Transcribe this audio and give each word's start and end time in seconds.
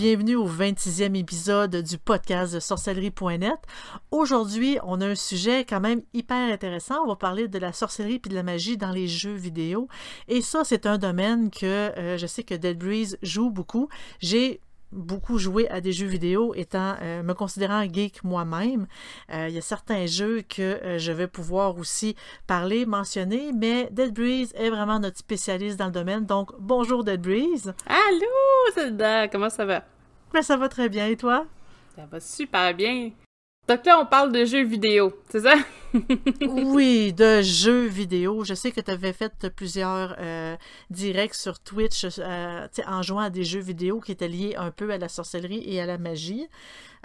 bienvenue 0.00 0.36
au 0.36 0.48
26e 0.48 1.14
épisode 1.14 1.76
du 1.76 1.98
podcast 1.98 2.54
de 2.54 2.58
sorcellerie.net. 2.58 3.58
Aujourd'hui, 4.10 4.78
on 4.82 4.98
a 5.02 5.08
un 5.08 5.14
sujet 5.14 5.66
quand 5.66 5.80
même 5.80 6.00
hyper 6.14 6.50
intéressant. 6.50 7.02
On 7.04 7.08
va 7.08 7.16
parler 7.16 7.48
de 7.48 7.58
la 7.58 7.74
sorcellerie 7.74 8.14
et 8.14 8.28
de 8.30 8.34
la 8.34 8.42
magie 8.42 8.78
dans 8.78 8.92
les 8.92 9.06
jeux 9.06 9.34
vidéo. 9.34 9.88
Et 10.26 10.40
ça, 10.40 10.64
c'est 10.64 10.86
un 10.86 10.96
domaine 10.96 11.50
que 11.50 11.66
euh, 11.66 12.16
je 12.16 12.26
sais 12.26 12.44
que 12.44 12.54
Dead 12.54 12.78
Breeze 12.78 13.18
joue 13.20 13.50
beaucoup. 13.50 13.90
J'ai 14.20 14.62
beaucoup 14.92 15.38
joué 15.38 15.68
à 15.68 15.80
des 15.80 15.92
jeux 15.92 16.06
vidéo, 16.06 16.54
étant 16.54 16.96
euh, 17.02 17.22
me 17.22 17.34
considérant 17.34 17.82
geek 17.84 18.24
moi-même. 18.24 18.86
Euh, 19.32 19.48
il 19.48 19.54
y 19.54 19.58
a 19.58 19.62
certains 19.62 20.06
jeux 20.06 20.42
que 20.42 20.62
euh, 20.62 20.98
je 20.98 21.12
vais 21.12 21.26
pouvoir 21.26 21.78
aussi 21.78 22.16
parler, 22.46 22.86
mentionner, 22.86 23.52
mais 23.52 23.88
Dead 23.90 24.12
Breeze 24.12 24.52
est 24.54 24.70
vraiment 24.70 24.98
notre 24.98 25.18
spécialiste 25.18 25.78
dans 25.78 25.86
le 25.86 25.92
domaine. 25.92 26.26
Donc, 26.26 26.50
bonjour 26.58 27.04
Dead 27.04 27.20
Breeze. 27.20 27.72
Allô, 27.86 28.74
Zelda, 28.74 29.28
comment 29.28 29.50
ça 29.50 29.64
va? 29.64 29.84
Ben, 30.32 30.42
ça 30.42 30.56
va 30.56 30.68
très 30.68 30.88
bien, 30.88 31.06
et 31.06 31.16
toi? 31.16 31.46
Ça 31.96 32.06
va 32.10 32.20
super 32.20 32.74
bien. 32.74 33.10
Donc 33.70 33.86
là, 33.86 34.00
on 34.00 34.04
parle 34.04 34.32
de 34.32 34.44
jeux 34.44 34.64
vidéo, 34.64 35.12
c'est 35.28 35.42
ça? 35.42 35.54
oui, 36.42 37.12
de 37.12 37.40
jeux 37.40 37.86
vidéo. 37.86 38.42
Je 38.42 38.54
sais 38.54 38.72
que 38.72 38.80
tu 38.80 38.90
avais 38.90 39.12
fait 39.12 39.48
plusieurs 39.54 40.16
euh, 40.18 40.56
directs 40.90 41.36
sur 41.36 41.60
Twitch 41.60 42.04
euh, 42.18 42.66
en 42.88 43.02
jouant 43.02 43.20
à 43.20 43.30
des 43.30 43.44
jeux 43.44 43.60
vidéo 43.60 44.00
qui 44.00 44.10
étaient 44.10 44.26
liés 44.26 44.56
un 44.56 44.72
peu 44.72 44.90
à 44.90 44.98
la 44.98 45.08
sorcellerie 45.08 45.62
et 45.64 45.80
à 45.80 45.86
la 45.86 45.98
magie. 45.98 46.48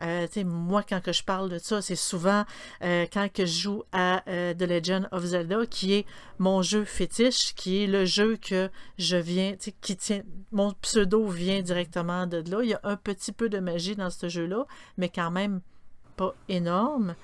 Euh, 0.01 0.25
moi, 0.43 0.81
quand 0.81 0.99
je 1.05 1.23
parle 1.23 1.51
de 1.51 1.59
ça, 1.59 1.83
c'est 1.83 1.95
souvent 1.95 2.45
quand 2.81 3.29
je 3.37 3.45
joue 3.45 3.83
à 3.91 4.23
The 4.25 4.63
Legend 4.63 5.07
of 5.11 5.23
Zelda, 5.23 5.67
qui 5.67 5.93
est 5.93 6.05
mon 6.39 6.63
jeu 6.63 6.83
fétiche, 6.83 7.53
qui 7.53 7.83
est 7.83 7.87
le 7.87 8.05
jeu 8.05 8.37
que 8.37 8.71
je 8.97 9.17
viens, 9.17 9.55
qui 9.81 9.95
tient, 9.95 10.23
mon 10.51 10.73
pseudo 10.81 11.27
vient 11.27 11.61
directement 11.61 12.25
de 12.25 12.37
là. 12.49 12.63
Il 12.63 12.69
y 12.69 12.73
a 12.73 12.79
un 12.83 12.95
petit 12.95 13.31
peu 13.31 13.49
de 13.49 13.59
magie 13.59 13.95
dans 13.95 14.09
ce 14.09 14.29
jeu-là, 14.29 14.65
mais 14.97 15.09
quand 15.09 15.29
même 15.29 15.61
pas 16.15 16.35
énorme. 16.49 17.15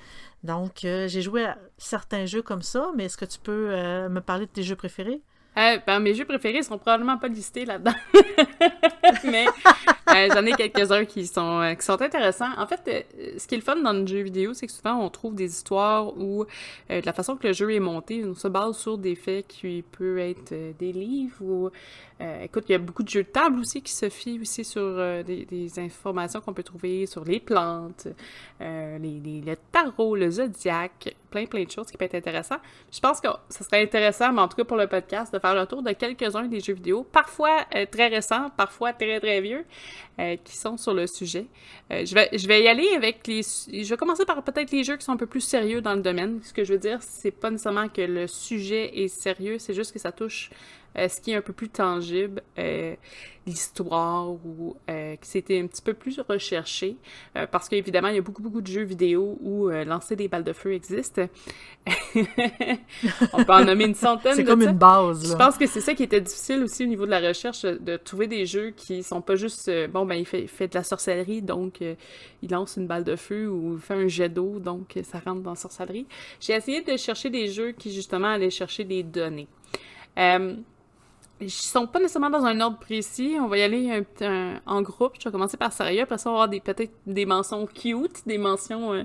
Donc, 0.44 0.86
euh, 0.86 1.08
j'ai 1.08 1.22
joué 1.22 1.46
à 1.46 1.58
certains 1.78 2.26
jeux 2.26 2.42
comme 2.42 2.62
ça, 2.62 2.92
mais 2.96 3.06
est-ce 3.06 3.18
que 3.18 3.26
tu 3.26 3.40
peux 3.40 3.70
euh, 3.70 4.10
me 4.10 4.22
parler 4.22 4.48
de 4.48 4.52
tes 4.52 4.64
jeux 4.64 4.76
préférés? 4.76 5.22
Euh, 5.58 5.78
ben, 5.86 6.00
mes 6.00 6.14
jeux 6.16 6.26
préférés 6.26 6.64
sont 6.64 6.78
probablement 6.78 7.18
pas 7.18 7.28
listés 7.28 7.66
là-dedans. 7.66 7.94
mais 9.26 9.46
j'en 10.34 10.46
ai 10.46 10.54
quelques-uns 10.54 11.06
qui 11.06 11.26
sont, 11.28 11.76
qui 11.78 11.86
sont 11.86 12.02
intéressants. 12.02 12.52
En 12.58 12.68
fait, 12.68 13.08
ce 13.38 13.48
qui 13.48 13.56
est 13.56 13.58
le 13.58 13.64
fun 13.64 13.78
dans 13.78 13.94
le 13.94 14.06
jeu 14.06 14.22
vidéo, 14.22 14.54
c'est 14.54 14.68
que 14.68 14.74
souvent 14.74 14.96
on 14.96 15.10
trouve 15.10 15.36
des 15.36 15.52
histoires 15.52 16.18
où 16.18 16.46
la 16.90 17.14
façon 17.14 17.36
que 17.36 17.48
le 17.48 17.54
jeu 17.54 17.74
est 17.74 17.80
monté, 17.80 18.24
on 18.26 18.36
se 18.36 18.48
base 18.48 18.78
sur 18.78 18.98
des 18.98 19.16
faits 19.16 19.48
qui 19.48 19.84
peuvent 19.98 20.20
être 20.20 20.54
des 20.78 20.92
livres 20.92 21.42
ou 21.42 21.70
euh, 22.22 22.44
écoute, 22.44 22.66
il 22.70 22.74
y 22.74 22.76
a 22.76 22.78
beaucoup 22.78 23.04
de 23.04 23.10
jeux 23.10 23.24
de 23.24 23.30
table 23.30 23.60
aussi 23.60 23.82
qui 23.82 23.94
se 23.94 24.10
fient 24.10 24.40
aussi 24.40 24.64
sur 24.64 24.82
euh, 24.84 25.24
des, 25.24 25.80
informations 25.80 26.40
qu'on 26.40 26.54
peut 26.54 26.64
trouver 26.64 27.06
sur 27.08 27.26
les 27.26 27.40
plantes, 27.40 28.08
euh, 28.62 28.98
les, 29.00 29.42
le 29.42 29.56
tarot, 29.72 30.16
le 30.16 30.30
zodiaque, 30.30 31.16
plein 31.32 31.46
plein 31.46 31.64
de 31.64 31.72
choses 31.72 31.88
qui 31.88 31.98
peuvent 31.98 32.10
être 32.12 32.16
intéressantes. 32.16 32.62
Je 32.92 33.00
pense 33.00 33.20
que 33.20 33.28
ce 33.50 33.64
serait 33.64 33.82
intéressant, 33.82 34.32
mais 34.32 34.42
en 34.42 34.48
tout 34.48 34.58
cas 34.58 34.64
pour 34.64 34.78
le 34.78 34.88
podcast, 34.88 35.34
de 35.34 35.40
faire 35.40 35.56
le 35.56 35.66
tour 35.66 35.82
de 35.82 35.92
quelques-uns 35.94 36.48
des 36.48 36.60
jeux 36.60 36.74
vidéo, 36.74 37.04
parfois 37.04 37.66
très 37.92 38.08
récents, 38.08 38.52
parfois 38.56 38.94
très 38.94 39.20
très 39.20 39.42
vieux, 39.42 39.66
qui 40.44 40.56
sont 40.56 40.78
sur 40.78 40.94
le 40.94 41.08
sujet. 41.08 41.48
je, 41.90 42.14
vais, 42.14 42.30
je 42.34 42.48
vais 42.48 42.62
y 42.62 42.68
aller 42.68 42.90
avec 42.96 43.26
les... 43.28 43.42
Je 43.42 43.90
vais 43.90 43.98
commencer 43.98 44.26
par 44.26 44.44
peut-être 44.44 44.72
les 44.72 44.84
jeux 44.84 44.98
qui 44.98 45.06
sont 45.06 45.14
un 45.14 45.18
peu 45.18 45.26
plus 45.26 45.42
sérieux 45.42 45.82
dans 45.82 45.96
le 45.96 46.02
domaine. 46.02 46.40
Ce 46.44 46.54
que 46.54 46.64
je 46.64 46.74
veux 46.74 46.80
dire, 46.80 47.00
c'est 47.02 47.32
pas 47.32 47.50
nécessairement 47.50 47.88
que 47.88 48.02
le 48.02 48.28
sujet 48.28 49.00
est 49.00 49.08
sérieux, 49.08 49.58
c'est 49.58 49.74
juste 49.74 49.94
que 49.94 50.00
ça 50.00 50.12
touche 50.12 50.52
euh, 50.98 51.08
ce 51.08 51.22
qui 51.22 51.32
est 51.32 51.36
un 51.36 51.42
peu 51.42 51.54
plus 51.54 51.70
tangible, 51.70 52.42
euh, 52.60 52.96
l'histoire 53.48 54.30
ou 54.30 54.76
euh, 54.90 55.16
que 55.16 55.26
c'était 55.26 55.60
un 55.60 55.68
petit 55.68 55.82
peu 55.82 55.94
plus 55.94 56.20
recherché, 56.20 56.98
parce 57.52 57.70
qu'évidemment, 57.70 58.10
il 58.10 58.16
y 58.16 58.20
a 58.20 58.22
beaucoup, 58.22 58.42
beaucoup 58.42 58.62
de 58.62 58.68
jeux 58.68 58.84
vidéo 58.84 59.40
où 59.42 59.70
lancer 59.70 60.16
des 60.16 60.28
balles 60.28 60.44
de 60.44 60.54
feu 60.54 60.74
existe. 60.74 61.22
On 63.34 63.44
peut 63.44 63.54
en 63.54 63.66
nommer 63.66 63.86
une 63.86 63.96
centaine. 63.96 64.36
c'est 64.36 64.44
comme 64.44 64.62
une 64.62 64.78
base. 64.78 65.32
Je 65.32 65.36
pense 65.36 65.58
que 65.58 65.66
c'est 65.66 65.82
ça 65.82 65.96
qui 65.96 66.04
était 66.04 66.22
difficile 66.22 66.62
aussi 66.62 66.84
au 66.84 66.88
niveau 66.88 67.06
de 67.06 67.12
la 67.12 67.20
recherche, 67.20 67.64
de 67.64 67.98
trouver 67.98 68.28
des 68.28 68.46
jeux 68.46 68.72
qui 68.72 69.02
sont 69.02 69.22
pas 69.22 69.36
juste, 69.36 69.72
bon, 69.88 70.06
ben, 70.06 70.16
il 70.16 70.26
fait, 70.26 70.46
fait 70.46 70.68
de 70.68 70.76
la 70.76 70.84
sorcellerie, 70.84 71.42
donc 71.42 71.80
il 71.82 72.52
lance 72.52 72.78
une 72.78 72.86
balle 72.86 73.04
de 73.04 73.16
feu 73.16 73.50
ou 73.50 73.74
il 73.74 73.80
fait 73.80 73.96
un 73.96 74.08
jet 74.08 74.30
d'eau, 74.30 74.60
donc 74.60 75.00
ça 75.04 75.20
rentre 75.20 75.42
dans 75.42 75.52
la 75.52 75.56
sorcellerie. 75.56 76.06
J'ai 76.40 76.54
essayé 76.54 76.82
de 76.82 76.96
chercher 76.96 77.32
des 77.32 77.48
jeux 77.48 77.72
qui, 77.72 77.92
justement, 77.92 78.28
allaient 78.28 78.52
chercher 78.52 78.84
des 78.84 79.02
données. 79.02 79.48
Euh, 80.18 80.56
ils 81.42 81.50
sont 81.50 81.88
pas 81.88 82.00
nécessairement 82.00 82.30
dans 82.30 82.46
un 82.46 82.60
ordre 82.62 82.78
précis. 82.78 83.38
On 83.40 83.48
va 83.48 83.58
y 83.58 83.62
aller 83.64 84.04
en 84.66 84.82
groupe. 84.82 85.14
Je 85.20 85.26
vais 85.26 85.32
commencer 85.32 85.58
par 85.58 85.74
sérieux. 85.74 86.02
Après 86.02 86.18
ça, 86.18 86.30
on 86.30 86.38
va 86.38 86.44
avoir 86.44 86.62
peut-être 86.64 86.94
des 87.08 87.26
mentions 87.26 87.66
cute, 87.66 88.26
des 88.28 88.38
mentions 88.38 88.94
euh, 88.94 89.04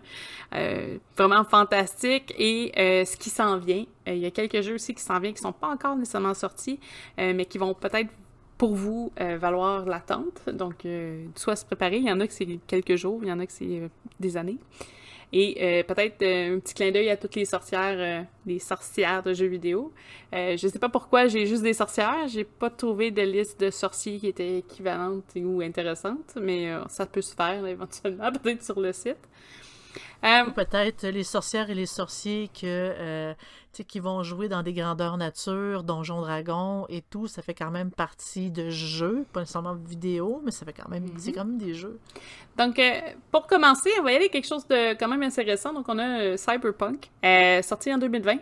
euh, 0.55 0.99
vraiment 1.17 1.45
fantastiques 1.45 2.35
et 2.39 2.73
euh, 2.79 3.05
ce 3.05 3.17
qui 3.17 3.31
s'en 3.31 3.57
vient. 3.57 3.85
Il 4.07 4.19
y 4.19 4.27
a 4.27 4.31
quelques 4.31 4.61
jeux 4.61 4.75
aussi 4.75 4.95
qui 4.95 5.03
s'en 5.03 5.19
viennent 5.19 5.35
qui 5.35 5.43
sont 5.43 5.53
pas 5.53 5.69
encore 5.69 5.97
nécessairement 5.97 6.35
sortis, 6.35 6.79
mais 7.19 7.45
qui 7.45 7.59
vont 7.59 7.75
peut-être 7.75 8.09
pour 8.57 8.77
vous 8.77 9.11
valoir 9.19 9.85
l'attente. 9.85 10.49
Donc, 10.53 10.87
soit 11.35 11.57
se 11.57 11.65
préparer. 11.65 11.97
Il 11.97 12.05
y 12.05 12.13
en 12.13 12.21
a 12.21 12.27
que 12.29 12.33
c'est 12.33 12.47
quelques 12.69 12.95
jours, 12.95 13.19
il 13.23 13.29
y 13.29 13.33
en 13.33 13.41
a 13.41 13.47
que 13.47 13.53
c'est 13.53 13.91
des 14.21 14.37
années. 14.37 14.59
Et 15.33 15.57
euh, 15.61 15.83
peut-être 15.83 16.23
euh, 16.23 16.57
un 16.57 16.61
petit 16.61 16.75
clin 16.75 16.91
d'œil 16.93 17.11
à 17.11 17.17
toutes 17.17 17.35
les 17.35 17.45
sorcières, 17.45 17.97
euh, 17.99 18.23
les 18.47 18.59
sorcières 18.59 19.23
de 19.23 19.35
jeux 19.35 19.47
vidéo. 19.47 19.93
je 20.33 20.57
sais 20.57 20.79
pas 20.79 20.89
pourquoi 20.89 21.27
j'ai 21.27 21.47
juste 21.47 21.63
des 21.63 21.75
sorcières. 21.75 22.29
J'ai 22.29 22.45
pas 22.45 22.71
trouvé 22.71 23.11
de 23.11 23.23
liste 23.23 23.61
de 23.61 23.71
sorciers 23.71 24.19
qui 24.19 24.29
était 24.29 24.59
équivalente 24.59 25.25
ou 25.37 25.61
intéressante, 25.61 26.37
mais 26.41 26.71
ça 26.89 27.07
peut 27.07 27.23
se 27.23 27.35
faire 27.35 27.67
éventuellement, 27.67 28.31
peut-être 28.43 28.63
sur 28.63 28.81
le 28.81 28.93
site. 28.93 29.19
Peut-être 30.23 31.07
les 31.07 31.25
sorcières 31.25 31.71
et 31.71 31.75
les 31.75 31.87
sorciers 31.87 32.49
que 32.49 33.35
qui 33.85 34.01
vont 34.01 34.23
jouer 34.23 34.49
dans 34.49 34.63
des 34.63 34.73
grandeurs 34.73 35.17
nature, 35.17 35.83
donjons 35.83 36.21
dragons 36.21 36.87
et 36.89 37.03
tout, 37.03 37.27
ça 37.27 37.43
fait 37.43 37.55
quand 37.55 37.71
même 37.71 37.91
partie 37.91 38.51
de 38.51 38.71
jeux, 38.71 39.25
pas 39.33 39.41
nécessairement 39.41 39.75
vidéo, 39.75 40.41
mais 40.45 40.51
ça 40.51 40.65
fait 40.65 40.73
quand 40.73 40.89
même, 40.89 41.07
c'est 41.17 41.31
mhm. 41.31 41.35
quand 41.35 41.45
même 41.45 41.59
des 41.59 41.75
jeux. 41.75 41.99
Donc, 42.57 42.79
euh, 42.79 43.01
pour 43.31 43.47
commencer, 43.47 43.91
on 44.01 44.03
va 44.03 44.13
y 44.13 44.17
aller 44.17 44.29
quelque 44.29 44.47
chose 44.47 44.67
de 44.67 44.95
quand 44.95 45.09
même 45.09 45.23
récent. 45.23 45.73
Donc, 45.73 45.87
on 45.89 45.99
a 45.99 46.21
euh, 46.21 46.37
Cyberpunk, 46.37 47.11
euh, 47.25 47.63
sorti 47.63 47.93
en 47.93 47.99
2020. 47.99 48.39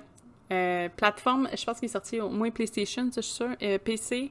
plateforme, 0.97 1.49
je 1.57 1.65
pense 1.65 1.79
qu'il 1.79 1.87
est 1.87 1.93
sorti 1.93 2.21
au 2.21 2.29
moins 2.29 2.51
PlayStation, 2.51 3.11
ça, 3.11 3.21
je 3.21 3.27
suis 3.27 3.35
sûr. 3.35 3.81
PC, 3.83 4.31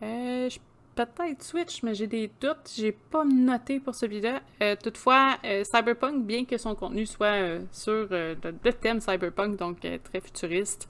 je 0.00 0.58
peut-être 0.94 1.42
Switch, 1.42 1.82
mais 1.82 1.94
j'ai 1.94 2.06
des 2.06 2.30
doutes. 2.40 2.70
J'ai 2.76 2.92
pas 2.92 3.24
noté 3.24 3.80
pour 3.80 3.94
celui-là. 3.94 4.40
Euh, 4.62 4.76
toutefois, 4.80 5.36
euh, 5.44 5.64
Cyberpunk, 5.64 6.24
bien 6.24 6.44
que 6.44 6.56
son 6.56 6.74
contenu 6.74 7.06
soit 7.06 7.26
euh, 7.26 7.60
sur 7.72 8.06
le, 8.10 8.36
thème 8.80 9.00
Cyberpunk, 9.00 9.56
donc 9.56 9.80
très 9.80 10.20
futuriste, 10.20 10.88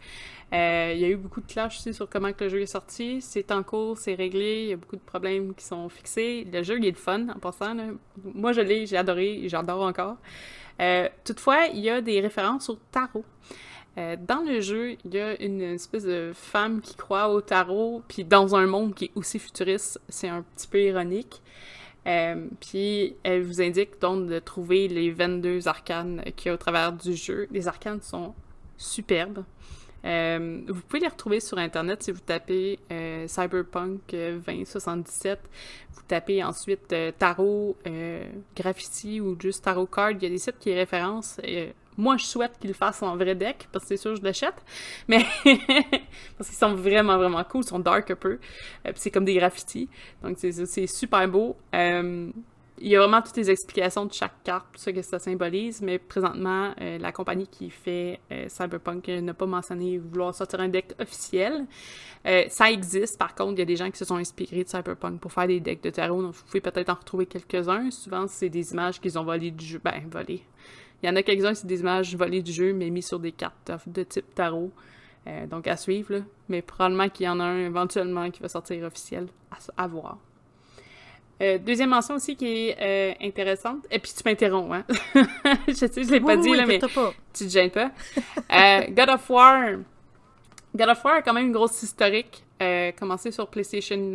il 0.52 0.98
y 0.98 1.04
a 1.04 1.08
eu 1.08 1.16
beaucoup 1.16 1.40
de 1.40 1.46
clash 1.46 1.78
aussi 1.78 1.92
sur 1.92 2.08
comment 2.08 2.32
que 2.32 2.44
le 2.44 2.50
jeu 2.50 2.60
est 2.60 2.66
sorti. 2.66 3.20
C'est 3.20 3.50
en 3.50 3.62
cours, 3.62 3.98
c'est 3.98 4.14
réglé, 4.14 4.62
il 4.62 4.68
y 4.68 4.72
a 4.72 4.76
beaucoup 4.76 4.96
de 4.96 5.02
problèmes 5.02 5.54
qui 5.54 5.64
sont 5.64 5.88
fixés. 5.88 6.46
Le 6.52 6.62
jeu, 6.62 6.78
il 6.78 6.86
est 6.86 6.90
le 6.90 6.96
fun 6.96 7.28
en 7.28 7.38
passant. 7.40 7.74
Moi, 8.22 8.52
je 8.52 8.60
l'ai, 8.60 8.86
j'ai 8.86 8.96
adoré, 8.96 9.42
j'adore 9.46 9.82
encore. 9.82 10.16
toutefois, 11.24 11.66
il 11.72 11.80
y 11.80 11.90
a 11.90 12.00
des 12.00 12.20
références 12.20 12.68
au 12.68 12.78
tarot. 12.92 13.24
Euh, 13.96 14.16
dans 14.20 14.42
le 14.42 14.60
jeu, 14.60 14.96
il 15.04 15.14
y 15.14 15.20
a 15.20 15.40
une 15.40 15.60
espèce 15.60 16.04
de 16.04 16.32
femme 16.34 16.80
qui 16.80 16.96
croit 16.96 17.28
au 17.28 17.40
tarot, 17.40 18.02
puis 18.08 18.24
dans 18.24 18.56
un 18.56 18.66
monde 18.66 18.94
qui 18.94 19.06
est 19.06 19.10
aussi 19.14 19.38
futuriste, 19.38 20.00
c'est 20.08 20.28
un 20.28 20.42
petit 20.42 20.66
peu 20.66 20.82
ironique. 20.82 21.42
Euh, 22.06 22.48
puis 22.60 23.16
elle 23.22 23.44
vous 23.44 23.62
indique 23.62 23.98
donc 24.00 24.26
de 24.26 24.38
trouver 24.38 24.88
les 24.88 25.10
22 25.10 25.68
arcanes 25.68 26.22
qu'il 26.36 26.48
y 26.48 26.50
a 26.50 26.54
au 26.54 26.58
travers 26.58 26.92
du 26.92 27.14
jeu. 27.14 27.46
Les 27.50 27.66
arcanes 27.68 28.02
sont 28.02 28.34
superbes. 28.76 29.44
Euh, 30.04 30.60
vous 30.68 30.82
pouvez 30.82 31.00
les 31.00 31.08
retrouver 31.08 31.40
sur 31.40 31.56
Internet 31.56 32.02
si 32.02 32.12
vous 32.12 32.20
tapez 32.20 32.78
Cyberpunk 33.26 34.02
2077. 34.10 35.38
Vous 35.94 36.02
tapez 36.06 36.44
ensuite 36.44 36.94
tarot, 37.18 37.78
graffiti 38.54 39.22
ou 39.22 39.34
juste 39.40 39.64
tarot 39.64 39.86
card. 39.86 40.10
Il 40.10 40.22
y 40.24 40.26
a 40.26 40.28
des 40.28 40.38
sites 40.38 40.58
qui 40.58 40.74
référencent 40.74 41.40
moi, 41.96 42.16
je 42.16 42.24
souhaite 42.24 42.58
qu'ils 42.58 42.70
le 42.70 42.74
fassent 42.74 43.02
en 43.02 43.16
vrai 43.16 43.34
deck, 43.34 43.68
parce 43.72 43.84
que 43.84 43.88
c'est 43.90 43.96
sûr, 43.96 44.16
je 44.16 44.22
l'achète. 44.22 44.54
Mais, 45.08 45.24
parce 46.36 46.48
qu'ils 46.48 46.58
sont 46.58 46.74
vraiment, 46.74 47.16
vraiment 47.16 47.44
cool. 47.44 47.62
Ils 47.62 47.68
sont 47.68 47.78
dark 47.78 48.10
un 48.10 48.16
peu. 48.16 48.38
Euh, 48.86 48.92
c'est 48.94 49.10
comme 49.10 49.24
des 49.24 49.34
graffitis. 49.34 49.88
Donc, 50.22 50.38
c'est 50.38 50.86
super 50.86 51.28
beau. 51.28 51.56
Euh, 51.74 52.30
il 52.80 52.88
y 52.88 52.96
a 52.96 52.98
vraiment 52.98 53.22
toutes 53.22 53.36
les 53.36 53.50
explications 53.52 54.04
de 54.04 54.12
chaque 54.12 54.42
carte, 54.42 54.66
ce 54.74 54.90
que 54.90 55.00
ça 55.00 55.20
symbolise, 55.20 55.80
mais 55.80 56.00
présentement, 56.00 56.74
euh, 56.80 56.98
la 56.98 57.12
compagnie 57.12 57.46
qui 57.46 57.70
fait 57.70 58.18
Cyberpunk 58.48 59.06
n'a 59.06 59.32
pas 59.32 59.46
mentionné 59.46 59.98
vouloir 59.98 60.34
sortir 60.34 60.58
un 60.58 60.68
deck 60.68 60.92
officiel. 60.98 61.66
ça 62.48 62.72
existe, 62.72 63.16
par 63.16 63.36
contre, 63.36 63.52
il 63.52 63.58
y 63.60 63.62
a 63.62 63.64
des 63.64 63.76
gens 63.76 63.88
qui 63.92 63.98
se 63.98 64.04
sont 64.04 64.16
inspirés 64.16 64.64
de 64.64 64.68
Cyberpunk 64.68 65.20
pour 65.20 65.32
faire 65.32 65.46
des 65.46 65.60
decks 65.60 65.84
de 65.84 65.90
tarot, 65.90 66.20
donc 66.20 66.34
vous 66.34 66.42
pouvez 66.42 66.60
peut-être 66.60 66.88
en 66.88 66.94
retrouver 66.94 67.26
quelques-uns. 67.26 67.92
Souvent, 67.92 68.26
c'est 68.26 68.48
des 68.48 68.72
images 68.72 69.00
qu'ils 69.00 69.16
ont 69.20 69.24
volées 69.24 69.52
du 69.52 69.64
jeu. 69.64 69.80
Ben, 69.82 70.02
volées. 70.10 70.42
Il 71.04 71.08
y 71.08 71.10
en 71.10 71.16
a 71.16 71.22
quelques-uns, 71.22 71.52
c'est 71.52 71.66
des 71.66 71.80
images 71.80 72.16
volées 72.16 72.40
du 72.40 72.50
jeu, 72.50 72.72
mais 72.72 72.88
mis 72.88 73.02
sur 73.02 73.18
des 73.18 73.30
cartes 73.30 73.70
de 73.86 74.04
type 74.04 74.34
tarot. 74.34 74.72
Euh, 75.26 75.46
donc 75.46 75.66
à 75.66 75.76
suivre, 75.76 76.14
là. 76.14 76.20
mais 76.48 76.62
probablement 76.62 77.10
qu'il 77.10 77.26
y 77.26 77.28
en 77.28 77.40
a 77.40 77.44
un 77.44 77.66
éventuellement 77.66 78.30
qui 78.30 78.40
va 78.40 78.48
sortir 78.48 78.82
officiel 78.86 79.26
à, 79.76 79.86
voir. 79.86 80.16
Euh, 81.42 81.58
deuxième 81.58 81.90
mention 81.90 82.14
aussi 82.14 82.36
qui 82.36 82.46
est 82.46 82.76
euh, 82.80 83.12
intéressante. 83.20 83.86
Et 83.90 83.98
puis 83.98 84.12
tu 84.16 84.22
m'interromps, 84.24 84.72
hein? 84.72 84.84
je 85.68 85.74
sais, 85.74 86.04
je 86.04 86.10
l'ai 86.10 86.20
pas 86.20 86.38
dit, 86.38 86.54
là, 86.54 86.64
mais 86.64 86.78
pas. 86.78 87.12
tu 87.34 87.44
te 87.44 87.50
gênes 87.50 87.70
pas. 87.70 87.90
God 88.88 89.10
of 89.10 89.28
War. 89.28 89.72
God 90.74 90.88
of 90.88 91.04
War 91.04 91.16
a 91.16 91.22
quand 91.22 91.34
même 91.34 91.48
une 91.48 91.52
grosse 91.52 91.82
historique. 91.82 92.44
Commencé 92.98 93.30
sur 93.30 93.48
PlayStation 93.48 94.14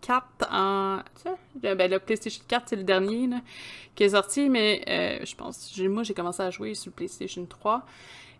4 0.00 0.24
en... 0.50 1.00
Ben, 1.56 1.90
le 1.90 1.98
PlayStation 1.98 2.42
4, 2.48 2.68
c'est 2.68 2.76
le 2.76 2.84
dernier 2.84 3.28
qui 3.94 4.04
est 4.04 4.10
sorti, 4.10 4.48
mais 4.48 4.82
je 5.24 5.34
pense... 5.34 5.78
Moi, 5.78 6.02
j'ai 6.02 6.14
commencé 6.14 6.42
à 6.42 6.50
jouer 6.50 6.74
sur 6.74 6.92
PlayStation 6.92 7.44
3. 7.44 7.84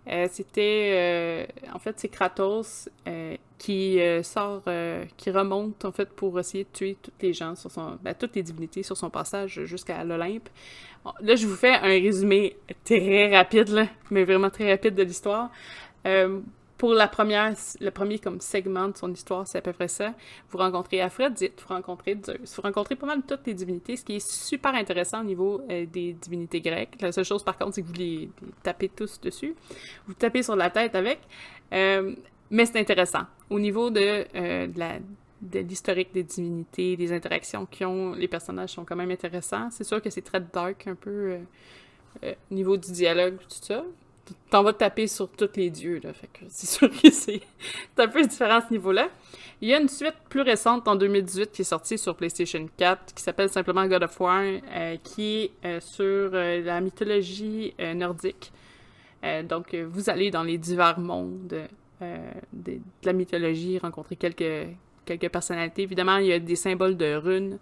Euh, 0.08 0.26
c'était 0.31 0.93
euh, 0.94 1.47
en 1.75 1.79
fait 1.79 2.00
c'est 2.00 2.08
Kratos 2.08 2.88
euh, 3.06 3.37
qui 3.58 3.99
sort 4.23 4.62
qui 5.19 5.31
remonte 5.31 5.85
en 5.85 5.93
fait 5.93 6.08
pour 6.08 6.41
essayer 6.41 6.64
de 6.64 6.70
tuer 6.73 6.97
toutes 7.00 7.20
les 7.20 7.35
gens 7.35 7.55
sur 7.55 7.70
son 7.70 7.99
ben, 8.02 8.14
toutes 8.19 8.35
les 8.35 8.43
divinités 8.43 8.82
sur 8.82 8.97
son 8.97 9.11
passage 9.11 9.64
jusqu'à 9.64 10.02
l'Olympe. 10.02 10.49
Là 11.20 11.35
je 11.37 11.47
vous 11.47 11.55
fais 11.55 11.75
un 11.75 11.82
résumé 11.82 12.56
très 12.82 13.37
rapide 13.37 13.88
mais 14.11 14.25
vraiment 14.25 14.49
très 14.49 14.70
rapide 14.70 14.94
de 14.94 15.02
l'histoire 15.02 15.50
pour 16.81 16.94
la 16.94 17.09
première, 17.09 17.53
le 17.79 17.91
premier 17.91 18.19
comme 18.19 18.41
segment 18.41 18.88
de 18.88 18.97
son 18.97 19.12
histoire, 19.12 19.47
c'est 19.47 19.59
à 19.59 19.61
peu 19.61 19.75
près 19.75 19.87
ça. 19.87 20.15
Vous 20.49 20.56
rencontrez 20.56 21.03
Aphrodite, 21.03 21.61
vous 21.61 21.75
rencontrez 21.75 22.17
Zeus, 22.25 22.56
vous 22.56 22.62
rencontrez 22.62 22.97
pas 22.97 23.05
mal 23.05 23.21
toutes 23.29 23.47
les 23.47 23.53
divinités, 23.53 23.99
ce 23.99 24.05
qui 24.06 24.17
est 24.17 24.27
super 24.27 24.75
intéressant 24.75 25.21
au 25.21 25.25
niveau 25.25 25.61
euh, 25.71 25.85
des 25.85 26.15
divinités 26.15 26.62
grecques. 26.62 26.97
La 27.03 27.12
seule 27.12 27.27
chose 27.27 27.44
par 27.44 27.59
contre, 27.59 27.75
c'est 27.75 27.82
que 27.82 27.87
vous 27.87 27.93
les, 27.93 28.31
tapez 28.62 28.88
tous 28.88 29.21
dessus. 29.21 29.55
Vous 30.06 30.15
tapez 30.15 30.43
sur 30.43 30.56
la 30.56 30.71
tête 30.71 30.94
avec. 30.94 31.21
Euh, 31.75 32.15
mais 32.49 32.65
c'est 32.65 32.81
intéressant. 32.81 33.25
Au 33.50 33.61
niveau 33.61 33.91
de, 33.91 34.25
euh, 34.35 34.67
de 35.43 35.59
l'historique 35.59 36.15
des 36.15 36.23
divinités, 36.23 36.97
des 36.97 37.12
interactions 37.12 37.67
qu'ils 37.67 37.88
ont, 37.88 38.12
les 38.15 38.26
personnages 38.26 38.71
sont 38.71 38.87
quand 38.87 38.97
même 38.97 39.11
intéressants. 39.11 39.69
C'est 39.71 39.85
sûr 39.85 40.00
que 40.00 40.09
c'est 40.09 40.23
très 40.23 40.41
dark 40.41 40.87
un 40.87 40.94
peu 40.94 41.41
au 42.23 42.55
niveau 42.55 42.79
du 42.79 42.91
dialogue, 42.91 43.37
tout 43.37 43.59
ça 43.61 43.85
t'en 44.50 44.62
vas 44.62 44.73
taper 44.73 45.06
sur 45.06 45.29
tous 45.29 45.50
les 45.56 45.71
dieux, 45.71 46.00
là. 46.03 46.11
C'est 46.49 46.67
sûr 46.79 46.91
que 46.91 47.11
c'est 47.11 47.41
un 47.97 48.09
peu 48.09 48.23
différent 48.23 48.56
à 48.56 48.61
ce 48.61 48.73
niveau-là. 48.73 49.09
Il 49.62 49.69
y 49.69 49.75
a 49.75 49.81
une 49.81 49.88
suite 49.88 50.15
plus 50.29 50.41
récente 50.41 50.88
en 50.88 50.97
2018 50.97 51.53
qui 51.53 51.62
est 51.62 51.65
sortie 51.65 51.99
sur 51.99 52.17
PlayStation 52.17 52.67
4 52.77 53.15
qui 53.15 53.23
s'appelle 53.23 53.50
simplement 53.50 53.87
God 53.87 54.05
of 54.05 54.19
War, 54.19 54.43
euh, 54.43 54.97
qui 55.03 55.43
est 55.43 55.50
euh, 55.67 55.81
sur 55.81 56.05
euh, 56.05 56.62
la 56.62 56.81
mythologie 56.81 57.75
nordique. 57.94 58.53
donc, 59.44 59.75
vous 59.75 60.09
allez 60.09 60.31
dans 60.31 60.43
les 60.43 60.56
divers 60.56 60.99
mondes 60.99 61.47
de, 61.47 61.62
de, 62.55 62.79
la 63.05 63.12
mythologie, 63.12 63.79
rencontrer 63.79 64.17
quelques, 64.17 64.69
quelques 65.05 65.29
personnalités. 65.29 65.82
Évidemment, 65.82 66.17
il 66.17 66.26
y 66.26 66.32
a 66.32 66.38
des 66.38 66.56
symboles 66.56 66.97
de 66.97 67.14
runes. 67.14 67.58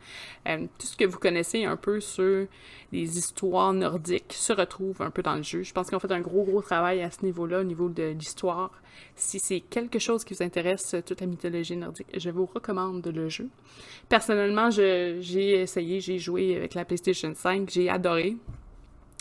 Euh, 0.47 0.67
tout 0.79 0.87
ce 0.87 0.97
que 0.97 1.05
vous 1.05 1.19
connaissez 1.19 1.65
un 1.65 1.77
peu 1.77 2.01
sur 2.01 2.47
les 2.93 3.19
histoires 3.19 3.73
nordiques 3.73 4.33
se 4.33 4.53
retrouve 4.53 5.03
un 5.03 5.11
peu 5.11 5.23
dans 5.23 5.35
le 5.35 5.43
jeu. 5.43 5.63
Je 5.63 5.73
pense 5.73 5.89
qu'ils 5.89 5.97
ont 5.97 6.01
fait 6.01 6.13
un 6.13 6.21
gros, 6.21 6.45
gros 6.45 6.63
travail 6.63 7.03
à 7.03 7.11
ce 7.11 7.25
niveau-là, 7.25 7.61
au 7.61 7.65
niveau 7.65 7.89
de 7.89 8.15
l'histoire. 8.19 8.71
Si 9.15 9.39
c'est 9.39 9.61
quelque 9.61 9.99
chose 9.99 10.25
qui 10.25 10.35
vous 10.35 10.43
intéresse, 10.43 10.95
toute 11.07 11.21
la 11.21 11.27
mythologie 11.27 11.77
nordique, 11.77 12.09
je 12.17 12.31
vous 12.31 12.47
recommande 12.47 13.07
le 13.07 13.29
jeu. 13.29 13.49
Personnellement, 14.09 14.71
j'ai 14.71 15.61
essayé, 15.61 16.01
j'ai 16.01 16.19
joué 16.19 16.57
avec 16.57 16.75
la 16.75 16.85
PlayStation 16.85 17.33
5, 17.35 17.69
j'ai 17.71 17.89
adoré. 17.89 18.37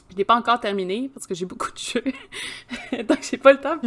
Je 0.09 0.15
l'ai 0.15 0.23
pas 0.23 0.35
encore 0.35 0.59
terminé 0.59 1.09
parce 1.13 1.27
que 1.27 1.35
j'ai 1.35 1.45
beaucoup 1.45 1.71
de 1.71 1.77
jeux. 1.77 2.03
Donc 3.03 3.19
j'ai 3.29 3.37
pas 3.37 3.51
le 3.51 3.59
temps, 3.59 3.77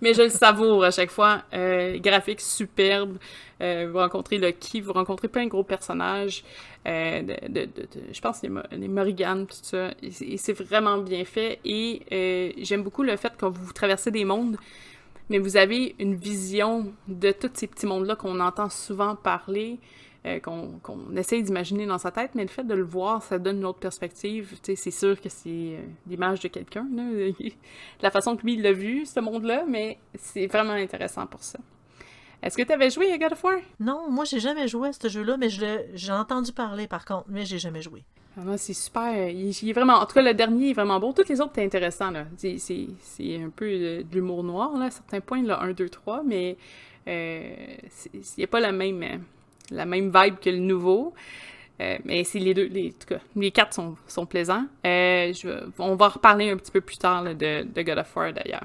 mais 0.00 0.14
je 0.14 0.22
le 0.22 0.28
savoure 0.28 0.84
à 0.84 0.90
chaque 0.90 1.10
fois. 1.10 1.42
Euh, 1.52 1.98
graphique 1.98 2.40
superbe. 2.40 3.18
Euh, 3.62 3.88
vous 3.90 3.98
rencontrez 3.98 4.38
le 4.38 4.50
qui, 4.50 4.80
vous 4.80 4.92
rencontrez 4.92 5.28
plein 5.28 5.44
de 5.44 5.50
gros 5.50 5.64
personnages. 5.64 6.44
Euh, 6.86 7.22
je 8.12 8.20
pense 8.20 8.42
les, 8.42 8.50
les 8.72 8.88
Morrigan, 8.88 9.44
tout 9.44 9.56
ça. 9.62 9.90
Et 10.02 10.36
c'est 10.38 10.52
vraiment 10.54 10.98
bien 10.98 11.24
fait. 11.24 11.58
Et 11.64 12.54
j'aime 12.62 12.82
beaucoup 12.82 13.02
le 13.02 13.16
fait 13.16 13.36
que 13.36 13.46
vous 13.46 13.72
traversez 13.72 14.10
des 14.10 14.24
mondes, 14.24 14.56
mais 15.28 15.38
vous 15.38 15.56
avez 15.56 15.94
une 15.98 16.14
vision 16.14 16.92
de 17.08 17.32
tous 17.32 17.50
ces 17.54 17.66
petits 17.66 17.86
mondes-là 17.86 18.16
qu'on 18.16 18.40
entend 18.40 18.70
souvent 18.70 19.14
parler. 19.14 19.78
Euh, 20.26 20.40
qu'on 20.40 21.14
essaye 21.16 21.44
d'imaginer 21.44 21.86
dans 21.86 21.98
sa 21.98 22.10
tête, 22.10 22.32
mais 22.34 22.42
le 22.42 22.48
fait 22.48 22.64
de 22.64 22.74
le 22.74 22.82
voir, 22.82 23.22
ça 23.22 23.38
donne 23.38 23.58
une 23.58 23.64
autre 23.64 23.78
perspective. 23.78 24.54
C'est 24.60 24.90
sûr 24.90 25.20
que 25.20 25.28
c'est 25.28 25.48
euh, 25.48 25.80
l'image 26.08 26.40
de 26.40 26.48
quelqu'un, 26.48 26.84
la 28.00 28.10
façon 28.10 28.36
que 28.36 28.42
lui 28.42 28.56
l'a 28.56 28.72
vu, 28.72 29.06
ce 29.06 29.20
monde-là, 29.20 29.64
mais 29.68 29.98
c'est 30.14 30.48
vraiment 30.48 30.72
intéressant 30.72 31.26
pour 31.28 31.44
ça. 31.44 31.60
Est-ce 32.42 32.56
que 32.56 32.62
tu 32.64 32.72
avais 32.72 32.90
joué 32.90 33.12
à 33.12 33.18
God 33.18 33.32
of 33.32 33.44
War? 33.44 33.58
Non, 33.78 34.10
moi 34.10 34.24
j'ai 34.24 34.40
jamais 34.40 34.66
joué 34.66 34.88
à 34.88 34.92
ce 34.92 35.08
jeu-là, 35.08 35.36
mais 35.36 35.48
j'ai 35.48 36.12
entendu 36.12 36.50
parler 36.50 36.88
par 36.88 37.04
contre, 37.04 37.26
mais 37.28 37.44
j'ai 37.44 37.58
jamais 37.58 37.82
joué. 37.82 38.02
Ah, 38.36 38.56
c'est 38.56 38.74
super. 38.74 39.28
Il, 39.28 39.48
est 39.48 39.72
vraiment. 39.72 39.94
En 39.94 40.06
tout 40.06 40.14
cas, 40.14 40.22
le 40.22 40.34
dernier 40.34 40.70
est 40.70 40.74
vraiment 40.74 40.98
beau. 40.98 41.12
Tous 41.12 41.26
les 41.28 41.40
autres, 41.40 41.52
c'est 41.54 41.64
intéressant. 41.64 42.12
C'est 42.36 43.40
un 43.40 43.48
peu 43.48 43.66
de, 43.66 44.04
l'humour 44.12 44.42
noir, 44.42 44.76
là, 44.76 44.86
à 44.86 44.90
certains 44.90 45.20
points, 45.20 45.42
là, 45.42 45.60
1, 45.62 45.72
2, 45.72 45.88
3, 45.88 46.22
mais 46.22 46.58
euh, 47.08 47.54
il 48.12 48.20
n'y 48.36 48.44
a 48.44 48.46
pas 48.48 48.60
la 48.60 48.72
même 48.72 49.22
la 49.70 49.86
même 49.86 50.12
vibe 50.14 50.38
que 50.38 50.50
le 50.50 50.58
nouveau. 50.58 51.14
Euh, 51.80 51.98
mais 52.04 52.24
c'est 52.24 52.38
les 52.38 52.54
deux, 52.54 52.66
les, 52.66 52.88
en 52.88 52.92
tout 52.92 53.14
cas, 53.14 53.20
les 53.34 53.50
quatre 53.50 53.74
sont, 53.74 53.96
sont 54.06 54.24
plaisants. 54.24 54.66
Euh, 54.86 55.32
on 55.78 55.94
va 55.94 56.08
reparler 56.08 56.50
un 56.50 56.56
petit 56.56 56.72
peu 56.72 56.80
plus 56.80 56.96
tard 56.96 57.24
de, 57.24 57.64
de, 57.64 57.82
God 57.82 57.98
of 57.98 58.16
War 58.16 58.32
d'ailleurs. 58.32 58.64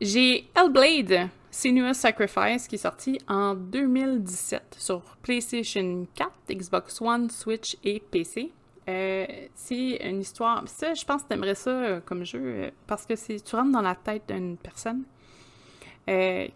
J'ai 0.00 0.48
Hellblade, 0.56 1.28
Sinuous 1.50 1.94
Sacrifice, 1.94 2.66
qui 2.66 2.74
est 2.74 2.78
sorti 2.78 3.20
en 3.28 3.54
2017 3.54 4.74
sur 4.76 5.02
PlayStation 5.22 6.06
4, 6.16 6.30
Xbox 6.50 7.00
One, 7.00 7.30
Switch 7.30 7.76
et 7.84 8.00
PC. 8.00 8.50
Euh, 8.88 9.26
c'est 9.54 9.96
une 10.04 10.20
histoire. 10.20 10.64
Ça, 10.66 10.94
je 10.94 11.04
pense 11.04 11.22
que 11.22 11.28
tu 11.28 11.34
aimerais 11.34 11.54
ça 11.54 12.00
comme 12.04 12.24
jeu 12.24 12.72
parce 12.88 13.06
que 13.06 13.14
tu 13.14 13.56
rentres 13.56 13.70
dans 13.70 13.82
la 13.82 13.94
tête 13.94 14.24
d'une 14.28 14.56
personne 14.56 15.04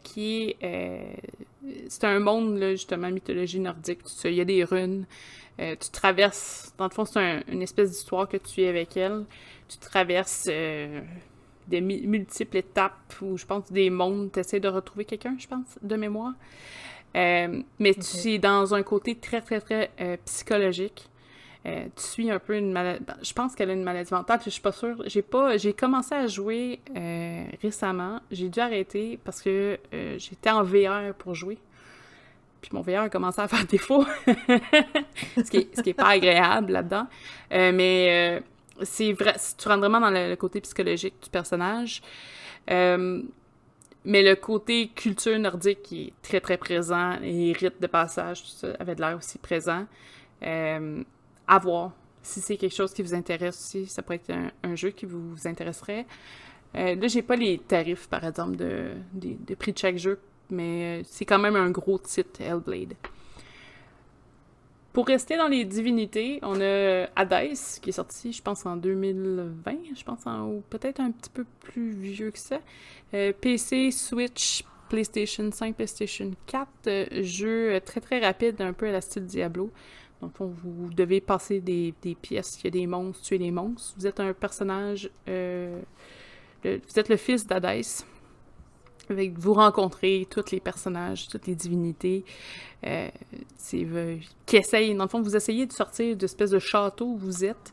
qui 0.02 0.54
est 0.60 1.16
c'est 1.89 2.05
un 2.05 2.19
monde, 2.19 2.58
là, 2.58 2.72
justement, 2.72 3.10
mythologie 3.10 3.60
nordique, 3.60 4.01
Il 4.25 4.34
y 4.34 4.41
a 4.41 4.44
des 4.44 4.65
runes. 4.65 5.06
Euh, 5.60 5.75
tu 5.81 5.91
traverses, 5.91 6.72
dans 6.79 6.84
le 6.84 6.91
fond, 6.91 7.05
c'est 7.05 7.43
une 7.48 7.63
espèce 7.63 7.91
d'histoire 7.91 8.29
que 8.29 8.37
tu 8.37 8.63
es 8.63 8.69
avec 8.69 8.96
elle. 8.96 9.25
Tu 9.69 9.79
traverses 9.79 10.46
euh, 10.48 11.01
des 11.67 11.81
multiples 11.81 12.58
étapes 12.58 13.15
où 13.20 13.37
je 13.37 13.44
pense 13.44 13.70
des 13.72 13.91
mondes, 13.91 14.31
tu 14.32 14.41
essaies 14.41 14.60
de 14.60 14.69
retrouver 14.69 15.05
quelqu'un, 15.05 15.37
je 15.39 15.48
pense, 15.48 15.79
de 15.82 15.96
mémoire. 15.96 16.34
Euh, 17.17 17.63
mais 17.79 17.94
tu 17.94 18.29
es 18.29 18.39
dans 18.39 18.75
un 18.75 18.82
côté 18.82 19.17
très, 19.17 19.41
très, 19.41 19.60
très 19.60 19.91
psychologique. 20.25 21.07
Tu 21.65 22.03
suis 22.03 22.31
un 22.31 22.38
peu 22.38 22.56
une 22.56 22.72
maladie. 22.72 23.05
Ben, 23.05 23.17
je 23.22 23.32
pense 23.32 23.55
qu'elle 23.55 23.70
a 23.70 23.74
une 23.74 23.82
maladie 23.82 24.12
mentale, 24.12 24.41
je 24.44 24.50
suis 24.50 24.62
pas 24.62 24.72
sûre. 24.72 25.03
J'ai 25.06 25.22
pas. 25.22 25.56
J'ai 25.56 25.72
commencé 25.72 26.15
à 26.15 26.27
jouer 26.27 26.81
récemment. 27.62 28.20
J'ai 28.31 28.48
dû 28.48 28.60
arrêter 28.60 29.19
parce 29.24 29.43
que 29.43 29.79
j'étais 30.19 30.50
en 30.50 30.62
VR 30.62 31.15
pour 31.19 31.34
jouer. 31.34 31.58
Puis 32.60 32.70
mon 32.72 32.81
VR 32.81 33.03
a 33.03 33.08
commencé 33.08 33.41
à 33.41 33.48
faire 33.48 33.65
défaut, 33.70 34.05
ce, 34.27 35.50
qui 35.50 35.69
est, 35.91 35.94
pas 35.94 36.08
agréable 36.08 36.72
là-dedans. 36.72 37.06
Euh, 37.53 37.72
mais 37.72 38.41
euh, 38.41 38.41
c'est 38.82 39.12
vrai, 39.12 39.34
tu 39.56 39.69
rentres 39.69 39.81
vraiment 39.81 40.00
dans 40.00 40.10
le, 40.10 40.34
côté 40.36 40.60
psychologique 40.60 41.15
du 41.22 41.31
personnage. 41.31 42.03
Euh, 42.70 43.22
mais 44.05 44.22
le 44.22 44.36
côté 44.36 44.88
culture 44.88 45.38
nordique 45.38 45.82
qui 45.82 46.06
est 46.06 46.12
très 46.22 46.41
très 46.41 46.56
présent 46.56 47.19
et 47.22 47.53
rite 47.53 47.81
de 47.81 47.86
passage, 47.86 48.43
tout 48.43 48.48
ça 48.48 48.69
avait 48.79 48.94
de 48.94 49.00
l'air 49.00 49.17
aussi 49.17 49.38
présent. 49.38 49.86
À 51.48 51.58
voir. 51.58 51.93
Si 52.22 52.40
c'est 52.40 52.56
quelque 52.56 52.74
chose 52.74 52.93
qui 52.93 53.02
vous 53.02 53.14
intéresse 53.14 53.56
aussi, 53.58 53.86
ça 53.86 54.02
pourrait 54.02 54.20
être 54.26 54.34
un, 54.62 54.74
jeu 54.74 54.90
qui 54.90 55.06
vous, 55.06 55.34
intéresserait. 55.46 56.06
là, 56.74 57.06
j'ai 57.06 57.22
pas 57.22 57.36
les 57.36 57.58
tarifs, 57.58 58.08
par 58.08 58.24
exemple, 58.24 58.56
de, 58.56 58.90
de 59.14 59.55
prix 59.55 59.72
de 59.72 59.78
chaque 59.78 59.96
jeu 59.96 60.20
mais 60.50 61.00
euh, 61.00 61.02
c'est 61.06 61.24
quand 61.24 61.38
même 61.38 61.56
un 61.56 61.70
gros 61.70 61.98
titre, 61.98 62.40
Hellblade. 62.40 62.94
Pour 64.93 65.06
rester 65.06 65.36
dans 65.36 65.48
les 65.48 65.64
divinités, 65.64 66.40
on 66.43 66.60
a 66.60 67.08
Hades, 67.14 67.56
qui 67.81 67.90
est 67.90 67.93
sorti, 67.93 68.32
je 68.32 68.43
pense, 68.43 68.67
en 68.67 68.76
2020, 68.76 69.76
je 69.94 70.02
pense, 70.02 70.24
ou 70.26 70.62
peut-être 70.70 71.00
un 71.00 71.12
petit 71.12 71.31
peu 71.31 71.44
plus 71.60 71.90
vieux 71.90 72.31
que 72.31 72.38
ça. 72.38 72.58
Euh, 73.14 73.32
PC, 73.38 73.90
Switch, 73.93 74.64
PlayStation 74.88 75.50
5, 75.52 75.76
PlayStation 75.76 76.31
4, 76.46 76.69
euh, 76.86 77.22
jeu 77.22 77.81
très 77.84 78.00
très 78.00 78.19
rapide, 78.19 78.60
un 78.60 78.72
peu 78.72 78.88
à 78.88 78.93
la 78.93 79.00
style 79.00 79.26
Diablo. 79.26 79.70
Donc, 80.20 80.32
vous 80.41 80.91
devez 80.91 81.20
passer 81.20 81.60
des, 81.60 81.94
pièces, 82.20 82.58
il 82.60 82.65
y 82.65 82.69
a 82.69 82.70
des 82.70 82.87
monstres, 82.87 83.22
tuer 83.22 83.39
des 83.39 83.51
monstres. 83.51 83.94
Vous 83.96 84.06
êtes 84.06 84.19
un 84.19 84.32
personnage, 84.32 85.10
vous 85.27 86.98
êtes 86.98 87.08
le 87.08 87.17
fils 87.17 87.46
d'Hadès, 87.46 88.05
avec 89.10 89.39
vous 89.39 89.55
rencontrez 89.55 90.27
tous 90.29 90.51
les 90.53 90.60
personnages, 90.60 91.29
toutes 91.29 91.46
les 91.46 91.55
divinités, 91.55 92.25
euh, 92.87 93.08
euh, 93.75 94.19
qui 94.46 94.56
essayent, 94.56 94.94
dans 94.94 95.05
le 95.05 95.08
fond, 95.08 95.22
vous 95.22 95.37
essayez 95.37 95.67
de 95.67 95.72
sortir 95.72 96.17
de 96.17 96.25
espèce 96.25 96.51
de 96.51 96.58
château 96.58 97.06
où 97.06 97.17
vous 97.17 97.44
êtes, 97.44 97.72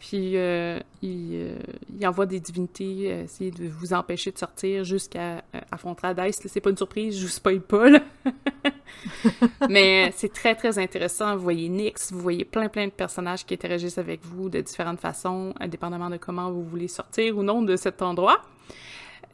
puis 0.00 0.36
euh, 0.36 0.80
il, 1.02 1.30
euh, 1.34 1.58
il, 1.94 2.06
envoie 2.06 2.26
des 2.26 2.40
divinités 2.40 3.04
essayer 3.04 3.50
de 3.50 3.68
vous 3.68 3.92
empêcher 3.92 4.32
de 4.32 4.38
sortir 4.38 4.82
jusqu'à 4.82 5.44
affronter 5.70 6.06
Hades. 6.06 6.32
C'est 6.32 6.60
pas 6.60 6.70
une 6.70 6.76
surprise, 6.76 7.18
je 7.18 7.26
vous 7.26 7.30
spoil 7.30 7.60
pas, 7.60 7.90
là. 7.90 8.00
Mais 9.68 10.10
c'est 10.16 10.32
très, 10.32 10.54
très 10.54 10.78
intéressant. 10.78 11.36
Vous 11.36 11.42
voyez 11.42 11.68
Nix, 11.68 12.12
vous 12.12 12.20
voyez 12.20 12.44
plein, 12.44 12.68
plein 12.68 12.86
de 12.86 12.92
personnages 12.92 13.44
qui 13.44 13.54
interagissent 13.54 13.98
avec 13.98 14.24
vous 14.24 14.48
de 14.48 14.60
différentes 14.60 15.00
façons, 15.00 15.52
indépendamment 15.60 16.10
de 16.10 16.16
comment 16.16 16.50
vous 16.50 16.64
voulez 16.64 16.88
sortir 16.88 17.36
ou 17.36 17.42
non 17.42 17.62
de 17.62 17.76
cet 17.76 18.02
endroit. 18.02 18.40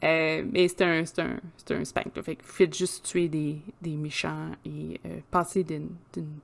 Euh, 0.03 0.43
mais 0.51 0.67
c'est 0.67 0.81
un, 0.83 1.05
spank. 1.05 2.15
Là. 2.15 2.21
Fait 2.41 2.73
juste 2.73 3.05
tuer 3.05 3.27
des, 3.27 3.61
méchants 3.83 4.51
et 4.65 4.99
euh, 5.05 5.19
passer 5.31 5.63
d'une, 5.63 5.89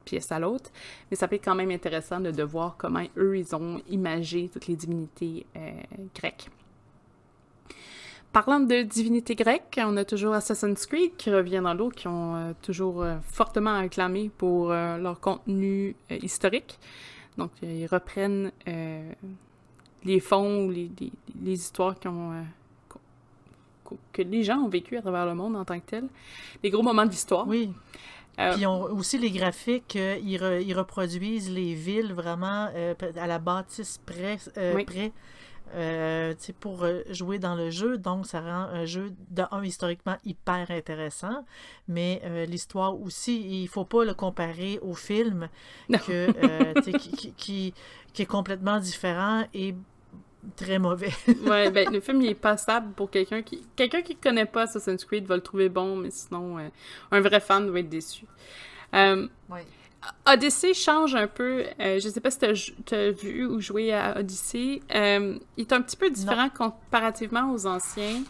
pièce 0.05 0.31
à 0.31 0.39
l'autre. 0.39 0.71
Mais 1.09 1.17
ça 1.17 1.27
peut 1.27 1.35
être 1.35 1.45
quand 1.45 1.55
même 1.55 1.71
intéressant 1.71 2.19
de, 2.19 2.43
voir 2.43 2.75
comment 2.77 3.03
eux, 3.17 3.37
ils 3.37 3.55
ont 3.55 3.81
imagé 3.89 4.49
toutes 4.49 4.67
les 4.67 4.75
divinités 4.75 5.45
euh, 5.55 5.71
grecques. 6.15 6.49
Parlant 8.31 8.59
de 8.59 8.81
divinités 8.81 9.35
grecques, 9.35 9.79
on 9.79 9.95
a 9.95 10.03
toujours 10.03 10.33
Assassin's 10.33 10.87
Creed 10.87 11.15
qui 11.17 11.29
revient 11.29 11.61
dans 11.63 11.75
l'eau, 11.75 11.89
qui 11.89 12.07
ont 12.07 12.55
toujours 12.63 13.05
fortement 13.21 13.75
acclamé 13.75 14.31
pour 14.35 14.69
leur 14.69 15.19
contenu 15.19 15.95
historique. 16.09 16.79
Donc, 17.37 17.51
ils 17.61 17.85
reprennent 17.85 18.51
les 20.03 20.19
fonds 20.19 20.65
ou 20.65 20.71
les, 20.71 20.89
histoires 21.45 21.99
qui 21.99 22.07
ont, 22.07 22.43
que 24.11 24.21
les 24.21 24.43
gens 24.43 24.57
ont 24.57 24.69
vécu 24.69 24.97
à 24.97 25.01
travers 25.01 25.25
le 25.25 25.35
monde 25.35 25.55
en 25.55 25.65
tant 25.65 25.79
que 25.79 25.85
tel. 25.85 26.05
Les 26.63 26.69
gros 26.69 26.83
moments 26.83 27.05
d'histoire. 27.05 27.47
Oui. 27.47 27.71
Euh, 28.39 28.53
Puis 28.55 28.65
aussi 28.65 29.19
les 29.19 29.29
graphiques, 29.29 29.95
euh, 29.95 30.17
ils, 30.23 30.37
re- 30.39 30.59
ils 30.65 30.73
reproduisent 30.73 31.51
les 31.51 31.75
villes 31.75 32.13
vraiment 32.13 32.67
euh, 32.73 32.95
à 33.15 33.27
la 33.27 33.37
bâtisse 33.37 33.99
près, 34.05 34.37
euh, 34.57 34.73
Oui. 34.75 34.85
près 34.85 35.11
pour 36.59 36.85
jouer 37.09 37.39
dans 37.39 37.55
le 37.55 37.69
jeu. 37.71 37.97
Donc, 37.97 38.27
ça 38.27 38.41
rend 38.41 38.69
un 38.73 38.85
jeu, 38.85 39.11
de 39.31 39.43
un, 39.51 39.63
historiquement 39.63 40.17
hyper 40.25 40.69
intéressant, 40.69 41.45
mais 41.87 42.21
l'histoire 42.47 42.99
aussi, 42.99 43.63
il 43.63 43.67
faut 43.67 43.85
pas 43.85 44.03
le 44.05 44.13
comparer 44.13 44.77
au 44.83 44.93
film 44.93 45.49
que, 46.05 46.79
qui- 47.37 47.73
qui 48.13 48.21
est 48.21 48.25
complètement 48.27 48.79
différent 48.79 49.45
et 49.53 49.73
très 50.55 50.79
mauvais. 50.79 51.11
ouais, 51.45 51.71
ben, 51.71 51.91
le 51.91 51.99
film, 51.99 52.21
il 52.21 52.29
est 52.29 52.35
passable 52.35 52.93
pour 52.93 53.09
quelqu'un 53.09 53.41
qui... 53.41 53.65
Quelqu'un 53.75 54.01
qui 54.01 54.15
connaît 54.15 54.45
pas 54.45 54.63
Assassin's 54.63 55.03
Creed 55.05 55.25
va 55.25 55.35
le 55.35 55.41
trouver 55.41 55.69
bon, 55.69 55.95
mais 55.95 56.11
sinon, 56.11 56.59
euh, 56.59 56.67
un 57.11 57.21
vrai 57.21 57.39
fan 57.39 57.69
va 57.69 57.79
être 57.79 57.89
déçu. 57.89 58.25
Euh, 58.95 59.27
Ouais. 59.49 59.65
Odyssey 60.25 60.73
change 60.73 61.15
un 61.15 61.27
peu. 61.27 61.63
euh, 61.79 61.97
je 61.97 62.09
sais 62.09 62.19
pas 62.19 62.29
si 62.29 62.37
tu 62.39 62.93
as, 62.93 63.11
vu 63.11 63.45
ou 63.45 63.61
joué 63.61 63.93
à 63.93 64.17
Odyssey. 64.19 64.81
Euh, 64.93 65.37
il 65.55 65.61
est 65.61 65.71
un 65.71 65.81
petit 65.81 65.95
peu 65.95 66.09
différent 66.09 66.49
comparativement 66.49 67.51
aux 67.53 67.65
anciens 67.65 68.21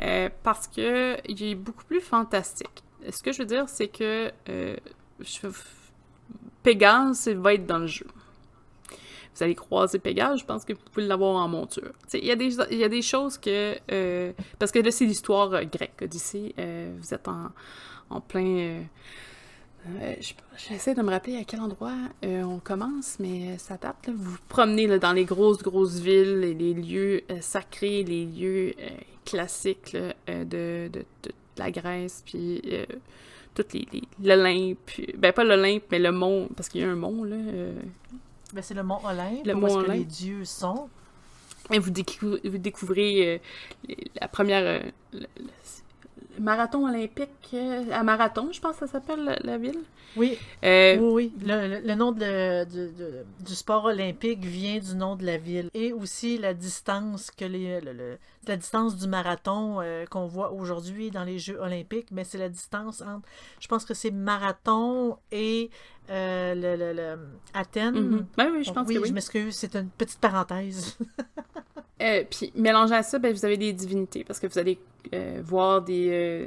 euh, 0.00 0.30
parce 0.42 0.66
que 0.68 1.18
il 1.28 1.42
est 1.42 1.54
beaucoup 1.54 1.84
plus 1.84 2.00
fantastique. 2.00 2.82
Ce 3.10 3.22
que 3.22 3.32
je 3.32 3.40
veux 3.40 3.44
dire, 3.44 3.68
c'est 3.68 3.88
que 3.88 4.32
je- 5.20 5.48
Pégase 6.62 7.28
va 7.28 7.54
être 7.54 7.66
dans 7.66 7.78
le 7.78 7.86
jeu. 7.86 8.06
Vous 9.38 9.44
allez 9.44 9.54
croiser 9.54 10.00
Pégase, 10.00 10.40
je 10.40 10.44
pense 10.44 10.64
que 10.64 10.72
vous 10.72 10.80
pouvez 10.92 11.06
l'avoir 11.06 11.36
en 11.36 11.46
monture. 11.46 11.92
Il 12.12 12.24
y, 12.24 12.32
a 12.32 12.34
des- 12.88 13.02
choses 13.02 13.38
que... 13.38 13.76
euh, 13.92 14.32
parce 14.58 14.72
que 14.72 14.80
là, 14.80 14.90
c'est 14.90 15.04
l'histoire 15.04 15.52
euh, 15.54 15.62
grecque, 15.62 16.02
Odyssey. 16.02 16.54
Euh, 16.58 16.92
vous 16.98 17.14
êtes 17.14 17.28
en, 17.28 17.50
en 18.10 18.20
plein... 18.20 18.82
je- 19.86 20.32
J'essaie 20.56 20.96
de 20.96 21.02
me 21.02 21.10
rappeler 21.10 21.36
à 21.36 21.44
quel 21.44 21.60
endroit 21.60 21.94
on 22.24 22.58
commence, 22.58 23.18
mais 23.20 23.56
ça 23.58 23.76
date. 23.76 24.08
Vous 24.12 24.32
vous 24.32 24.38
promenez 24.48 24.98
dans 24.98 25.12
les 25.12 25.24
grosses, 25.24 25.62
grosses 25.62 26.00
villes, 26.00 26.42
et 26.42 26.54
les 26.54 26.74
lieux 26.74 27.22
sacrés, 27.40 28.02
les 28.02 28.24
lieux 28.26 28.74
classiques 29.24 29.96
de, 30.26 30.90
la 31.58 31.70
Grèce, 31.70 32.24
puis 32.26 32.60
toutes 33.54 33.72
les, 33.72 33.86
l'Olympe. 34.20 34.90
Ben, 35.16 35.32
pas 35.32 35.44
l'Olympe, 35.44 35.84
mais 35.92 36.00
le 36.00 36.10
mont, 36.10 36.48
parce 36.56 36.68
qu'il 36.68 36.80
y 36.80 36.84
a 36.84 36.88
un 36.90 36.96
mont, 36.96 37.22
là. 37.22 37.36
Ben, 38.52 38.62
c'est 38.62 38.74
le 38.74 38.82
mont 38.82 39.00
Olympe, 39.04 39.46
Le 39.46 39.54
où 39.54 39.58
mont 39.60 39.66
que 39.68 39.72
Olympe. 39.74 39.92
les 39.96 40.04
dieux 40.04 40.44
sont. 40.44 40.88
Et 41.70 41.78
vous, 41.78 41.90
décou- 41.90 42.38
vous 42.48 42.58
découvrez 42.58 43.40
euh, 43.88 43.94
la 44.20 44.28
première. 44.28 44.64
euh, 44.64 44.90
le, 45.12 45.26
marathon 46.38 46.86
olympique 46.86 47.28
euh, 47.54 47.84
à 47.90 48.04
Marathon, 48.04 48.50
je 48.52 48.60
pense 48.60 48.76
que 48.76 48.86
ça 48.86 48.92
s'appelle 48.92 49.24
la, 49.24 49.36
la 49.42 49.58
ville. 49.58 49.80
Oui, 50.16 50.38
Euh, 50.64 50.96
oui, 50.96 51.32
oui. 51.36 51.44
Le, 51.44 51.94
nom 51.96 52.12
de, 52.12 52.20
le- 52.20 52.64
de- 52.64 52.92
de- 52.96 53.24
du 53.44 53.54
sport 53.56 53.84
olympique 53.86 54.44
vient 54.44 54.78
du 54.78 54.94
nom 54.94 55.16
de 55.16 55.26
la 55.26 55.36
ville. 55.36 55.68
Et 55.74 55.92
aussi 55.92 56.38
la 56.38 56.54
distance 56.54 57.30
que 57.32 57.44
les, 57.44 57.80
la 58.46 58.56
distance 58.56 58.96
du 58.96 59.08
marathon 59.08 59.80
qu'on 60.10 60.26
voit 60.26 60.52
aujourd'hui 60.52 61.10
dans 61.10 61.24
les 61.24 61.38
Jeux 61.40 61.60
olympiques, 61.60 62.08
mais 62.12 62.22
c'est 62.24 62.38
la 62.38 62.48
distance 62.48 63.02
entre, 63.02 63.28
je 63.60 63.66
pense 63.68 63.84
que 63.84 63.92
c'est 63.94 64.12
marathon 64.12 65.18
et 65.32 65.70
euh, 66.10 66.54
le, 66.54 66.76
le- 66.76 66.92
le- 66.92 67.18
Athènes. 67.54 67.94
mhm. 68.00 68.26
Ouais, 68.38 68.48
oui, 68.52 68.64
je 68.64 68.72
pense 68.72 68.86
oui, 68.88 68.94
que 68.94 69.00
oui. 69.00 69.08
je 69.08 69.12
m'excuse, 69.14 69.54
c'est 69.54 69.74
une 69.76 69.88
petite 69.90 70.18
parenthèse. 70.20 70.96
Euh, 72.00 72.22
puis, 72.30 72.52
mélangé 72.54 72.94
à 72.94 73.02
ça, 73.02 73.18
ben, 73.18 73.34
vous 73.34 73.44
avez 73.44 73.56
des 73.56 73.72
divinités, 73.72 74.22
parce 74.22 74.38
que 74.38 74.46
vous 74.46 74.56
allez 74.56 74.78
euh, 75.14 75.40
voir 75.44 75.82
des, 75.82 76.08
euh, 76.12 76.46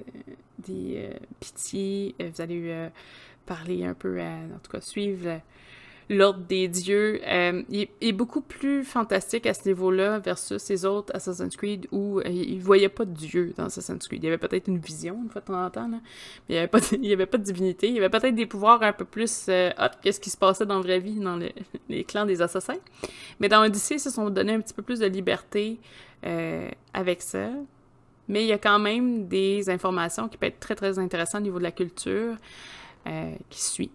des 0.60 1.10
pitiés, 1.42 2.16
vous 2.18 2.42
allez 2.42 2.88
parler 3.46 3.84
un 3.84 3.94
peu, 3.94 4.22
à- 4.22 4.28
en 4.56 4.60
tout 4.64 4.72
cas, 4.72 4.80
suivre 4.80 5.42
l'ordre 6.12 6.42
des 6.42 6.68
dieux. 6.68 7.22
Euh, 7.26 7.64
est, 7.72 8.12
beaucoup 8.12 8.42
plus 8.42 8.84
fantastique 8.84 9.46
à 9.46 9.54
ce 9.54 9.68
niveau-là 9.68 10.20
versus 10.20 10.68
les 10.70 10.86
autres 10.86 11.16
Assassin's 11.16 11.56
Creed 11.56 11.88
où 11.92 12.20
euh, 12.20 12.24
il 12.28 12.60
voyait 12.60 12.90
pas 12.90 13.06
de 13.06 13.14
dieu 13.14 13.54
dans 13.58 13.66
Assassin's 13.66 14.06
Creed. 14.08 14.22
Il 14.22 14.26
y 14.26 14.28
avait 14.28 14.38
peut-être 14.38 14.68
une 14.68 14.78
vision, 14.78 15.22
une 15.24 15.30
fois 15.30 15.40
de 15.40 15.46
temps 15.48 15.66
en 15.66 15.70
temps, 15.70 15.88
mais 15.88 16.00
il 16.50 16.54
n'y 16.54 16.58
avait, 16.58 16.68
pas 16.68 16.80
de- 16.92 16.98
y 16.98 17.14
avait 17.14 17.26
pas 17.26 17.38
de 17.38 17.44
divinité. 17.44 17.88
Il 17.88 17.94
y 17.96 17.98
avait 17.98 18.10
peut-être 18.10 18.36
des 18.36 18.46
pouvoirs 18.46 18.84
un 18.84 18.92
peu 18.92 19.06
plus 19.06 19.46
euh, 19.48 19.72
hot 19.80 19.96
que 20.04 20.12
ce 20.12 20.20
qui 20.20 20.30
se 20.30 20.38
passait 20.38 20.66
dans 20.66 20.76
la 20.76 20.82
vraie 20.82 21.00
vie 21.00 21.18
dans 21.20 21.38
le- 21.38 21.52
les 21.90 22.04
clans 22.04 22.26
des 22.26 22.42
assassins. 22.42 22.80
Mais 23.40 23.48
dans 23.48 23.64
Odyssey, 23.64 23.96
ils 23.96 24.00
se 24.00 24.10
sont 24.10 24.30
donné 24.30 24.54
un 24.54 24.60
petit 24.60 24.74
peu 24.74 24.84
plus 24.84 25.00
de 25.00 25.08
liberté 25.08 25.80
euh, 26.26 26.70
avec 26.94 27.22
ça. 27.22 27.50
Mais 28.28 28.44
il 28.44 28.48
y 28.48 28.54
a 28.54 28.58
quand 28.58 28.80
même 28.80 29.28
des 29.28 29.70
informations 29.70 30.28
qui 30.28 30.38
peuvent 30.38 30.50
être 30.50 30.60
très, 30.60 30.76
très 30.76 31.00
intéressantes 31.00 31.42
au 31.42 31.46
niveau 31.46 31.58
de 31.58 31.64
la 31.64 31.72
culture 31.72 32.36
euh, 33.08 33.34
qui 33.50 33.62
suit. 33.62 33.92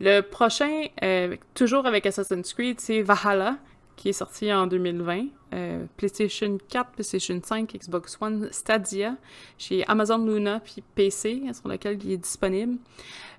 Le 0.00 0.22
prochain, 0.22 0.86
euh, 1.02 1.36
toujours 1.52 1.84
avec 1.84 2.06
Assassin's 2.06 2.54
Creed, 2.54 2.80
c'est 2.80 3.02
Valhalla, 3.02 3.58
qui 3.96 4.08
est 4.08 4.14
sorti 4.14 4.50
en 4.50 4.66
2020. 4.66 5.26
Euh, 5.52 5.84
PlayStation 5.98 6.56
4, 6.70 6.92
PlayStation 6.92 7.38
5, 7.42 7.70
Xbox 7.74 8.16
One, 8.18 8.48
Stadia, 8.50 9.16
chez 9.58 9.84
Amazon 9.86 10.24
Luna, 10.24 10.60
puis 10.60 10.82
PC, 10.94 11.42
sur 11.52 11.68
lequel 11.68 12.02
il 12.02 12.12
est 12.12 12.16
disponible. 12.16 12.78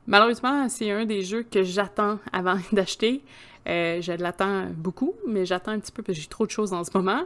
Malheureusement, 0.06 0.70
c'est 0.70 0.92
un 0.92 1.06
des 1.06 1.24
jeux 1.24 1.42
que 1.42 1.64
j'attends 1.64 2.20
avant 2.32 2.60
d'acheter. 2.72 3.24
Euh, 3.68 4.00
je 4.00 4.12
l'attends 4.12 4.68
beaucoup, 4.76 5.16
mais 5.28 5.48
j'attends 5.48 5.72
un 5.72 5.80
petit 5.80 5.92
peu 5.92 6.04
parce 6.04 6.16
que 6.16 6.22
j'ai 6.22 6.30
trop 6.30 6.46
de 6.46 6.52
choses 6.52 6.74
en 6.74 6.84
ce 6.84 6.92
moment. 6.94 7.24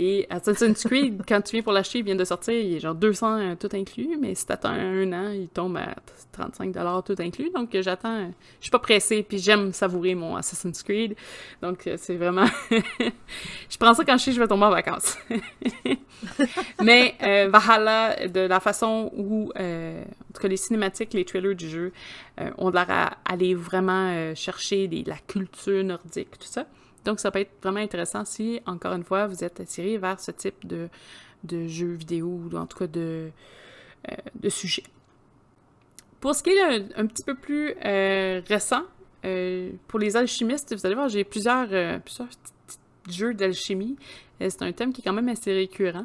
Et 0.00 0.28
Assassin's 0.30 0.84
Creed, 0.84 1.22
quand 1.28 1.40
tu 1.42 1.56
viens 1.56 1.62
pour 1.62 1.72
l'acheter, 1.72 1.98
il 1.98 2.04
vient 2.04 2.14
de 2.14 2.24
sortir, 2.24 2.54
il 2.54 2.76
est 2.76 2.80
genre 2.80 2.94
200 2.94 3.38
euh, 3.38 3.54
tout 3.56 3.68
inclus, 3.72 4.16
mais 4.18 4.32
si 4.36 4.46
t'attends 4.46 4.68
un 4.70 5.12
an, 5.12 5.30
il 5.32 5.48
tombe 5.48 5.76
à 5.76 5.96
35 6.30 6.72
tout 7.04 7.16
inclus. 7.18 7.50
Donc 7.50 7.74
euh, 7.74 7.82
j'attends, 7.82 8.14
euh, 8.14 8.28
je 8.60 8.66
suis 8.66 8.70
pas 8.70 8.78
pressée, 8.78 9.24
puis 9.28 9.38
j'aime 9.38 9.72
savourer 9.72 10.14
mon 10.14 10.36
Assassin's 10.36 10.84
Creed. 10.84 11.16
Donc 11.62 11.90
c'est 11.96 12.14
vraiment, 12.14 12.46
je 12.70 13.76
prends 13.76 13.92
ça 13.92 14.04
quand 14.04 14.16
je 14.18 14.24
sais 14.24 14.32
je 14.32 14.38
vais 14.38 14.46
tomber 14.46 14.66
en 14.66 14.70
vacances. 14.70 15.18
mais 16.82 17.16
euh, 17.20 17.48
Valhalla, 17.48 18.28
de 18.28 18.40
la 18.40 18.60
façon 18.60 19.10
où, 19.16 19.50
en 19.56 20.32
tout 20.32 20.40
cas 20.40 20.48
les 20.48 20.56
cinématiques, 20.56 21.12
les 21.12 21.24
trailers 21.24 21.56
du 21.56 21.68
jeu, 21.68 21.92
euh, 22.40 22.70
l'air 22.70 22.86
à 22.88 23.16
aller 23.24 23.56
vraiment 23.56 24.32
chercher 24.36 24.88
la 25.06 25.16
culture 25.26 25.82
nordique, 25.82 26.38
tout 26.38 26.46
ça. 26.46 26.66
Donc, 27.08 27.20
ça 27.20 27.30
peut 27.30 27.38
être 27.38 27.62
vraiment 27.62 27.80
intéressant 27.80 28.26
si, 28.26 28.60
encore 28.66 28.92
une 28.92 29.02
fois, 29.02 29.26
vous 29.26 29.42
êtes 29.42 29.60
attiré 29.60 29.96
vers 29.96 30.20
ce 30.20 30.30
type 30.30 30.66
de, 30.66 30.90
de 31.42 31.66
jeux 31.66 31.94
vidéo 31.94 32.26
ou 32.26 32.54
en 32.54 32.66
tout 32.66 32.76
cas 32.76 32.86
de, 32.86 33.30
euh, 34.10 34.14
de 34.34 34.48
sujet. 34.50 34.82
Pour 36.20 36.34
ce 36.34 36.42
qui 36.42 36.50
est 36.50 36.60
un, 36.94 37.06
petit 37.06 37.22
peu 37.22 37.34
plus 37.34 37.72
euh, 37.82 38.42
récent, 38.46 38.82
euh, 39.24 39.70
pour 39.86 39.98
les 39.98 40.18
alchimistes, 40.18 40.76
vous 40.76 40.84
allez 40.84 40.94
voir, 40.94 41.08
j'ai 41.08 41.24
plusieurs, 41.24 41.68
plusieurs 42.02 42.28
jeux 43.08 43.32
d'alchimie. 43.32 43.96
C'est 44.38 44.60
un 44.60 44.72
thème 44.72 44.92
qui 44.92 45.00
est 45.00 45.04
quand 45.04 45.14
même 45.14 45.30
assez 45.30 45.54
récurrent. 45.54 46.04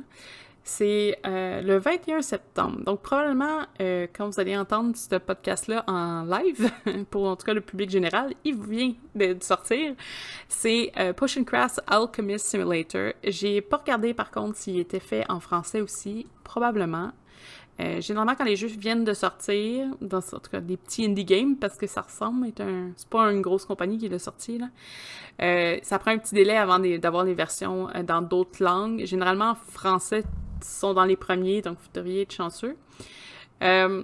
C'est 0.65 1.20
euh, 1.25 1.62
le 1.62 1.77
21 1.77 2.22
septembre. 2.22 2.79
Donc, 2.86 3.01
probablement, 3.01 3.63
euh, 3.82 4.08
quand 4.13 4.29
vous 4.29 4.39
allez 4.39 4.55
entendre 4.55 4.96
ce 4.96 5.17
podcast-là 5.17 5.84
en 5.88 6.24
live, 6.24 6.72
pour 7.10 7.25
en 7.27 7.36
tout 7.36 7.46
cas 7.46 7.53
le 7.53 7.60
public 7.60 7.89
général, 7.89 8.34
il 8.46 8.55
vient 8.55 8.93
de 9.13 9.36
sortir. 9.41 9.93
C'est 10.48 10.91
euh, 10.98 11.12
Potion 11.12 11.43
Craft 11.43 11.82
Alchemist 11.88 12.46
Simulator. 12.46 13.12
J'ai 13.25 13.60
pas 13.60 13.77
regardé 13.77 14.13
par 14.13 14.32
contre 14.32 14.55
s'il 14.55 14.79
était 14.79 15.01
fait 15.01 15.25
en 15.29 15.41
français 15.41 15.82
aussi. 15.82 16.27
Probablement. 16.46 17.12
Euh, 17.82 18.00
généralement, 18.00 18.36
quand 18.36 18.46
les 18.46 18.55
jeux 18.55 18.67
viennent 18.67 19.03
de 19.03 19.13
sortir, 19.13 19.88
dans 20.00 20.20
en 20.20 20.39
tout 20.39 20.51
cas 20.51 20.62
des 20.62 20.77
petits 20.77 21.05
indie 21.05 21.25
games, 21.25 21.58
parce 21.58 21.75
que 21.75 21.88
ça 21.88 22.01
ressemble, 22.01 22.48
est 22.48 22.62
un, 22.62 22.91
c'est 22.96 23.10
pas 23.10 23.32
une 23.32 23.41
grosse 23.41 23.65
compagnie 23.65 23.98
qui 23.98 24.08
l'a 24.08 24.20
sorti, 24.20 24.60
là. 24.60 24.70
Ça 25.82 26.00
prend 26.00 26.12
un 26.12 26.20
petit 26.20 26.36
délai 26.36 26.55
avant 26.55 26.79
d'avoir 26.79 27.25
les 27.25 27.34
versions 27.34 27.89
dans 28.05 28.22
d'autres 28.22 28.63
langues. 28.63 29.03
Généralement, 29.05 29.50
en 29.50 29.55
français 29.55 30.24
sont 30.63 30.93
dans 30.93 31.05
les 31.05 31.15
premiers, 31.15 31.62
donc 31.62 31.77
vous 31.79 31.89
devriez 31.93 32.22
être 32.22 32.34
chanceux. 32.34 32.75
Euh, 33.62 34.03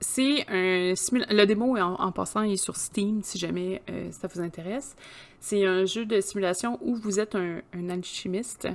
c'est 0.00 0.46
un 0.48 0.94
Le 0.94 1.44
démo, 1.44 1.76
en, 1.76 2.12
passant, 2.12 2.42
est 2.42 2.56
sur 2.56 2.76
Steam, 2.76 3.22
si 3.22 3.38
jamais 3.38 3.82
euh, 3.90 4.10
ça 4.12 4.28
vous 4.28 4.40
intéresse. 4.40 4.94
C'est 5.40 5.66
un 5.66 5.84
jeu 5.84 6.06
de 6.06 6.20
simulation 6.20 6.78
où 6.80 6.94
vous 6.94 7.18
êtes 7.18 7.34
un, 7.34 7.62
alchimiste 7.88 8.68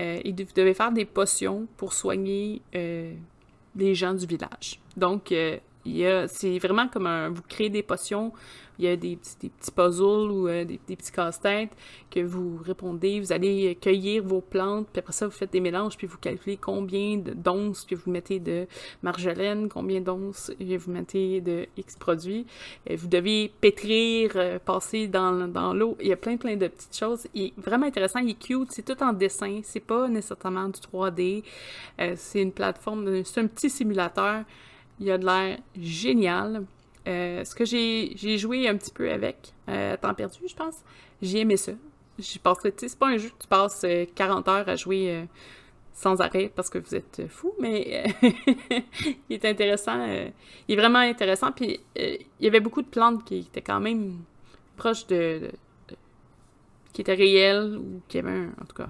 euh, 0.00 0.20
et 0.24 0.32
vous 0.32 0.52
devez 0.54 0.74
faire 0.74 0.92
des 0.92 1.04
potions 1.04 1.66
pour 1.76 1.92
soigner 1.92 2.62
les 2.72 3.94
gens 3.94 4.14
du 4.14 4.26
village. 4.26 4.80
Donc, 4.96 5.32
c'est 6.28 6.58
vraiment 6.58 6.88
comme 6.88 7.06
un... 7.06 7.30
Vous 7.30 7.42
créez 7.48 7.70
des 7.70 7.82
potions 7.82 8.32
il 8.78 8.84
y 8.84 8.88
a 8.88 8.96
des, 8.96 9.18
des 9.40 9.48
petits 9.48 9.70
puzzles 9.70 10.30
ou 10.30 10.48
euh, 10.48 10.64
des, 10.64 10.78
petits 10.78 11.12
casse-têtes 11.12 11.70
que 12.10 12.20
vous 12.20 12.60
répondez, 12.64 13.20
vous 13.20 13.32
allez 13.32 13.76
cueillir 13.80 14.22
vos 14.22 14.40
plantes, 14.40 14.88
puis 14.92 15.00
après 15.00 15.12
ça, 15.12 15.26
vous 15.26 15.32
faites 15.32 15.52
des 15.52 15.60
mélanges, 15.60 15.96
puis 15.96 16.06
vous 16.06 16.18
calculez 16.18 16.56
combien 16.56 17.16
d'onces 17.16 17.84
que 17.84 17.94
vous 17.94 18.10
mettez 18.10 18.38
de 18.38 18.66
marjolaine, 19.02 19.68
combien 19.68 20.00
d'onces 20.00 20.52
que 20.58 20.76
vous 20.76 20.92
mettez 20.92 21.40
de 21.40 21.66
X 21.76 21.96
produits. 21.96 22.46
Vous 22.90 23.08
devez 23.08 23.52
pétrir, 23.60 24.32
euh, 24.36 24.58
passer 24.58 25.06
dans, 25.06 25.48
dans 25.48 25.72
l'eau. 25.72 25.96
Il 26.00 26.08
y 26.08 26.12
a 26.12 26.16
plein, 26.16 26.36
plein 26.36 26.56
de 26.56 26.68
petites 26.68 26.96
choses. 26.96 27.26
Il 27.34 27.46
est 27.46 27.52
vraiment 27.56 27.86
intéressant, 27.86 28.20
il 28.20 28.30
est 28.30 28.38
cute, 28.38 28.70
c'est 28.72 28.84
tout 28.84 29.02
en 29.02 29.12
dessin, 29.12 29.60
c'est 29.62 29.80
pas 29.80 30.08
nécessairement 30.08 30.68
du 30.68 30.80
3D. 30.80 31.42
Euh, 32.00 32.14
c'est 32.16 32.42
une 32.42 32.52
plateforme, 32.52 33.24
c'est 33.24 33.40
un 33.40 33.46
petit 33.46 33.70
simulateur. 33.70 34.44
Il 35.00 35.10
a 35.10 35.18
de 35.18 35.26
l'air 35.26 35.58
génial. 35.78 36.64
Euh, 37.06 37.44
ce 37.44 37.54
que 37.54 37.64
j'ai 37.64 38.38
joué 38.38 38.68
un 38.68 38.76
petit 38.76 38.90
peu 38.90 39.10
avec, 39.10 39.52
euh, 39.68 39.96
temps 39.96 40.14
perdu, 40.14 40.38
je 40.48 40.54
pense, 40.54 40.76
j'ai 41.22 41.40
aimé 41.40 41.56
ça. 41.56 41.72
Je 42.18 42.38
pense 42.38 42.58
que, 42.58 42.68
c'est 42.76 42.98
pas 42.98 43.08
un 43.08 43.16
jeu 43.16 43.28
que 43.28 43.42
tu 43.42 43.48
passes 43.48 43.84
40 44.14 44.48
euh, 44.48 44.50
heures 44.50 44.68
à 44.68 44.76
jouer 44.76 45.26
sans 45.92 46.20
arrêt 46.20 46.50
parce 46.54 46.68
que 46.68 46.78
vous 46.78 46.94
êtes 46.94 47.26
fou, 47.28 47.52
mais 47.60 48.04
il 48.22 49.36
est 49.36 49.44
intéressant. 49.44 50.04
il 50.06 50.74
est 50.74 50.76
vraiment 50.76 50.98
intéressant. 50.98 51.52
Puis 51.52 51.80
il 51.94 52.26
y 52.40 52.46
avait 52.46 52.60
beaucoup 52.60 52.82
de 52.82 52.88
plantes 52.88 53.24
qui 53.24 53.38
étaient 53.38 53.62
quand 53.62 53.80
même 53.80 54.18
proches 54.76 55.06
de, 55.06 55.50
qui 56.92 57.02
étaient 57.02 57.14
réelles 57.14 57.76
ou 57.76 58.00
qui 58.08 58.18
avaient 58.18 58.30
un, 58.30 58.48
en 58.60 58.64
tout 58.64 58.76
cas 58.76 58.88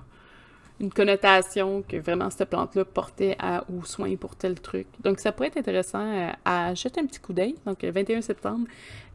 une 0.80 0.92
connotation 0.92 1.82
que 1.88 1.96
vraiment 1.96 2.28
cette 2.30 2.50
plante-là 2.50 2.84
portait 2.84 3.36
à, 3.38 3.64
aux 3.70 3.84
soins 3.84 4.14
pour 4.16 4.36
tel 4.36 4.60
truc. 4.60 4.86
Donc, 5.00 5.20
ça 5.20 5.32
pourrait 5.32 5.48
être 5.48 5.56
intéressant 5.56 6.00
euh, 6.00 6.30
à, 6.44 6.74
jeter 6.74 7.00
un 7.00 7.06
petit 7.06 7.20
coup 7.20 7.32
d'œil. 7.32 7.54
Donc, 7.64 7.82
le 7.82 7.90
21 7.90 8.20
septembre, 8.20 8.66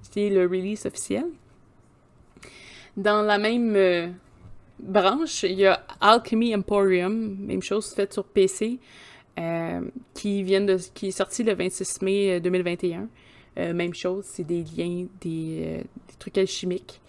c'est 0.02 0.30
le 0.30 0.48
release 0.48 0.86
officiel. 0.86 1.26
Dans 2.98 3.22
la 3.22 3.38
même 3.38 3.76
euh, 3.76 4.08
branche, 4.80 5.44
il 5.44 5.60
y 5.60 5.68
a 5.68 5.86
Alchemy 6.00 6.56
Emporium, 6.56 7.38
même 7.40 7.62
chose 7.62 7.94
faite 7.94 8.14
sur 8.14 8.26
PC, 8.26 8.80
euh, 9.40 9.82
qui 10.16 10.42
est 10.42 11.12
sorti 11.12 11.44
le 11.44 11.54
26 11.54 12.02
mai 12.02 12.40
2021. 12.42 13.08
même 13.74 13.94
chose, 13.94 14.26
c'est 14.28 14.44
des 14.44 14.64
liens, 14.64 15.06
des, 15.22 15.84
des 16.08 16.16
trucs 16.18 16.38
alchimiques. 16.38 17.02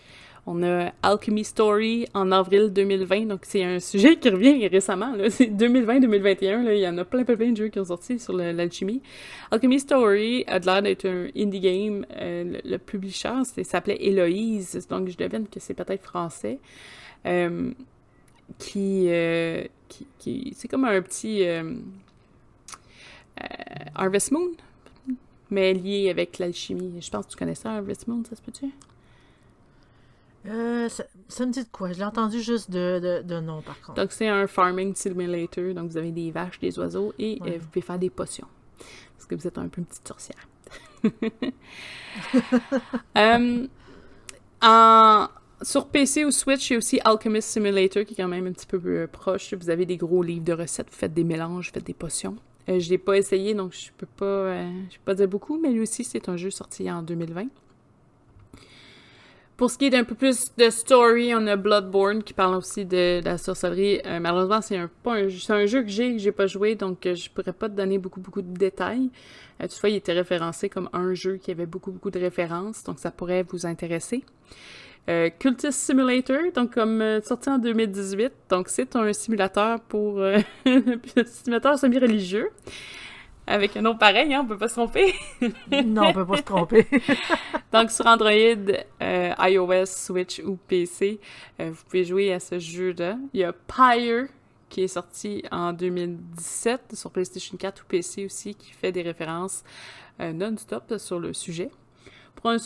On 0.45 0.61
a 0.65 0.93
Alchemy 1.05 1.45
Story 1.45 2.07
en 2.15 2.33
avril 2.33 2.73
2020, 2.73 3.27
donc 3.27 3.41
c'est 3.45 3.63
un 3.63 3.79
sujet 3.79 4.17
qui 4.17 4.29
revient 4.29 4.67
récemment. 4.67 5.15
C'est 5.31 5.47
2020-2021, 5.47 6.75
il 6.75 6.81
y 6.81 6.89
en 6.89 6.99
a 6.99 7.05
plein, 7.05 7.23
plein, 7.23 7.37
plein 7.37 7.53
de 7.53 7.57
jeux 7.57 7.69
qui 7.69 7.79
ont 7.79 7.85
sorti 7.85 8.19
sur 8.19 8.33
l'alchimie. 8.33 9.01
Alchemy 9.53 9.79
Story 9.79 10.45
a 10.49 10.59
l'air 10.59 10.83
d'être 10.83 11.07
un 11.07 11.29
indie 11.37 11.61
game. 11.61 12.05
Euh, 12.17 12.59
le, 12.65 12.77
publisher 12.79 13.45
s'appelait 13.63 14.05
Héloïse, 14.05 14.85
donc 14.91 15.09
je 15.09 15.17
devine 15.17 15.47
que 15.47 15.61
c'est 15.61 15.75
peut-être 15.75 16.03
français. 16.03 16.59
Euh, 17.25 17.71
qui, 18.59 19.07
euh, 19.09 19.65
qui, 19.89 20.09
qui 20.19 20.55
c'est 20.57 20.67
comme 20.67 20.85
un 20.85 21.01
petit 21.03 21.45
Harvest 23.95 24.33
Moon, 24.33 24.51
mais 25.51 25.73
lié 25.73 26.11
avec 26.11 26.41
l'alchimie. 26.41 27.01
Je 27.01 27.11
pense 27.11 27.27
que 27.27 27.31
tu 27.31 27.37
connais 27.37 27.55
ça, 27.55 27.75
Harvest 27.75 28.09
Moon, 28.09 28.25
ça 28.29 28.35
se 28.35 28.43
peut-tu? 28.43 28.73
Euh, 30.47 30.89
ça, 30.89 31.47
me 31.47 31.53
dit 31.53 31.63
de 31.63 31.69
quoi? 31.71 31.93
Je 31.93 31.99
l'ai 31.99 32.05
entendu 32.05 32.41
juste 32.41 32.71
de, 32.71 33.23
de, 33.25 33.41
nom, 33.41 33.63
par 33.63 33.81
contre. 33.81 34.01
Donc, 34.01 34.13
c'est 34.13 34.29
un 34.29 34.47
farming 34.47 34.95
simulator. 34.95 35.73
Donc, 35.75 35.91
vous 35.91 35.97
avez 35.97 36.11
des 36.11 36.31
vaches, 36.31 36.59
des 36.59 36.79
oiseaux 36.79 37.13
et 37.19 37.39
euh, 37.43 37.59
vous 37.61 37.67
pouvez 37.69 37.83
faire 37.83 37.99
des 37.99 38.11
potions. 38.11 38.49
Parce 39.17 39.27
que 39.27 39.35
vous 39.35 39.47
êtes 39.47 39.59
un 39.59 39.69
peu 39.69 39.81
une 39.81 39.87
petite 39.87 40.09
sorcière. 40.09 40.49
Euh, 43.17 43.67
en, 44.61 45.29
sur 45.63 45.87
PC 45.87 46.27
ou 46.27 46.31
Switch, 46.31 46.69
il 46.69 46.73
y 46.75 46.77
a 46.77 46.79
aussi 46.79 47.01
Alchemist 47.03 47.49
Simulator 47.49 48.05
qui 48.05 48.13
est 48.13 48.17
quand 48.17 48.29
même 48.29 48.47
un 48.47 48.53
petit 48.53 48.67
peu 48.67 48.79
plus 48.79 49.09
proche. 49.09 49.55
Vous 49.55 49.71
avez 49.71 49.87
des 49.87 49.97
gros 49.97 50.23
livres 50.23 50.45
de 50.45 50.53
recettes, 50.53 50.91
vous 50.91 50.97
faites 50.97 51.15
des 51.15 51.25
mélanges, 51.25 51.69
vous 51.69 51.73
faites 51.73 51.87
des 51.87 51.95
potions. 51.95 52.37
je 52.69 52.75
ne 52.75 52.81
l'ai 52.81 52.99
pas 52.99 53.17
essayé, 53.17 53.55
donc 53.55 53.73
je 53.73 53.91
peux 53.97 54.07
pas, 54.07 54.63
je 54.91 54.97
peux 54.99 55.05
pas 55.07 55.15
dire 55.15 55.29
beaucoup, 55.29 55.59
mais 55.59 55.71
lui 55.71 55.81
aussi, 55.81 56.05
c'est 56.05 56.29
un 56.29 56.37
jeu 56.37 56.51
sorti 56.51 56.91
en 56.91 57.03
2020. 57.03 57.47
Pour 59.63 59.71
ce 59.71 59.79
qui 59.79 59.85
est 59.85 59.91
d'un 59.91 60.03
peu 60.03 60.17
plus 60.17 60.57
de 60.57 60.71
story, 60.71 61.33
on 61.37 61.47
a 61.47 61.55
Bloodborne 61.55 62.25
qui 62.25 62.33
parle 62.33 62.57
aussi 62.57 62.85
de, 62.85 63.21
la 63.25 63.39
sorcellerie. 63.39 64.01
Euh, 64.05 64.19
malheureusement, 64.19 64.61
c'est 64.61 64.77
un, 64.77 65.67
jeu 65.69 65.83
que 65.83 65.89
j'ai 65.89 66.15
que 66.15 66.19
j'ai 66.19 66.33
pas 66.33 66.49
joué, 66.49 66.75
donc 66.75 67.07
euh, 67.07 67.15
je 67.15 67.31
pourrais 67.31 67.53
pas 67.53 67.69
te 67.69 67.75
donner 67.77 67.97
beaucoup 67.97 68.21
beaucoup 68.21 68.43
de 68.43 68.53
détails. 68.53 69.09
Euh, 69.61 69.69
toutefois, 69.69 69.91
il 69.91 69.95
était 69.95 70.15
référencé 70.15 70.69
comme 70.69 70.91
un 70.93 71.15
jeu 71.15 71.37
qui 71.37 71.53
avait 71.53 71.67
beaucoup 71.67 71.93
beaucoup 71.93 72.11
de 72.11 72.19
références, 72.19 72.83
donc 72.83 72.99
ça 72.99 73.13
pourrait 73.13 73.45
vous 73.45 73.65
intéresser. 73.65 74.25
Cultist 75.39 75.79
Simulator, 75.79 76.41
donc 76.53 76.75
comme 76.75 77.21
sorti 77.23 77.49
en 77.49 77.59
2018, 77.59 78.33
donc 78.49 78.69
c'est 78.69 78.97
un 78.97 79.13
simulateur 79.13 79.79
pour 79.83 80.21
simulateur 81.25 81.79
semi-religieux. 81.79 82.51
Avec 83.47 83.77
un 83.77 83.83
nom 83.83 83.97
pareil, 83.97 84.33
hein, 84.33 84.43
on 84.45 84.47
peut 84.47 84.57
pas 84.57 84.69
se 84.69 84.75
tromper. 84.75 85.15
non, 85.85 86.07
on 86.07 86.13
peut 86.13 86.27
pas 86.27 86.37
se 86.37 86.43
tromper. 86.43 86.87
Donc, 87.73 87.91
sur 87.91 88.07
Android, 88.07 88.31
euh, 88.31 89.35
iOS, 89.41 89.87
Switch 89.87 90.41
ou 90.41 90.57
PC, 90.57 91.19
euh, 91.61 91.71
vous 91.71 91.83
pouvez 91.85 92.05
jouer 92.05 92.33
à 92.33 92.39
ce 92.39 92.59
jeu-là. 92.59 93.17
Il 93.33 93.41
y 93.41 93.45
a 93.45 93.53
Pyre, 93.53 94.29
qui 94.69 94.83
est 94.83 94.89
sorti 94.89 95.43
en 95.51 95.73
2017 95.73 96.95
sur 96.95 97.11
PlayStation 97.11 97.57
4 97.57 97.83
ou 97.83 97.85
PC 97.87 98.25
aussi, 98.25 98.55
qui 98.55 98.71
fait 98.71 98.93
des 98.93 99.03
références 99.03 99.65
euh, 100.21 100.33
non-stop 100.33 100.95
sur 100.99 101.19
le 101.19 101.33
sujet. 101.33 101.71
Pour 102.37 102.51
un, 102.51 102.59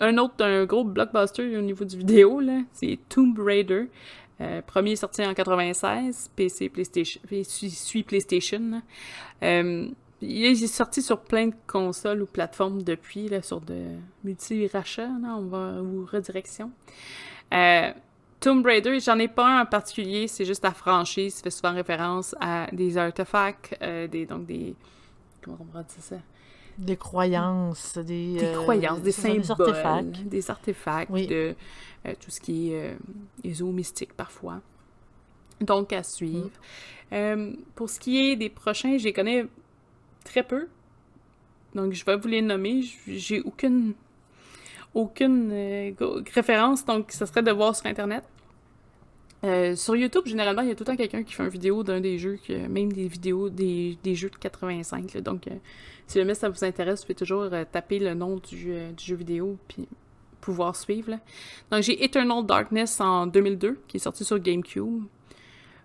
un, 0.00 0.18
autre, 0.18 0.44
un 0.44 0.64
gros 0.64 0.84
blockbuster 0.84 1.56
au 1.56 1.62
niveau 1.62 1.84
du 1.84 1.98
vidéo, 1.98 2.42
c'est 2.72 2.98
Tomb 3.08 3.38
Raider. 3.38 3.88
Euh, 4.40 4.62
premier 4.62 4.96
sorti 4.96 5.24
en 5.24 5.32
96, 5.32 6.30
PC, 6.34 6.68
PlayStation, 6.68 7.20
PlayStation. 8.06 8.82
Euh, 9.42 9.88
il 10.20 10.44
est 10.44 10.66
sorti 10.66 11.02
sur 11.02 11.20
plein 11.20 11.48
de 11.48 11.54
consoles 11.66 12.22
ou 12.22 12.26
plateformes 12.26 12.82
depuis, 12.82 13.28
là, 13.28 13.42
sur 13.42 13.60
de 13.60 13.84
multi-rachats, 14.24 15.08
ou 15.08 16.06
redirection. 16.10 16.72
Euh, 17.52 17.92
Tomb 18.40 18.64
Raider, 18.64 18.98
j'en 19.00 19.18
ai 19.18 19.28
pas 19.28 19.46
un 19.46 19.62
en 19.62 19.66
particulier, 19.66 20.28
c'est 20.28 20.44
juste 20.44 20.64
la 20.64 20.72
franchise, 20.72 21.40
fait 21.40 21.50
souvent 21.50 21.72
référence 21.72 22.34
à 22.40 22.66
des 22.72 22.98
artefacts, 22.98 23.78
donc 24.28 24.46
des... 24.46 24.74
Comment 25.42 25.58
on 25.60 25.76
va 25.76 25.82
dire 25.82 26.00
ça? 26.00 26.16
Des 26.78 26.96
croyances, 26.96 27.98
des... 27.98 28.34
Des 28.34 28.52
croyances, 28.52 29.00
des 29.00 29.12
symboles, 29.12 29.42
des 29.42 29.50
artefacts, 29.50 30.24
des 30.24 30.50
artefacts 30.50 31.12
de 31.12 31.54
euh, 32.06 32.12
tout 32.20 32.30
ce 32.30 32.40
qui 32.40 32.72
est 32.72 32.94
euh, 33.44 33.72
mystique 33.72 34.12
parfois. 34.14 34.60
Donc, 35.60 35.92
à 35.92 36.02
suivre. 36.02 36.50
Mm. 37.10 37.14
Euh, 37.14 37.52
pour 37.74 37.88
ce 37.88 38.00
qui 38.00 38.18
est 38.18 38.36
des 38.36 38.50
prochains, 38.50 38.98
je 38.98 39.04
les 39.04 39.12
connais 39.12 39.46
très 40.24 40.42
peu. 40.42 40.68
Donc, 41.74 41.92
je 41.92 42.04
vais 42.04 42.16
vous 42.16 42.28
les 42.28 42.42
nommer. 42.42 42.82
J'ai 43.06 43.40
aucune, 43.40 43.94
aucune 44.92 45.94
référence, 46.34 46.84
donc 46.84 47.12
ça 47.12 47.26
serait 47.26 47.42
de 47.42 47.52
voir 47.52 47.74
sur 47.74 47.86
Internet. 47.86 48.24
Sur 49.76 49.96
YouTube, 49.96 50.26
généralement, 50.26 50.62
il 50.62 50.68
y 50.68 50.70
a 50.70 50.74
tout 50.74 50.84
le 50.84 50.86
temps 50.86 50.96
quelqu'un 50.96 51.22
qui 51.22 51.34
fait 51.34 51.42
une 51.42 51.48
vidéo 51.48 51.82
d'un 51.82 52.00
des 52.00 52.18
jeux, 52.18 52.38
même 52.68 52.92
des 52.92 53.08
vidéos 53.08 53.48
des, 53.48 53.96
jeux 54.14 54.30
de 54.30 54.36
85. 54.36 55.18
donc, 55.18 55.48
si 56.06 56.18
jamais 56.18 56.34
ça 56.34 56.48
vous 56.48 56.64
intéresse, 56.64 57.00
vous 57.00 57.06
pouvez 57.06 57.14
toujours 57.14 57.48
taper 57.70 57.98
le 57.98 58.14
nom 58.14 58.36
du, 58.36 58.74
jeu 58.98 59.16
vidéo, 59.16 59.58
puis 59.68 59.88
pouvoir 60.40 60.76
suivre. 60.76 61.18
Donc, 61.70 61.82
j'ai 61.82 62.04
Eternal 62.04 62.44
Darkness 62.44 63.00
en 63.00 63.26
2002, 63.26 63.80
qui 63.88 63.96
est 63.96 64.00
sorti 64.00 64.24
sur 64.24 64.38
GameCube. 64.38 65.04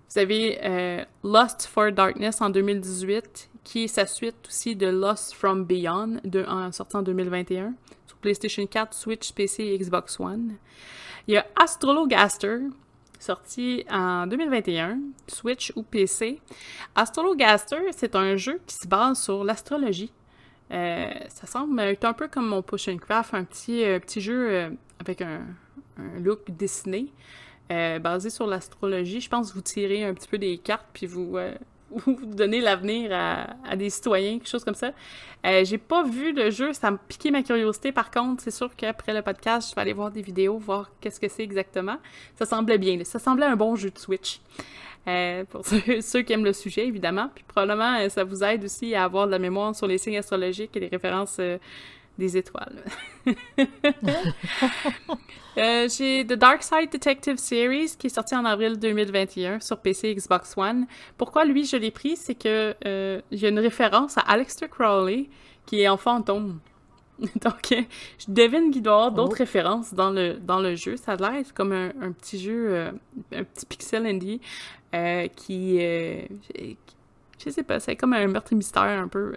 Vous 0.10 0.20
avez 0.20 0.58
euh, 0.64 1.06
Lost 1.24 1.68
for 1.68 1.92
Darkness 1.92 2.42
en 2.42 2.50
2018, 2.50 3.50
qui 3.64 3.84
est 3.84 3.88
sa 3.88 4.08
suite 4.08 4.48
aussi 4.48 4.76
de 4.76 4.88
Lost 4.88 5.36
from 5.36 5.66
Beyond, 5.66 6.20
de, 6.24 6.44
en, 6.46 6.72
sorti 6.72 6.98
en 6.98 7.04
2021, 7.04 7.76
sur 8.08 8.18
PlayStation 8.18 8.66
4, 8.66 8.94
Switch, 8.94 9.32
PC 9.34 9.66
et 9.66 9.78
Xbox 9.78 10.20
One. 10.20 10.56
Il 11.28 11.36
y 11.36 11.38
a 11.38 11.46
Astrologaster, 11.56 12.58
sorti 13.20 13.86
en 13.92 14.26
2021, 14.28 15.00
Switch 15.28 15.72
ou 15.76 15.84
PC. 15.84 16.40
Astrologaster, 16.96 17.80
c'est 17.92 18.16
un 18.16 18.36
jeu 18.36 18.60
qui 18.66 18.76
se 18.76 18.88
base 18.88 19.22
sur 19.22 19.44
l'astrologie. 19.44 20.12
Euh, 20.72 21.10
ça 21.30 21.48
semble 21.48 21.80
être 21.80 22.06
un 22.06 22.14
peu 22.14 22.28
comme 22.28 22.48
mon 22.48 22.62
Push 22.62 22.88
and 22.90 22.98
Craft, 22.98 23.34
un 23.34 23.44
petit, 23.44 23.84
euh, 23.84 24.00
petit 24.00 24.22
jeu 24.22 24.50
euh, 24.50 24.70
avec 25.00 25.22
un, 25.22 25.42
look 26.20 26.50
dessiné, 26.52 27.12
basé 27.70 28.30
sur 28.30 28.48
l'astrologie. 28.48 29.20
Je 29.20 29.30
pense 29.30 29.50
que 29.50 29.56
vous 29.56 29.62
tirez 29.62 30.06
un 30.06 30.14
petit 30.14 30.30
peu 30.30 30.38
des 30.38 30.58
cartes, 30.58 30.88
puis 30.94 31.08
vous, 31.08 31.38
ou 31.92 32.02
donner 32.26 32.62
l'avenir 32.62 33.12
à, 33.14 33.76
des 33.76 33.90
citoyens, 33.90 34.40
quelque 34.40 34.50
chose 34.50 34.64
comme 34.64 34.76
ça. 34.76 34.92
Euh, 35.46 35.64
j'ai 35.64 35.78
pas 35.78 36.04
vu 36.04 36.34
le 36.34 36.50
jeu, 36.50 36.74
ça 36.74 36.92
m'a 36.92 36.98
piqué 36.98 37.32
ma 37.32 37.44
curiosité. 37.44 37.92
Par 37.92 38.12
contre, 38.12 38.44
c'est 38.44 38.52
sûr 38.52 38.76
qu'après 38.76 39.14
le 39.14 39.22
podcast, 39.22 39.70
je 39.70 39.76
vais 39.76 39.82
aller 39.82 39.94
voir 39.94 40.12
des 40.12 40.22
vidéos, 40.22 40.58
voir 40.58 40.92
qu'est-ce 41.00 41.20
que 41.20 41.30
c'est 41.30 41.44
exactement. 41.44 41.98
Ça 42.36 42.46
semblait 42.46 42.78
bien, 42.78 43.02
ça 43.04 43.20
semblait 43.20 43.46
un 43.46 43.56
bon 43.56 43.76
jeu 43.76 43.90
de 43.90 43.98
Switch. 43.98 44.42
Euh, 45.08 45.46
pour 45.46 45.66
ceux, 46.02 46.22
qui 46.22 46.34
aiment 46.34 46.44
le 46.44 46.54
sujet, 46.54 46.86
évidemment. 46.86 47.30
Puis 47.34 47.46
probablement, 47.48 48.00
euh, 48.00 48.10
ça 48.10 48.24
vous 48.24 48.44
aide 48.44 48.66
aussi 48.66 48.94
à 48.96 49.06
avoir 49.06 49.28
de 49.28 49.32
la 49.32 49.40
mémoire 49.40 49.74
sur 49.74 49.88
les 49.88 49.98
signes 49.98 50.18
astrologiques 50.18 50.76
et 50.76 50.80
les 50.82 50.88
références 50.88 51.40
des 52.20 52.38
étoiles. 52.38 52.84
Euh, 55.58 55.90
j'ai 55.90 56.26
The 56.26 56.34
Dark 56.34 56.64
Side 56.64 56.90
Detective 56.90 57.36
Series 57.36 57.92
qui 57.98 58.08
est 58.08 58.12
sorti 58.12 58.34
en 58.34 58.46
avril 58.46 58.80
2021 58.80 59.60
sur 59.60 59.80
PC 59.80 60.08
et 60.08 60.16
Xbox 60.16 60.54
One. 60.56 60.86
Pourquoi 61.18 61.44
lui 61.44 61.66
je 61.66 61.76
l'ai 61.76 61.92
pris, 61.92 62.16
c'est 62.16 62.36
que 62.36 62.76
euh, 62.86 63.20
a 63.30 63.48
une 63.48 63.60
référence 63.60 64.18
à 64.18 64.22
Aleister 64.22 64.70
Crowley 64.70 65.28
qui 65.66 65.82
est 65.82 65.90
en 65.90 65.98
fantôme. 65.98 66.60
Donc, 67.20 67.74
je 67.74 68.26
devine 68.30 68.72
qu'il 68.72 68.84
doit 68.84 68.94
y 68.94 68.96
avoir 68.96 69.12
d'autres 69.12 69.36
oh. 69.36 69.40
références 69.40 69.94
dans 69.94 70.12
le, 70.12 70.36
dans 70.36 70.62
le 70.62 70.76
jeu. 70.76 70.96
Ça 70.96 71.14
a 71.14 71.16
l'air 71.18 71.44
comme 71.54 71.74
un, 71.74 72.12
petit 72.14 72.40
jeu, 72.40 72.68
euh, 72.70 72.92
un 73.34 73.44
petit 73.44 73.66
pixel 73.66 74.06
indie 74.06 74.40
qui, 75.36 75.80
je 75.80 77.50
sais 77.50 77.64
pas, 77.64 77.82
c'est 77.82 77.98
comme 77.98 78.14
un 78.14 78.28
meurtre 78.28 78.54
mystère 78.54 78.84
un 78.84 79.10
peu 79.10 79.34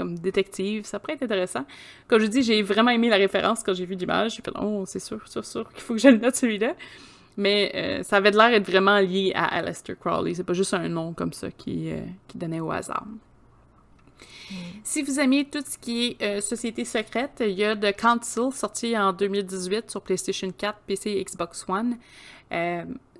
comme 0.00 0.18
détective. 0.18 0.84
Ça 0.84 0.98
pourrait 0.98 1.14
être 1.14 1.22
intéressant. 1.22 1.66
Comme 2.08 2.20
je 2.20 2.26
dis, 2.26 2.42
j'ai 2.42 2.62
vraiment 2.62 2.90
aimé 2.90 3.10
la 3.10 3.16
référence 3.16 3.62
quand 3.62 3.74
j'ai 3.74 3.84
vu 3.84 3.94
l'image. 3.94 4.36
J'ai 4.36 4.42
fait, 4.42 4.52
oh, 4.58 4.84
c'est 4.86 4.98
sûr, 4.98 5.20
sûr, 5.28 5.44
sûr 5.44 5.70
qu'il 5.72 5.82
faut 5.82 5.94
que 5.94 6.00
je 6.00 6.08
le 6.08 6.16
note 6.16 6.34
celui-là. 6.34 6.74
Mais 7.36 7.70
euh, 7.74 8.02
ça 8.02 8.16
avait 8.16 8.30
l'air 8.30 8.50
d'être 8.50 8.68
vraiment 8.68 8.98
lié 8.98 9.32
à 9.34 9.44
Aleister 9.44 9.94
Crowley. 9.98 10.34
C'est 10.34 10.44
pas 10.44 10.54
juste 10.54 10.74
un 10.74 10.88
nom 10.88 11.12
comme 11.12 11.32
ça 11.32 11.50
qui, 11.50 11.90
euh, 11.90 12.00
qui 12.26 12.38
donnait 12.38 12.60
au 12.60 12.70
hasard. 12.70 13.04
Mm. 14.50 14.54
Si 14.82 15.02
vous 15.02 15.20
aimez 15.20 15.44
tout 15.44 15.62
ce 15.64 15.76
qui 15.78 16.16
est 16.18 16.22
euh, 16.22 16.40
Société 16.40 16.84
secrète, 16.84 17.42
il 17.46 17.52
y 17.52 17.64
a 17.64 17.76
The 17.76 17.94
Council 17.94 18.52
sorti 18.52 18.96
en 18.96 19.12
2018 19.12 19.90
sur 19.90 20.00
PlayStation 20.00 20.50
4, 20.50 20.78
PC 20.86 21.10
et 21.10 21.24
Xbox 21.24 21.66
One. 21.68 21.98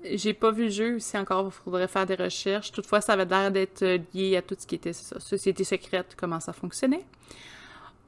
J'ai 0.03 0.33
pas 0.33 0.51
vu 0.51 0.65
le 0.65 0.69
jeu 0.69 0.95
aussi 0.95 1.17
encore, 1.17 1.45
il 1.47 1.51
faudrait 1.51 1.87
faire 1.87 2.05
des 2.05 2.15
recherches. 2.15 2.71
Toutefois, 2.71 3.01
ça 3.01 3.13
avait 3.13 3.25
l'air 3.25 3.51
d'être 3.51 3.83
euh, 3.83 3.99
lié 4.13 4.37
à 4.37 4.41
tout 4.41 4.55
ce 4.57 4.65
qui 4.65 4.75
était 4.75 4.93
ça, 4.93 5.19
société 5.19 5.63
secrète, 5.63 6.15
comment 6.17 6.39
ça 6.39 6.53
fonctionnait. 6.53 7.05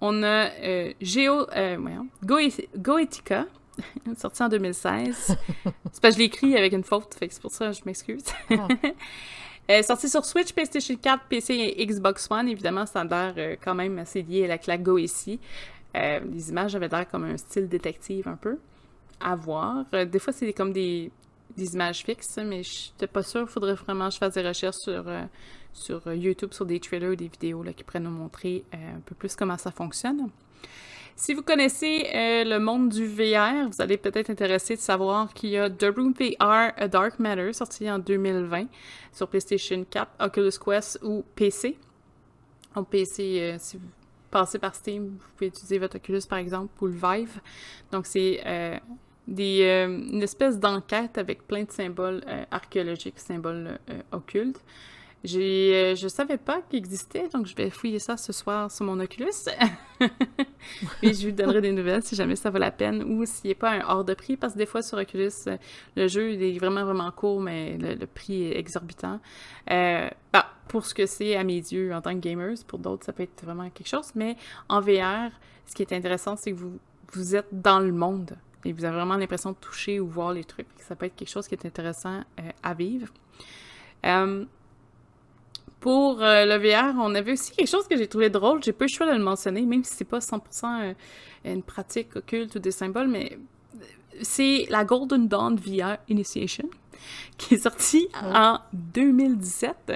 On 0.02 0.24
a 0.24 0.50
euh, 0.50 0.94
Geo, 1.02 1.48
euh, 1.56 1.78
Goetica, 2.24 3.46
sorti 4.18 4.44
en 4.44 4.50
2016. 4.50 5.16
c'est 5.26 5.38
parce 5.84 6.00
que 6.00 6.12
je 6.12 6.18
l'ai 6.18 6.26
écrit 6.26 6.58
avec 6.58 6.74
une 6.74 6.84
faute, 6.84 7.14
fait 7.14 7.28
que 7.28 7.34
c'est 7.34 7.42
pour 7.42 7.52
ça 7.52 7.68
que 7.68 7.74
je 7.74 7.82
m'excuse. 7.86 8.24
Ah. 8.50 9.82
sorti 9.84 10.10
sur 10.10 10.26
Switch, 10.26 10.52
PlayStation 10.52 10.96
4, 10.96 11.26
PC 11.30 11.54
et 11.54 11.86
Xbox 11.86 12.28
One. 12.30 12.50
Évidemment, 12.50 12.86
ça 12.86 13.02
a 13.02 13.06
l'air 13.06 13.58
quand 13.64 13.76
même 13.76 14.00
assez 14.00 14.24
lié 14.24 14.46
à 14.46 14.48
la 14.48 14.58
claque 14.58 14.82
Goetia. 14.84 15.38
les 15.94 16.50
images 16.50 16.76
avaient 16.76 16.90
l'air 16.90 17.08
comme 17.08 17.24
un 17.26 17.38
style 17.38 17.70
détective 17.70 18.28
un 18.28 18.36
peu 18.36 18.58
à 19.22 19.36
voir. 19.36 19.86
des 20.06 20.20
fois, 20.20 20.34
c'est 20.34 20.52
comme 20.52 20.74
des, 20.74 21.12
des 21.56 21.74
images 21.74 22.04
fixes, 22.04 22.39
mais 22.44 22.63
je 22.63 22.89
n'étais 22.92 23.08
pas 23.08 23.24
sûre. 23.24 23.42
Il 23.42 23.48
faudrait 23.48 23.76
vraiment 23.76 24.08
que 24.08 24.13
je 24.13 24.18
fasse 24.18 24.34
des 24.34 24.48
recherches 24.48 24.78
sur, 24.78 25.08
euh, 25.08 25.24
sur 25.74 26.06
euh, 26.08 26.16
YouTube, 26.16 26.54
sur 26.54 26.66
des 26.66 26.80
trailers 26.80 27.12
ou 27.12 27.16
des 27.16 27.28
vidéos 27.28 27.63
là, 27.63 27.74
qui 27.74 27.84
pourraient 27.84 28.00
nous 28.00 28.10
montrer 28.10 28.63
euh, 28.74 28.98
un 28.98 29.00
peu 29.02 29.16
plus 29.16 29.36
comment 29.36 29.58
ça 29.58 29.72
fonctionne. 29.72 30.30
Si 31.16 31.36
vous 31.36 31.44
connaissez 31.44 32.10
le 32.44 32.58
monde 32.58 32.89
du 32.89 33.06
VR, 33.06 33.70
vous 33.70 33.80
allez 33.80 33.98
peut-être 33.98 34.32
intéressé 34.32 34.76
de 34.76 34.82
savoir 34.82 35.32
qu'il 35.36 35.52
y 35.52 35.58
a 35.60 35.70
The 35.70 35.94
Room 35.96 36.12
VR 36.12 36.72
A 36.76 36.88
Dark 36.88 37.20
Matter, 37.20 37.54
sorti 37.54 37.89
en 37.89 38.00
2020 38.00 38.66
sur 39.12 39.28
PlayStation 39.28 39.86
4, 39.88 40.12
Oculus 40.20 40.54
Quest 40.66 41.00
ou 41.04 41.24
PC. 41.36 41.78
En 42.74 42.84
PC, 42.84 43.58
si 43.60 43.78
vous 43.78 43.89
passez 44.32 44.58
par 44.58 44.74
Steam, 44.74 45.10
vous 45.10 45.28
pouvez 45.38 45.50
utiliser 45.50 45.78
votre 45.78 45.98
Oculus 45.98 46.24
par 46.28 46.39
exemple 46.39 46.74
ou 46.84 46.88
le 46.88 46.94
Vive. 46.94 47.42
Donc 47.92 48.08
c'est 48.08 48.42
des, 49.28 49.62
euh, 49.64 49.88
une 49.88 50.22
espèce 50.22 50.60
d'enquête 50.60 51.18
avec 51.18 51.48
plein 51.48 51.64
de 51.64 51.72
symboles 51.72 52.22
euh, 52.28 52.44
archéologiques, 52.52 53.20
symboles 53.20 53.80
euh, 53.90 54.02
occultes. 54.12 54.62
J'ai, 55.24 55.96
je 55.96 56.10
savais 56.10 56.38
pas 56.38 56.62
qu'il 56.70 56.80
existait, 56.80 57.30
donc 57.30 57.46
je 57.46 57.56
vais 57.56 57.70
fouiller 57.70 58.00
ça 58.00 58.18
ce 58.18 58.34
soir 58.34 58.70
sur 58.70 58.86
mon 58.86 59.00
Oculus. 59.00 59.32
Et 61.02 61.14
je 61.14 61.30
vous 61.30 61.34
donnerai 61.34 61.62
des 61.62 61.72
nouvelles 61.72 62.04
si 62.04 62.14
jamais 62.14 62.36
ça 62.36 62.50
vaut 62.50 62.58
la 62.58 62.72
peine 62.72 63.02
ou 63.04 63.26
s'il 63.26 63.48
n'est 63.48 63.56
pas 63.56 63.72
un 63.72 63.88
hors 63.88 64.04
de 64.04 64.14
prix, 64.16 64.36
parce 64.36 64.52
que 64.52 64.58
des 64.58 64.66
fois 64.66 64.82
sur 64.82 64.98
Oculus, 64.98 65.32
le 65.96 66.10
jeu 66.10 66.34
il 66.34 66.44
est 66.44 66.60
vraiment 66.60 66.84
vraiment 66.84 67.10
court, 67.10 67.40
mais 67.40 67.78
le, 67.78 68.06
prix 68.06 68.52
est 68.52 68.60
exorbitant. 68.60 69.22
bah, 69.66 70.46
pour 70.68 70.86
ce 70.86 70.94
que 70.94 71.06
c'est 71.06 71.38
à 71.38 71.46
mes 71.46 71.54
yeux 71.54 71.94
en 71.94 72.02
tant 72.02 72.14
que 72.16 72.20
gamers, 72.20 72.58
pour 72.68 72.80
d'autres 72.80 73.06
ça 73.06 73.14
peut 73.14 73.24
être 73.24 73.46
vraiment 73.46 73.70
quelque 73.70 73.88
chose, 73.88 74.12
mais 74.16 74.36
en 74.68 74.82
VR, 74.82 75.32
ce 75.68 75.74
qui 75.74 75.84
est 75.84 75.94
intéressant, 75.94 76.36
c'est 76.36 76.52
que 76.52 76.58
vous, 76.58 76.78
vous 77.14 77.34
êtes 77.38 77.48
dans 77.54 77.80
le 77.80 77.94
monde 77.94 78.36
et 78.65 78.73
vous 78.73 78.86
avez 78.86 78.95
vraiment 78.95 79.15
l'impression 79.15 79.52
de 79.52 79.58
toucher 79.58 79.99
ou 79.99 80.08
voir 80.08 80.34
les 80.34 80.43
trucs. 80.43 80.67
Ça 80.80 80.95
peut 80.95 81.06
être 81.06 81.15
quelque 81.15 81.30
chose 81.30 81.47
qui 81.47 81.56
est 81.56 81.65
intéressant 81.65 82.21
euh, 82.39 82.49
à 82.62 82.73
vivre. 82.73 83.08
Euh, 84.06 84.45
pour 85.80 86.21
euh, 86.21 86.45
le 86.45 86.58
VR, 86.58 86.95
on 86.99 87.13
avait 87.13 87.34
aussi 87.34 87.52
quelque 87.52 87.67
chose 87.67 87.88
que 87.88 87.97
j'ai 87.97 88.08
trouvé 88.08 88.30
drôle. 88.30 88.63
J'ai 88.63 88.71
pas 88.71 88.86
eu 88.86 88.88
le 88.88 88.93
choix 88.93 89.06
de 89.06 89.17
le 89.17 89.23
mentionner, 89.23 89.62
même 89.63 89.84
si 89.84 89.93
c'est 89.95 90.06
pas 90.06 90.19
100% 90.19 90.95
une 91.45 91.63
pratique 91.63 92.15
occulte 92.15 92.56
ou 92.56 92.60
des 92.60 92.71
symboles, 92.71 93.10
mais 93.10 93.38
c'est 94.21 94.65
la 94.69 94.86
Golden 94.86 95.28
Dawn 95.28 95.56
VR 95.56 95.97
Initiation 96.08 96.69
qui 97.38 97.56
est 97.56 97.63
sortie 97.63 98.08
en 98.21 98.60
2017. 98.73 99.93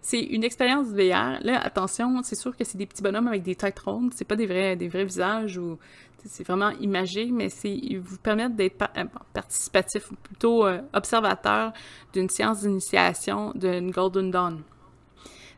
C'est 0.00 0.20
une 0.20 0.44
expérience 0.44 0.88
VR. 0.88 1.38
Là, 1.42 1.60
attention, 1.62 2.22
c'est 2.22 2.36
sûr 2.36 2.56
que 2.56 2.64
c'est 2.64 2.78
des 2.78 2.86
petits 2.86 3.02
bonhommes 3.02 3.28
avec 3.28 3.42
des 3.42 3.56
têtes 3.56 3.78
rondes. 3.80 4.12
C'est 4.14 4.24
pas 4.24 4.36
des 4.36 4.46
vrais, 4.46 4.76
des 4.76 4.88
vrais 4.88 5.04
visages 5.04 5.58
ou 5.58 5.78
c'est 6.26 6.46
vraiment 6.46 6.70
imagé, 6.80 7.26
mais 7.26 7.48
c'est 7.48 7.78
vous 8.00 8.18
permettre 8.18 8.54
d'être 8.54 8.88
euh, 8.96 9.04
participatif, 9.32 10.10
ou 10.10 10.14
plutôt 10.16 10.66
euh, 10.66 10.80
observateur 10.92 11.72
d'une 12.12 12.28
séance 12.28 12.62
d'initiation 12.62 13.52
d'une 13.54 13.90
Golden 13.90 14.30
Dawn. 14.30 14.62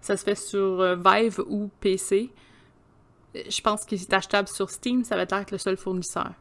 Ça 0.01 0.17
se 0.17 0.25
fait 0.25 0.35
sur 0.35 0.81
euh, 0.81 0.97
Vive 0.97 1.41
ou 1.49 1.71
PC. 1.81 2.31
Je 3.35 3.61
pense 3.61 3.85
qu'il 3.85 4.01
est 4.01 4.13
achetable 4.13 4.49
sur 4.49 4.71
Steam, 4.71 5.05
ça 5.05 5.17
va 5.17 5.23
être 5.23 5.51
le 5.51 5.59
seul 5.59 5.77
fournisseur. 5.77 6.33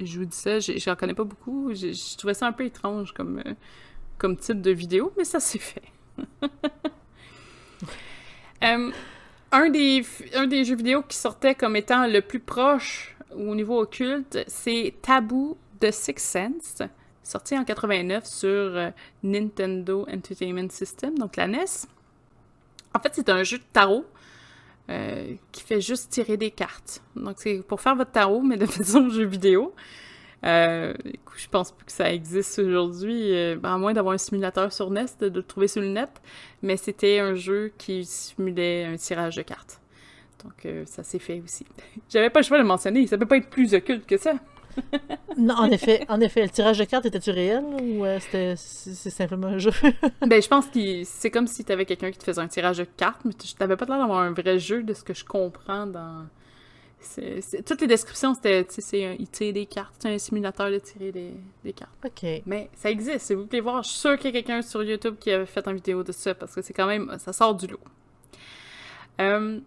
Je 0.00 0.18
vous 0.18 0.26
dis 0.26 0.36
ça, 0.36 0.58
je 0.58 0.90
n'en 0.90 0.96
connais 0.96 1.14
pas 1.14 1.24
beaucoup. 1.24 1.72
Je, 1.74 2.16
trouvais 2.18 2.34
ça 2.34 2.46
un 2.46 2.52
peu 2.52 2.64
étrange 2.64 3.12
comme, 3.12 3.42
comme 4.18 4.36
type 4.36 4.60
de 4.60 4.70
vidéo, 4.70 5.12
mais 5.16 5.24
ça 5.24 5.40
s'est 5.40 5.58
fait. 5.58 5.82
un, 8.60 9.70
des, 9.70 10.04
un 10.34 10.46
des 10.46 10.64
jeux 10.64 10.76
vidéo 10.76 11.02
qui 11.02 11.16
sortait 11.16 11.54
comme 11.54 11.76
étant 11.76 12.06
le 12.06 12.20
plus 12.20 12.40
proche 12.40 13.15
au 13.34 13.54
niveau 13.54 13.80
occulte, 13.80 14.38
c'est 14.46 14.94
Taboo 15.02 15.56
de 15.80 15.90
Six 15.90 16.18
Sense, 16.18 16.82
sorti 17.22 17.56
en 17.58 17.64
89 17.64 18.24
sur 18.24 18.48
euh, 18.48 18.90
Nintendo 19.22 20.06
Entertainment 20.12 20.70
System, 20.70 21.18
donc 21.18 21.36
la 21.36 21.46
NES. 21.46 21.64
En 22.94 23.00
fait, 23.00 23.12
c'est 23.12 23.28
un 23.28 23.42
jeu 23.42 23.58
de 23.58 23.64
tarot 23.72 24.06
euh, 24.88 25.34
qui 25.50 25.62
fait 25.62 25.80
juste 25.80 26.10
tirer 26.10 26.36
des 26.36 26.50
cartes. 26.52 27.02
Donc, 27.16 27.36
c'est 27.38 27.60
pour 27.66 27.80
faire 27.80 27.96
votre 27.96 28.12
tarot, 28.12 28.40
mais 28.40 28.56
de 28.56 28.66
façon 28.66 29.10
jeu 29.10 29.24
vidéo. 29.24 29.74
Euh, 30.44 30.94
je 31.36 31.48
pense 31.48 31.72
plus 31.72 31.86
que 31.86 31.92
ça 31.92 32.12
existe 32.12 32.58
aujourd'hui, 32.60 33.34
euh, 33.34 33.58
à 33.64 33.78
moins 33.78 33.92
d'avoir 33.92 34.14
un 34.14 34.18
simulateur 34.18 34.72
sur 34.72 34.90
NES, 34.90 35.06
de, 35.20 35.28
le 35.28 35.42
trouver 35.42 35.66
sur 35.66 35.82
le 35.82 35.88
net. 35.88 36.10
Mais 36.62 36.76
c'était 36.76 37.18
un 37.18 37.34
jeu 37.34 37.72
qui 37.76 38.04
simulait 38.04 38.84
un 38.84 38.96
tirage 38.96 39.36
de 39.36 39.42
cartes. 39.42 39.80
Donc, 40.44 40.66
euh, 40.66 40.84
ça 40.86 41.02
s'est 41.02 41.18
fait 41.18 41.40
aussi. 41.44 41.66
J'avais 42.08 42.30
pas 42.30 42.40
le 42.40 42.44
choix 42.44 42.58
de 42.58 42.62
le 42.62 42.68
mentionner, 42.68 43.06
ça 43.06 43.18
peut 43.18 43.26
pas 43.26 43.36
être 43.36 43.50
plus 43.50 43.74
occulte 43.74 44.06
que 44.06 44.16
ça. 44.16 44.34
non, 45.38 45.54
en 45.54 45.70
effet, 45.70 46.04
en 46.08 46.20
effet, 46.20 46.42
le 46.42 46.50
tirage 46.50 46.78
de 46.78 46.84
cartes 46.84 47.06
était-tu 47.06 47.30
réel 47.30 47.64
ou 47.64 48.04
euh, 48.04 48.18
c'était 48.20 48.54
c'est 48.56 49.10
simplement 49.10 49.48
un 49.48 49.58
jeu? 49.58 49.70
ben, 50.26 50.42
je 50.42 50.48
pense 50.48 50.66
que 50.66 51.02
c'est 51.04 51.30
comme 51.30 51.46
si 51.46 51.64
t'avais 51.64 51.86
quelqu'un 51.86 52.10
qui 52.10 52.18
te 52.18 52.24
faisait 52.24 52.40
un 52.40 52.48
tirage 52.48 52.78
de 52.78 52.84
cartes, 52.84 53.22
mais 53.24 53.32
t'avais 53.58 53.76
pas 53.76 53.86
l'air 53.86 53.98
d'avoir 53.98 54.18
un 54.18 54.32
vrai 54.32 54.58
jeu 54.58 54.82
de 54.82 54.92
ce 54.92 55.02
que 55.02 55.14
je 55.14 55.24
comprends 55.24 55.86
dans. 55.86 56.26
Toutes 57.64 57.82
les 57.82 57.86
descriptions, 57.86 58.34
c'était, 58.34 58.66
sais, 58.68 59.16
il 59.18 59.28
tire 59.28 59.52
des 59.52 59.66
cartes, 59.66 59.94
c'est 59.98 60.08
un 60.08 60.18
simulateur 60.18 60.70
de 60.70 60.78
tirer 60.78 61.12
des, 61.12 61.72
cartes. 61.72 61.92
OK. 62.04 62.42
Mais 62.46 62.68
ça 62.74 62.90
existe, 62.90 63.20
si 63.20 63.34
vous 63.34 63.44
pouvez 63.44 63.60
voir, 63.60 63.82
je 63.84 63.90
suis 63.90 63.98
sûre 63.98 64.16
qu'il 64.16 64.34
y 64.34 64.36
a 64.36 64.42
quelqu'un 64.42 64.60
sur 64.60 64.82
YouTube 64.82 65.14
qui 65.20 65.30
avait 65.30 65.46
fait 65.46 65.64
une 65.68 65.76
vidéo 65.76 66.02
de 66.02 66.10
ça, 66.10 66.34
parce 66.34 66.54
que 66.54 66.62
c'est 66.62 66.72
quand 66.72 66.86
même, 66.86 67.14
ça 67.18 67.32
sort 67.32 67.54
du 67.54 67.68
lot. 67.68 67.78
Euh, 69.20 69.60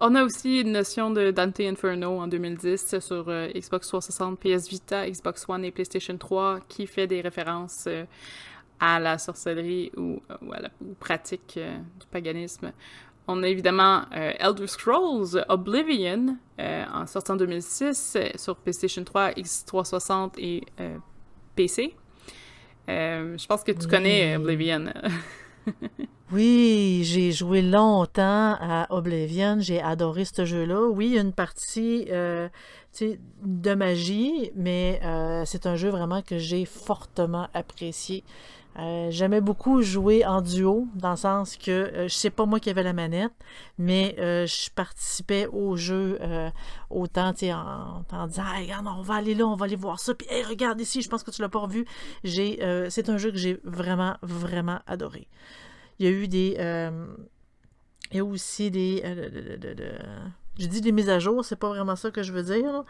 on 0.00 0.14
a 0.14 0.24
aussi 0.24 0.60
une 0.60 0.72
notion 0.72 1.10
de 1.10 1.30
Dante 1.30 1.60
Inferno 1.60 2.18
en 2.20 2.26
2010 2.26 2.98
sur 3.00 3.28
euh, 3.28 3.48
Xbox 3.54 3.88
360, 3.88 4.38
PS 4.38 4.68
Vita, 4.68 5.08
Xbox 5.08 5.48
One 5.48 5.64
et 5.64 5.70
PlayStation 5.70 6.16
3 6.16 6.60
qui 6.68 6.86
fait 6.86 7.06
des 7.06 7.20
références 7.20 7.84
euh, 7.86 8.04
à 8.78 9.00
la 9.00 9.16
sorcellerie 9.16 9.90
ou, 9.96 10.20
à 10.52 10.60
la 10.60 10.70
pratique 11.00 11.54
euh, 11.56 11.78
du 11.98 12.06
paganisme. 12.10 12.72
On 13.28 13.42
a 13.42 13.48
évidemment 13.48 14.04
Elder 14.12 14.68
Scrolls 14.68 15.44
Oblivion 15.48 16.36
en 16.60 17.06
sortant 17.08 17.32
en 17.32 17.36
2006 17.36 18.16
sur 18.36 18.54
PlayStation 18.54 19.02
3, 19.02 19.32
X360 19.32 20.34
et 20.38 20.62
PC. 21.56 21.96
je 22.86 23.46
pense 23.48 23.64
que 23.64 23.72
tu 23.72 23.88
connais 23.88 24.36
Oblivion. 24.36 24.84
oui, 26.32 27.02
j'ai 27.04 27.32
joué 27.32 27.62
longtemps 27.62 28.56
à 28.60 28.86
Oblivion. 28.90 29.58
J'ai 29.60 29.80
adoré 29.80 30.24
ce 30.24 30.44
jeu-là. 30.44 30.88
Oui, 30.88 31.18
une 31.18 31.32
partie 31.32 32.06
euh, 32.10 32.48
de 33.42 33.74
magie, 33.74 34.50
mais 34.54 35.00
euh, 35.04 35.42
c'est 35.44 35.66
un 35.66 35.76
jeu 35.76 35.90
vraiment 35.90 36.22
que 36.22 36.38
j'ai 36.38 36.64
fortement 36.64 37.48
apprécié. 37.54 38.24
Euh, 38.78 39.08
j'aimais 39.10 39.40
beaucoup 39.40 39.80
jouer 39.80 40.26
en 40.26 40.42
duo, 40.42 40.86
dans 40.94 41.12
le 41.12 41.16
sens 41.16 41.56
que 41.56 41.70
euh, 41.70 42.08
je 42.08 42.14
sais 42.14 42.28
pas 42.28 42.44
moi 42.44 42.60
qui 42.60 42.68
avais 42.68 42.82
la 42.82 42.92
manette, 42.92 43.32
mais 43.78 44.14
euh, 44.18 44.46
je 44.46 44.70
participais 44.70 45.46
au 45.46 45.76
jeu 45.76 46.18
autant 46.90 47.32
en, 47.42 48.04
en 48.12 48.26
disant 48.26 48.42
regarde, 48.58 48.86
on 48.86 49.02
va 49.02 49.14
aller 49.14 49.34
là, 49.34 49.46
on 49.46 49.56
va 49.56 49.64
aller 49.64 49.76
voir 49.76 49.98
ça, 49.98 50.14
puis 50.14 50.26
hey, 50.30 50.42
regarde 50.42 50.80
ici, 50.80 51.00
je 51.00 51.08
pense 51.08 51.22
que 51.22 51.30
tu 51.30 51.40
l'as 51.40 51.48
pas 51.48 51.60
revu. 51.60 51.86
J'ai, 52.22 52.58
c'est 52.90 53.08
un 53.08 53.16
jeu 53.16 53.30
que 53.30 53.38
j'ai 53.38 53.58
vraiment, 53.64 54.16
vraiment 54.22 54.80
adoré. 54.86 55.26
Il 55.98 56.06
y 56.06 56.08
a 56.08 56.12
eu 56.12 56.28
des. 56.28 56.56
il 58.12 58.16
y 58.16 58.20
a 58.20 58.24
aussi 58.24 58.70
des. 58.70 59.02
je 60.58 60.66
dis 60.66 60.82
des 60.82 60.92
mises 60.92 61.08
à 61.08 61.18
jour, 61.18 61.44
c'est 61.44 61.56
pas 61.56 61.68
vraiment 61.68 61.96
ça 61.96 62.10
que 62.10 62.22
je 62.22 62.32
veux 62.32 62.42
dire. 62.42 62.84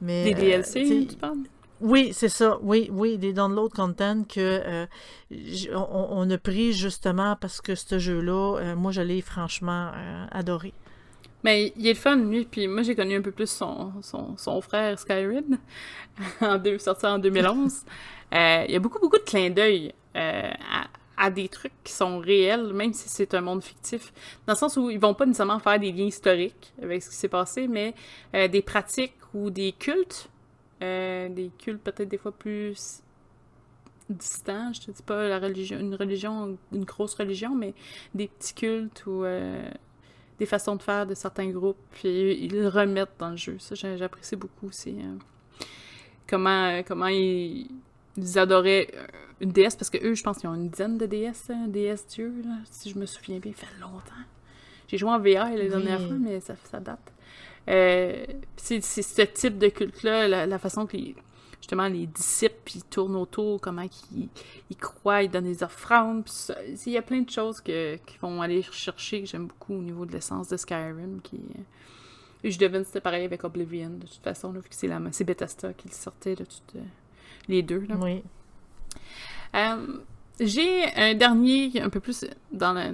mais, 0.00 0.24
des 0.24 0.34
DLC, 0.34 1.06
tu 1.10 1.16
parles? 1.16 1.38
Oui, 1.80 2.10
c'est 2.12 2.30
ça. 2.30 2.58
Oui, 2.62 2.88
oui, 2.90 3.18
des 3.18 3.32
download 3.32 3.72
content 3.72 4.24
que 4.24 4.40
euh, 4.40 4.86
on, 5.74 6.30
a 6.30 6.38
pris 6.38 6.72
justement 6.72 7.36
parce 7.38 7.60
que 7.60 7.74
ce 7.74 7.98
jeu-là, 7.98 8.58
euh, 8.58 8.76
moi, 8.76 8.92
je 8.92 9.02
l'ai 9.02 9.20
franchement 9.20 9.90
euh, 9.94 10.26
adoré. 10.30 10.72
Mais 11.44 11.74
il 11.76 11.86
est 11.86 11.92
le 11.92 11.98
fun, 11.98 12.16
lui. 12.16 12.46
Puis 12.46 12.66
moi, 12.66 12.82
j'ai 12.82 12.94
connu 12.94 13.16
un 13.16 13.20
peu 13.20 13.30
plus 13.30 13.50
son, 13.50 13.92
son, 14.02 14.60
frère 14.62 14.98
Skyrim, 14.98 15.58
en 16.40 16.56
deux, 16.56 16.78
sorti 16.78 17.06
en 17.06 17.18
2011. 17.18 17.84
il 18.32 18.70
y 18.70 18.74
a 18.76 18.78
beaucoup, 18.78 18.98
beaucoup 18.98 19.18
de 19.18 19.24
clins 19.24 19.50
d'œil 19.50 19.92
à, 20.14 20.86
à, 21.18 21.30
des 21.30 21.48
trucs 21.48 21.74
qui 21.84 21.92
sont 21.92 22.20
réels, 22.20 22.72
même 22.72 22.94
si 22.94 23.10
c'est 23.10 23.34
un 23.34 23.42
monde 23.42 23.62
fictif. 23.62 24.14
Dans 24.46 24.54
le 24.54 24.58
sens 24.58 24.78
où 24.78 24.88
ils 24.88 24.98
vont 24.98 25.12
pas 25.12 25.26
nécessairement 25.26 25.58
faire 25.58 25.78
des 25.78 25.92
liens 25.92 26.06
historiques 26.06 26.72
avec 26.82 27.02
ce 27.02 27.10
qui 27.10 27.16
s'est 27.16 27.28
passé, 27.28 27.68
mais 27.68 27.94
des 28.32 28.62
pratiques 28.62 29.12
ou 29.34 29.50
des 29.50 29.72
cultes 29.72 30.30
euh, 30.82 31.28
des 31.28 31.50
cultes 31.58 31.82
peut-être 31.82 32.08
des 32.08 32.18
fois 32.18 32.32
plus 32.32 33.02
distants. 34.10 34.72
Je 34.72 34.82
te 34.82 34.90
dis 34.90 35.02
pas 35.02 35.28
la 35.28 35.38
religion, 35.38 35.78
une 35.78 35.94
religion, 35.94 36.58
une 36.72 36.84
grosse 36.84 37.14
religion, 37.14 37.54
mais 37.54 37.74
des 38.14 38.28
petits 38.28 38.54
cultes 38.54 39.04
ou 39.06 39.24
euh, 39.24 39.68
des 40.38 40.46
façons 40.46 40.76
de 40.76 40.82
faire 40.82 41.06
de 41.06 41.14
certains 41.14 41.48
groupes, 41.48 41.78
puis 41.92 42.34
ils 42.34 42.52
le 42.52 42.68
remettent 42.68 43.18
dans 43.18 43.30
le 43.30 43.36
jeu. 43.36 43.56
Ça, 43.58 43.74
j'apprécie 43.74 44.36
beaucoup 44.36 44.68
aussi. 44.68 44.96
Euh, 44.98 45.16
comment, 46.28 46.82
comment 46.82 47.08
ils, 47.08 47.68
adoraient 48.36 48.88
une 49.40 49.50
déesse, 49.50 49.76
parce 49.76 49.90
que 49.90 49.98
eux, 49.98 50.14
je 50.14 50.22
pense 50.22 50.38
qu'ils 50.38 50.48
ont 50.48 50.54
une 50.54 50.68
dizaine 50.68 50.98
de 50.98 51.06
déesses, 51.06 51.50
déesses 51.68 52.06
dieu, 52.06 52.32
si 52.70 52.90
je 52.90 52.98
me 52.98 53.06
souviens 53.06 53.38
bien, 53.38 53.52
ça 53.52 53.66
fait 53.66 53.80
longtemps. 53.80 54.24
J'ai 54.88 54.98
joué 54.98 55.10
en 55.10 55.18
VR 55.18 55.50
la 55.54 55.68
dernière 55.68 56.00
fois, 56.00 56.16
mais 56.18 56.40
ça, 56.40 56.54
ça 56.70 56.80
date. 56.80 57.12
Euh, 57.68 58.24
c'est 58.56 58.80
ce 58.80 59.22
type 59.22 59.58
de 59.58 59.68
culte-là, 59.68 60.46
la, 60.46 60.58
façon 60.58 60.86
que 60.86 60.96
les, 60.96 61.14
justement 61.60 61.88
les 61.88 62.06
disciples 62.06 62.76
ils 62.76 62.84
tournent 62.84 63.16
autour, 63.16 63.60
comment 63.60 63.82
ils, 64.14 64.28
ils 64.70 64.76
croient, 64.76 65.22
ils 65.22 65.30
donnent 65.30 65.44
des 65.44 65.62
offrandes. 65.62 66.24
Il 66.86 66.92
y 66.92 66.96
a 66.96 67.02
plein 67.02 67.22
de 67.22 67.30
choses 67.30 67.60
que, 67.60 67.96
qu'ils 68.06 68.20
vont 68.20 68.40
aller 68.40 68.62
chercher 68.62 69.22
que 69.22 69.26
j'aime 69.26 69.46
beaucoup 69.46 69.74
au 69.74 69.82
niveau 69.82 70.06
de 70.06 70.12
l'essence 70.12 70.48
de 70.48 70.56
Skyrim. 70.56 71.20
Qui, 71.22 71.40
et 72.44 72.50
je 72.50 72.58
devine 72.58 72.82
que 72.82 72.86
c'était 72.86 73.00
pareil 73.00 73.24
avec 73.24 73.42
Oblivion, 73.42 73.90
de 73.90 74.06
toute 74.06 74.22
façon, 74.22 74.50
vu 74.50 74.60
que 74.60 74.68
c'est, 74.70 74.86
la, 74.86 75.00
c'est 75.10 75.24
Bethesda 75.24 75.72
qui 75.72 75.88
sortait 75.88 76.36
de 76.36 76.44
euh, 76.76 76.80
les 77.48 77.62
deux. 77.62 77.84
Là. 77.88 77.96
Oui. 77.98 78.22
Euh, 79.56 79.98
j'ai 80.38 80.84
un 80.94 81.14
dernier, 81.14 81.80
un 81.80 81.88
peu 81.88 81.98
plus 81.98 82.24
dans 82.52 82.72
la, 82.72 82.90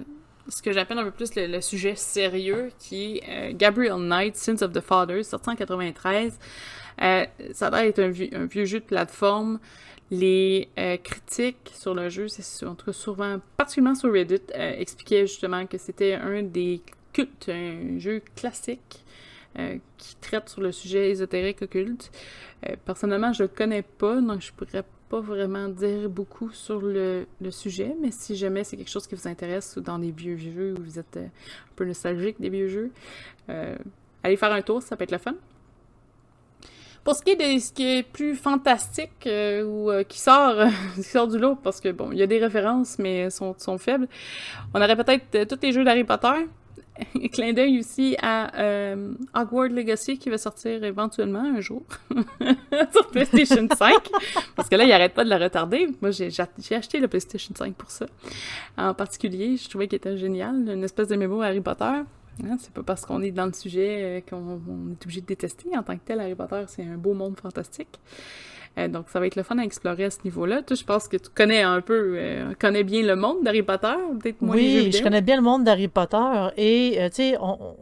ce 0.49 0.63
que 0.63 0.73
j'appelle 0.73 0.99
un 0.99 1.05
peu 1.05 1.11
plus 1.11 1.35
le, 1.37 1.61
sujet 1.61 1.95
sérieux, 1.95 2.71
qui 2.79 3.19
est 3.19 3.23
euh, 3.29 3.53
Gabriel 3.55 3.99
Knight, 3.99 4.37
Sins 4.37 4.63
of 4.63 4.73
the 4.73 4.81
Fathers, 4.81 5.25
sorti 5.25 5.51
en 5.51 5.57
93. 5.57 6.39
Euh, 7.01 7.27
ça 7.53 7.71
doit 7.71 7.87
être 7.87 8.01
un, 8.01 8.13
un, 8.41 8.47
vieux 8.47 8.65
jeu 8.65 8.81
de 8.81 8.85
plateforme. 8.85 9.59
Les 10.11 10.69
euh, 10.79 10.99
critiques 10.99 11.71
sur 11.73 11.95
le 11.95 12.09
jeu, 12.11 12.29
c'est 12.29 12.67
en 12.67 12.75
tout 12.75 12.87
cas 12.87 12.93
souvent, 12.93 13.41
particulièrement 13.57 13.95
sur 13.95 14.13
Reddit, 14.13 14.43
expliquaient 14.53 15.27
justement 15.27 15.67
que 15.67 15.79
c'était 15.79 16.15
un 16.15 16.43
des 16.43 16.83
cultes, 17.13 17.49
un 17.49 17.99
jeu 17.99 18.23
classique 18.37 19.05
qui 19.99 20.17
traite 20.17 20.49
sur 20.49 20.63
le 20.63 20.73
sujet 20.73 21.11
ésotérique 21.11 21.63
occulte. 21.63 22.11
personnellement, 22.85 23.33
je 23.35 23.43
le 23.43 23.49
connais 23.49 23.83
pas, 23.83 24.21
donc 24.21 24.41
je 24.41 24.51
pourrais 24.53 24.85
pas 25.13 25.21
vraiment 25.21 25.69
dire 25.69 26.09
beaucoup 26.09 26.51
sur 26.53 26.81
le, 26.81 27.27
sujet, 27.51 27.95
mais 28.01 28.11
si 28.11 28.35
jamais 28.35 28.65
c'est 28.65 28.79
quelque 28.79 28.89
chose 28.89 29.07
qui 29.07 29.15
vous 29.15 29.29
intéresse 29.29 29.77
ou 29.77 29.83
dans 29.83 29.99
les 29.99 30.11
vieux 30.11 30.39
jeux 30.39 30.75
ou 30.79 30.83
vous 30.83 30.99
êtes 30.99 31.19
euh, 31.19 31.27
un 31.27 31.75
peu 31.77 31.85
nostalgique 31.85 32.41
des 32.41 32.49
vieux 32.49 32.69
jeux, 32.69 32.91
euh, 33.51 33.77
allez 34.23 34.39
faire 34.39 34.53
un 34.53 34.63
tour, 34.63 34.81
ça 34.81 34.97
peut 34.97 35.05
être 35.05 35.13
le 35.13 35.19
fun. 35.19 35.35
Pour 37.05 37.15
ce 37.15 37.23
qui 37.23 37.33
est 37.33 37.37
de 37.37 37.61
ce 37.61 37.73
qui 37.75 37.85
est 37.85 38.03
plus 38.05 38.35
fantastique 38.35 39.27
euh, 39.27 39.65
ou 39.65 40.05
qui 40.05 40.19
sort 40.19 40.57
qui 40.95 41.03
sort 41.03 41.29
du 41.29 41.39
lot, 41.39 41.57
parce 41.57 41.79
que 41.79 41.93
bon, 41.93 42.11
il 42.13 42.17
y 42.17 42.23
a 42.23 42.27
des 42.27 42.39
références, 42.39 42.99
mais 42.99 43.29
sont, 43.29 43.55
sont 43.59 43.77
faibles, 43.77 44.09
on 44.73 44.81
aurait 44.81 44.97
peut-être 44.97 45.47
tous 45.47 45.61
les 45.63 45.73
jeux 45.73 45.85
d'Harry 45.85 46.05
Potter. 46.05 46.49
Clin 47.33 47.53
d'œil 47.53 47.79
aussi 47.79 48.17
à 48.21 48.55
euh, 48.61 49.15
Hogwarts 49.35 49.69
Legacy 49.69 50.19
qui 50.19 50.31
va 50.31 50.39
sortir 50.39 50.85
éventuellement 50.85 51.41
un 51.41 51.61
jour 51.61 51.83
sur 52.93 53.07
PlayStation 53.09 53.67
5. 53.77 53.95
Parce 54.55 54.69
que 54.69 54.77
là, 54.77 54.85
il 54.85 54.93
arrête 54.93 55.15
pas 55.15 55.25
de 55.25 55.31
la 55.31 55.39
retarder. 55.39 55.89
Moi, 56.01 56.11
j'ai 56.11 56.29
acheté 56.75 57.01
le 57.01 57.09
PlayStation 57.09 57.55
5 57.57 57.75
pour 57.75 57.91
ça. 57.91 58.07
En 58.77 58.95
particulier, 58.95 59.57
je 59.57 59.69
trouvais 59.69 59.89
qu'il 59.89 59.97
était 59.97 60.17
génial. 60.17 60.69
Une 60.69 60.85
espèce 60.85 61.09
de 61.09 61.17
mémo 61.17 61.41
Harry 61.43 61.61
Potter. 61.61 62.03
Hein, 62.45 62.57
c'est 62.59 62.73
pas 62.73 62.83
parce 62.83 63.05
qu'on 63.05 63.23
est 63.23 63.31
dans 63.31 63.47
le 63.47 63.53
sujet 63.53 63.99
euh, 64.03 64.21
qu'on 64.21 64.91
est 64.91 65.05
obligé 65.05 65.21
de 65.21 65.27
détester. 65.27 65.77
En 65.77 65.83
tant 65.83 65.95
que 65.97 66.03
tel, 66.05 66.21
Harry 66.21 66.35
Potter, 66.35 66.65
c'est 66.69 66.85
un 66.85 66.97
beau 66.97 67.15
monde 67.15 67.39
fantastique. 67.39 68.01
Euh, 68.79 68.89
donc, 68.89 69.09
ça 69.11 69.21
va 69.21 69.27
être 69.27 69.37
le 69.37 69.43
fun 69.43 69.59
à 69.59 69.63
explorer 69.65 70.05
à 70.05 70.11
ce 70.11 70.19
niveau-là. 70.25 70.63
Je 70.69 70.85
pense 70.85 71.09
que 71.09 71.17
tu 71.17 71.29
connais 71.35 71.63
un 71.63 71.81
peu, 71.81 72.15
euh, 72.17 72.55
connais 72.59 72.85
bien 72.85 73.03
le 73.03 73.17
monde 73.17 73.43
d'Harry 73.43 73.63
Potter, 73.63 73.95
peut-être 74.21 74.41
moins 74.41 74.57
Oui, 74.57 74.91
je 74.93 75.03
connais 75.03 75.21
bien 75.21 75.37
le 75.37 75.43
monde 75.43 75.65
d'Harry 75.65 75.89
Potter 75.89 76.49
et, 76.57 76.97
euh, 76.99 77.09
tu 77.09 77.17
sais, 77.17 77.37
on, 77.41 77.77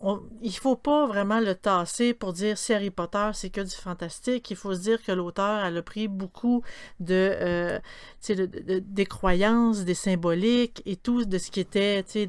on, 0.00 0.20
il 0.40 0.52
faut 0.52 0.76
pas 0.76 1.06
vraiment 1.06 1.40
le 1.40 1.54
tasser 1.54 2.14
pour 2.14 2.32
dire 2.32 2.56
si 2.56 2.72
Harry 2.72 2.90
Potter 2.90 3.30
c'est 3.34 3.50
que 3.50 3.60
du 3.60 3.74
fantastique. 3.74 4.50
Il 4.50 4.56
faut 4.56 4.74
se 4.74 4.80
dire 4.80 5.02
que 5.02 5.12
l'auteur 5.12 5.64
a 5.64 5.82
pris 5.82 6.08
beaucoup 6.08 6.62
de, 7.00 7.80
de, 8.28 8.78
des 8.78 9.06
croyances, 9.06 9.84
des 9.84 9.94
symboliques 9.94 10.82
et 10.86 10.96
tout 10.96 11.24
de 11.24 11.38
ce 11.38 11.50
qui 11.50 11.60
était, 11.60 12.04
tu 12.04 12.28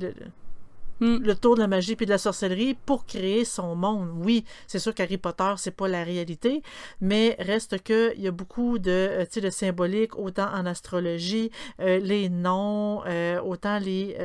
Hmm. 1.00 1.18
le 1.18 1.36
tour 1.36 1.56
de 1.56 1.62
la 1.62 1.68
magie 1.68 1.96
puis 1.96 2.06
de 2.06 2.12
la 2.12 2.18
sorcellerie 2.18 2.76
pour 2.76 3.06
créer 3.06 3.46
son 3.46 3.76
monde. 3.76 4.10
Oui, 4.24 4.46
c'est 4.68 4.80
sûr 4.80 4.94
qu'Harry 4.94 5.18
Potter, 5.18 5.54
c'est 5.58 5.76
pas 5.76 5.88
la 5.88 6.04
réalité, 6.04 6.62
mais 7.02 7.36
reste 7.40 7.82
que 7.84 8.14
il 8.16 8.22
y 8.22 8.28
a 8.28 8.32
beaucoup 8.32 8.78
de, 8.78 8.92
euh, 8.92 9.42
de 9.42 9.50
symbolique, 9.50 10.18
autant 10.18 10.48
en 10.54 10.66
astrologie, 10.66 11.52
euh, 11.80 12.00
les 12.00 12.30
noms, 12.30 13.04
euh, 13.08 13.42
autant 13.42 13.80
les, 13.80 14.16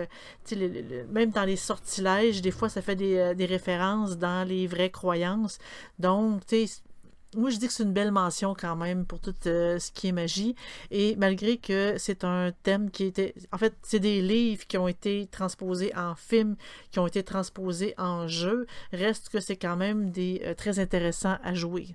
même 1.11 1.31
dans 1.31 1.45
les 1.45 1.57
sortilèges, 1.57 2.43
des 2.43 2.51
fois 2.51 2.69
ça 2.69 2.83
fait 2.83 2.97
des, 2.97 3.35
des 3.35 3.47
références 3.47 4.19
dans 4.19 4.47
les 4.47 4.67
vraies 4.67 4.91
croyances. 4.91 5.59
Donc, 5.99 6.45
tu 6.47 6.67
sais, 6.67 6.83
moi, 7.37 7.51
je 7.51 7.59
dis 7.59 7.67
que 7.67 7.73
c'est 7.73 7.83
une 7.83 7.93
belle 7.93 8.11
mention 8.11 8.55
quand 8.59 8.77
même 8.77 9.05
pour 9.05 9.21
tout 9.21 9.35
euh, 9.47 9.79
ce 9.79 9.93
qui 9.93 10.09
est 10.09 10.13
magie. 10.13 10.55
Et 10.91 11.15
malgré 11.17 11.59
que 11.59 11.97
c'est 11.99 12.25
un 12.25 12.53
thème 12.63 12.91
qui 12.91 13.05
était. 13.05 13.35
En 13.53 13.59
fait, 13.59 13.75
c'est 13.83 14.01
des 14.01 14.23
livres 14.23 14.67
qui 14.67 14.79
ont 14.79 14.89
été 14.89 15.29
transposés 15.31 15.95
en 15.95 16.15
film, 16.15 16.57
qui 16.91 16.99
ont 16.99 17.07
été 17.07 17.23
transposés 17.23 17.95
en 17.99 18.29
jeu. 18.29 18.67
Reste 18.93 19.29
que 19.29 19.41
c'est 19.41 19.57
quand 19.57 19.77
même 19.77 20.11
des 20.11 20.41
euh, 20.45 20.55
très 20.55 20.79
intéressant 20.79 21.37
à 21.43 21.55
jouer. 21.55 21.89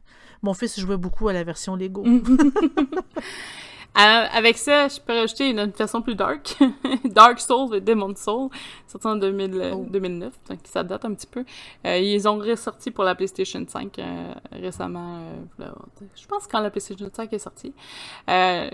Mon 0.43 0.53
fils 0.53 0.79
jouait 0.79 0.97
beaucoup 0.97 1.27
à 1.29 1.33
la 1.33 1.43
version 1.43 1.75
Lego. 1.75 2.05
Euh, 3.95 4.25
avec 4.31 4.57
ça, 4.57 4.87
je 4.87 4.99
peux 4.99 5.13
rajouter 5.13 5.51
une, 5.51 5.71
façon 5.71 6.01
plus 6.01 6.15
dark. 6.15 6.57
dark 7.05 7.39
Souls 7.39 7.75
et 7.75 7.81
Demon 7.81 8.15
Soul, 8.15 8.49
sorti 8.87 9.05
en 9.05 9.15
2000, 9.17 9.85
2009, 9.89 10.33
donc 10.49 10.59
ça 10.63 10.83
date 10.83 11.05
un 11.05 11.13
petit 11.13 11.27
peu. 11.27 11.45
Euh, 11.85 11.97
ils 11.99 12.27
ont 12.27 12.39
ressorti 12.39 12.89
pour 12.89 13.03
la 13.03 13.13
PlayStation 13.13 13.63
5 13.67 13.99
euh, 13.99 14.33
récemment. 14.51 15.19
je 15.59 16.25
pense 16.25 16.47
quand 16.47 16.59
la 16.59 16.71
PlayStation 16.71 17.09
5 17.13 17.33
est 17.33 17.39
sortie. 17.39 17.73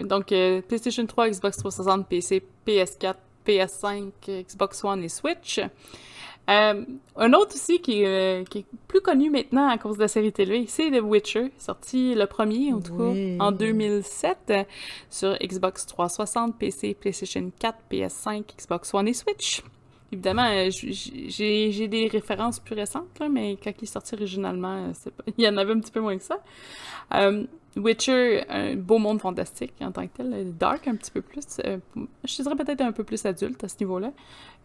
donc, 0.08 0.28
PlayStation 0.68 1.06
3, 1.06 1.30
Xbox 1.30 1.58
360, 1.58 2.08
PC, 2.08 2.42
PS4, 2.66 3.16
PS5, 3.46 4.12
Xbox 4.46 4.84
One 4.86 5.04
et 5.04 5.10
Switch. 5.10 5.60
Euh, 6.50 6.84
un 7.16 7.34
autre 7.34 7.56
aussi 7.56 7.80
qui, 7.80 8.06
euh, 8.06 8.44
qui, 8.44 8.60
est 8.60 8.66
plus 8.88 9.02
connu 9.02 9.30
maintenant 9.30 9.68
à 9.68 9.78
cause 9.78 9.98
de 9.98 10.02
la 10.02 10.08
série 10.08 10.32
télé, 10.32 10.66
c'est 10.68 10.90
The 10.90 11.02
Witcher, 11.02 11.52
sorti 11.58 12.16
le 12.16 12.26
premier, 12.26 12.74
en 12.74 12.82
tout 12.82 12.98
cas, 12.98 13.44
en 13.44 13.52
2007, 13.52 14.54
sur 15.10 15.38
Xbox 15.38 15.86
360, 15.86 16.58
PC, 16.58 16.96
PlayStation 16.96 17.52
4, 17.60 17.78
PS5, 17.92 18.44
Xbox 18.58 18.94
One 18.94 19.08
et 19.08 19.14
Switch. 19.14 19.62
Évidemment, 20.12 20.50
euh, 20.50 20.72
j'ai 20.72 21.88
des 21.88 22.08
références 22.08 22.60
plus 22.60 22.74
récentes, 22.74 23.20
là, 23.20 23.30
mais 23.30 23.58
quand 23.64 23.72
il 23.78 23.84
est 23.84 23.86
sorti 23.86 24.16
originalement, 24.16 24.92
il 25.38 25.44
y 25.44 25.48
en 25.48 25.58
avait 25.58 25.74
un 25.74 25.80
petit 25.80 25.92
peu 25.92 26.00
moins 26.00 26.18
que 26.18 26.24
ça. 26.24 26.40
Witcher, 27.76 28.44
un 28.50 28.76
beau 28.76 28.98
monde 28.98 29.22
fantastique 29.22 29.74
en 29.82 29.92
tant 29.92 30.08
que 30.08 30.18
tel, 30.18 30.58
dark 30.58 30.88
un 30.88 30.96
petit 30.96 31.12
peu 31.12 31.22
plus, 31.22 31.46
euh, 31.66 31.78
je 32.24 32.42
dirais 32.42 32.56
peut-être 32.56 32.82
un 32.82 32.92
peu 32.92 33.04
plus 33.04 33.24
adulte 33.26 33.64
à 33.64 33.68
ce 33.68 33.76
niveau-là. 33.80 34.12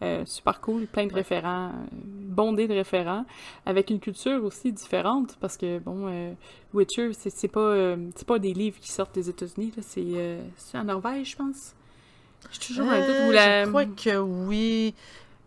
Euh, 0.01 0.25
super 0.25 0.59
cool, 0.59 0.87
plein 0.87 1.05
de 1.05 1.13
référents, 1.13 1.71
bondé 1.91 2.67
de 2.67 2.73
référents, 2.73 3.25
avec 3.65 3.89
une 3.89 3.99
culture 3.99 4.43
aussi 4.43 4.71
différente 4.71 5.37
parce 5.39 5.55
que 5.55 5.79
bon, 5.79 6.35
Witcher, 6.73 7.11
c'est 7.13 7.47
pas 7.47 7.95
pas 8.25 8.39
des 8.39 8.53
livres 8.53 8.79
qui 8.79 8.91
sortent 8.91 9.15
des 9.15 9.29
États-Unis, 9.29 9.71
c'est 9.81 10.77
en 10.77 10.83
Norvège, 10.83 11.31
je 11.31 11.35
pense. 11.35 11.75
Je 12.51 12.59
suis 12.59 12.73
toujours 12.73 12.91
Je 12.91 13.67
crois 13.67 13.85
que 13.85 14.17
oui. 14.17 14.93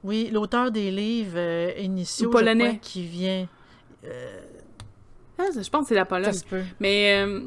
Oui, 0.05 0.31
l'auteur 0.33 0.71
des 0.71 0.93
livres 0.93 1.77
initiaux, 1.77 2.31
polonais. 2.31 2.79
qui 2.81 3.03
vient. 3.03 3.49
Ah, 5.39 5.45
je 5.55 5.69
pense 5.69 5.83
que 5.83 5.89
c'est 5.89 5.95
la 5.95 6.05
Pologne. 6.05 6.35
Mais 6.81 7.23
euh, 7.25 7.41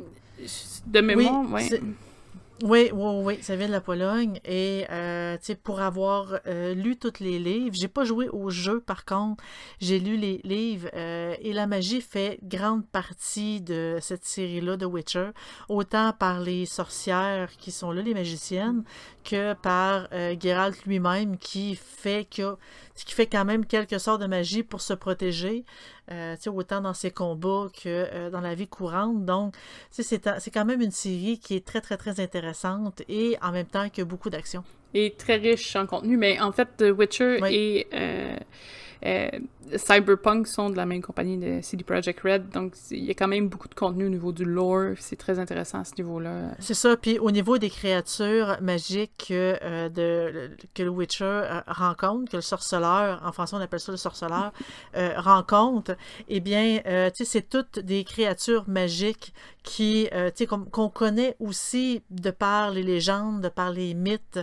de 0.88 1.02
mémoire, 1.02 1.46
oui. 1.52 1.70
Oui, 2.64 2.92
oui, 2.94 3.14
oui, 3.24 3.40
ça 3.42 3.56
vient 3.56 3.68
de 3.68 3.72
la 3.72 3.82
Pologne. 3.82 4.40
Et 4.46 4.86
euh, 4.92 5.38
pour 5.64 5.82
avoir 5.82 6.40
euh, 6.46 6.76
lu 6.76 6.96
tous 6.96 7.20
les 7.20 7.40
livres, 7.40 7.76
j'ai 7.80 7.88
pas 7.88 8.04
joué 8.04 8.30
au 8.30 8.52
jeu 8.52 8.80
par 8.80 9.04
contre, 9.06 9.44
j'ai 9.80 10.00
lu 10.00 10.16
les 10.16 10.42
livres 10.44 10.90
euh, 10.94 11.34
et 11.42 11.54
la 11.54 11.66
magie 11.66 12.02
fait 12.02 12.40
grande 12.44 12.86
partie 12.86 13.62
de 13.62 13.98
cette 14.00 14.26
série-là 14.26 14.78
de 14.78 14.86
Witcher, 14.86 15.32
autant 15.70 16.14
par 16.14 16.40
les 16.40 16.68
sorcières 16.68 17.50
qui 17.58 17.72
sont 17.72 17.92
là, 17.92 18.04
les 18.04 18.14
magiciennes, 18.14 18.84
que 19.24 19.54
par 19.54 20.08
Geralt 20.40 20.86
lui-même 20.86 21.38
qui 21.38 21.76
fait 21.76 22.28
que 22.30 22.58
qui 22.96 23.14
fait 23.14 23.28
quand 23.28 23.46
même 23.46 23.66
quelque 23.66 23.98
sorte 23.98 24.22
de 24.22 24.28
magie 24.28 24.64
pour 24.64 24.82
se 24.82 24.94
protéger, 24.94 25.66
euh, 26.12 26.36
autant 26.48 26.82
dans 26.82 26.94
ses 26.94 27.12
combats 27.12 27.68
que 27.74 27.88
euh, 27.88 28.30
dans 28.30 28.42
la 28.42 28.56
vie 28.56 28.68
courante. 28.68 29.26
Donc, 29.26 29.56
c'est 29.90 30.52
quand 30.54 30.66
même 30.66 30.82
une 30.82 30.92
série 30.92 31.40
qui 31.40 31.56
est 31.56 31.66
très, 31.66 31.82
très, 31.82 31.98
très 31.98 32.20
intéressante 32.20 33.02
et 33.08 33.38
en 33.42 33.52
même 33.52 33.68
temps 33.68 33.90
qui 33.90 34.02
a 34.02 34.06
beaucoup 34.06 34.30
d'action. 34.30 34.64
Et 34.94 35.16
très 35.18 35.38
riche 35.38 35.76
en 35.76 35.86
contenu, 35.86 36.18
mais 36.18 36.40
en 36.40 36.52
fait, 36.52 36.84
Witcher 36.98 37.40
et 37.50 37.88
euh, 39.04 39.30
Cyberpunk 39.78 40.48
sont 40.48 40.70
de 40.70 40.76
la 40.76 40.86
même 40.86 41.02
compagnie 41.02 41.38
de 41.38 41.62
CD 41.62 41.84
Projekt 41.84 42.22
Red, 42.22 42.50
donc 42.50 42.76
il 42.92 43.04
y 43.04 43.12
a 43.12 43.14
quand 43.14 43.28
même 43.28 43.48
beaucoup 43.48 43.68
de 43.68 43.74
contenu 43.74 44.06
au 44.06 44.10
niveau 44.10 44.32
du 44.32 44.46
lore, 44.46 44.96
c'est 45.00 45.16
très 45.16 45.40
intéressant 45.40 45.80
à 45.80 45.84
ce 45.84 45.96
niveau-là. 45.98 46.52
C'est 46.60 46.74
ça, 46.74 46.98
puis 46.98 47.20
au 47.20 47.32
niveau 47.32 47.58
des 47.58 47.70
créatures 47.70 48.58
magiques 48.62 49.28
euh, 49.32 49.90
de, 49.90 50.52
que 50.74 50.84
le 50.84 50.90
Witcher 50.90 51.26
euh, 51.26 51.62
rencontre, 51.68 52.32
que 52.32 52.38
le 52.38 52.42
sorceleur, 52.42 53.22
en 53.26 53.32
français 53.32 53.56
on 53.56 53.62
appelle 53.62 53.80
ça 53.80 53.92
le 53.92 53.98
sorceleur, 53.98 54.52
rencontre, 55.18 55.96
eh 56.28 56.40
bien, 56.40 56.80
tu 56.84 57.18
sais, 57.18 57.26
c'est 57.26 57.50
toutes 57.50 57.80
des 57.80 58.04
créatures 58.04 58.66
magiques 58.68 59.34
qui, 59.64 60.08
tu 60.12 60.32
sais, 60.36 60.46
qu'on 60.48 60.90
connaît 60.90 61.36
aussi 61.40 62.02
de 62.10 62.32
par 62.32 62.72
les 62.72 62.84
légendes, 62.84 63.42
de 63.42 63.50
par 63.50 63.72
les 63.72 63.94
mythes 63.94 64.40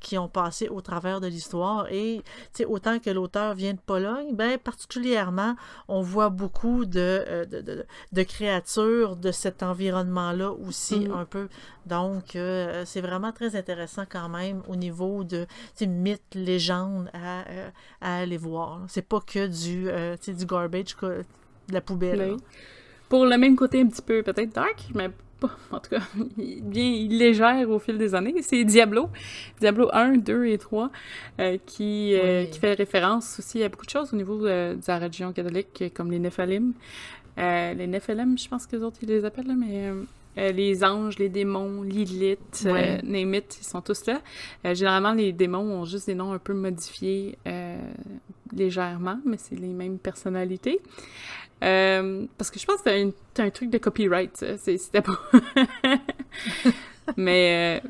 qui 0.00 0.18
ont 0.18 0.28
passé 0.28 0.68
au 0.68 0.80
travers 0.80 1.20
de 1.20 1.26
l'histoire, 1.26 1.86
et 1.90 2.22
tu 2.24 2.48
sais, 2.52 2.64
autant 2.64 2.98
que 2.98 3.10
l'auteur 3.10 3.54
vient 3.54 3.74
de 3.74 3.78
Pologne, 3.78 4.34
ben, 4.34 4.49
particulièrement, 4.58 5.56
on 5.88 6.02
voit 6.02 6.30
beaucoup 6.30 6.84
de, 6.84 7.24
euh, 7.26 7.44
de, 8.12 8.22
créatures 8.22 9.16
de 9.16 9.32
cet 9.32 9.62
environnement-là 9.62 10.52
aussi, 10.52 11.08
mm. 11.08 11.12
un 11.12 11.24
peu. 11.24 11.48
Donc, 11.86 12.36
euh, 12.36 12.84
c'est 12.86 13.00
vraiment 13.00 13.32
très 13.32 13.56
intéressant 13.56 14.04
quand 14.08 14.28
même 14.28 14.62
au 14.68 14.76
niveau 14.76 15.24
de 15.24 15.46
mythes, 15.80 16.34
légendes 16.34 17.10
à, 17.12 17.48
euh, 17.48 17.70
à 18.00 18.18
aller 18.18 18.36
voir. 18.36 18.82
C'est 18.88 19.06
pas 19.06 19.20
que 19.20 19.46
du, 19.46 19.88
du 20.36 20.46
garbage, 20.46 20.96
de 21.00 21.24
la 21.72 21.80
poubelle. 21.80 22.36
Pour 23.08 23.26
le 23.26 23.36
même 23.36 23.56
côté 23.56 23.80
un 23.80 23.88
petit 23.88 24.02
peu 24.02 24.22
peut-être 24.22 24.54
dark, 24.54 24.88
mais 24.94 25.10
en 25.70 25.78
tout 25.78 25.90
cas, 25.90 26.02
bien 26.36 27.06
légère 27.08 27.70
au 27.70 27.78
fil 27.78 27.98
des 27.98 28.14
années. 28.14 28.34
C'est 28.42 28.64
Diablo, 28.64 29.08
Diablo 29.60 29.88
1, 29.92 30.18
2 30.18 30.46
et 30.46 30.58
3, 30.58 30.90
euh, 31.38 31.58
qui, 31.66 32.14
euh, 32.14 32.44
qui 32.44 32.58
fait 32.58 32.74
référence 32.74 33.38
aussi 33.38 33.62
à 33.62 33.68
beaucoup 33.68 33.86
de 33.86 33.90
choses 33.90 34.12
au 34.12 34.16
niveau 34.16 34.46
euh, 34.46 34.74
de 34.74 34.82
la 34.86 34.98
religion 34.98 35.32
catholique, 35.32 35.84
comme 35.94 36.10
les 36.10 36.18
Nephilim. 36.18 36.72
les 37.36 37.86
Nephilim, 37.86 38.38
je 38.38 38.48
pense 38.48 38.66
que 38.66 38.76
les 38.76 38.82
autres, 38.82 38.98
ils 39.02 39.08
les 39.08 39.24
appellent, 39.24 39.56
mais 39.56 39.90
les 40.52 40.84
anges, 40.84 41.18
les 41.18 41.28
démons, 41.28 41.82
Lilith, 41.82 42.66
ouais. 42.66 43.00
ils 43.04 43.64
sont 43.64 43.80
tous 43.80 44.04
là. 44.06 44.20
généralement, 44.74 45.12
les 45.12 45.32
démons 45.32 45.80
ont 45.80 45.84
juste 45.84 46.06
des 46.06 46.14
noms 46.14 46.32
un 46.32 46.38
peu 46.38 46.54
modifiés 46.54 47.36
légèrement, 48.52 49.18
mais 49.24 49.36
c'est 49.38 49.56
les 49.56 49.68
mêmes 49.68 49.98
personnalités. 49.98 50.80
Euh, 51.62 52.26
parce 52.38 52.50
que 52.50 52.58
je 52.58 52.66
pense 52.66 52.80
que 52.82 52.90
c'est 53.34 53.42
un, 53.42 53.50
truc 53.50 53.70
de 53.70 53.78
copyright, 53.78 54.44
C'était 54.58 55.02
pas. 55.02 55.18
Mais. 57.16 57.82
Euh, 57.82 57.88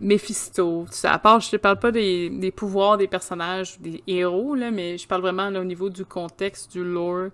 Mephisto, 0.00 0.84
ça. 0.90 1.12
À 1.14 1.18
part, 1.18 1.40
je 1.40 1.50
te 1.50 1.56
parle 1.56 1.78
pas 1.78 1.90
des, 1.90 2.52
pouvoirs 2.54 2.98
des 2.98 3.06
personnages, 3.06 3.80
des 3.80 4.02
héros, 4.06 4.54
là, 4.54 4.70
mais 4.70 4.98
je 4.98 5.08
parle 5.08 5.22
vraiment 5.22 5.48
au 5.48 5.64
niveau 5.64 5.88
du 5.88 6.04
contexte, 6.04 6.72
du 6.72 6.84
lore, 6.84 7.30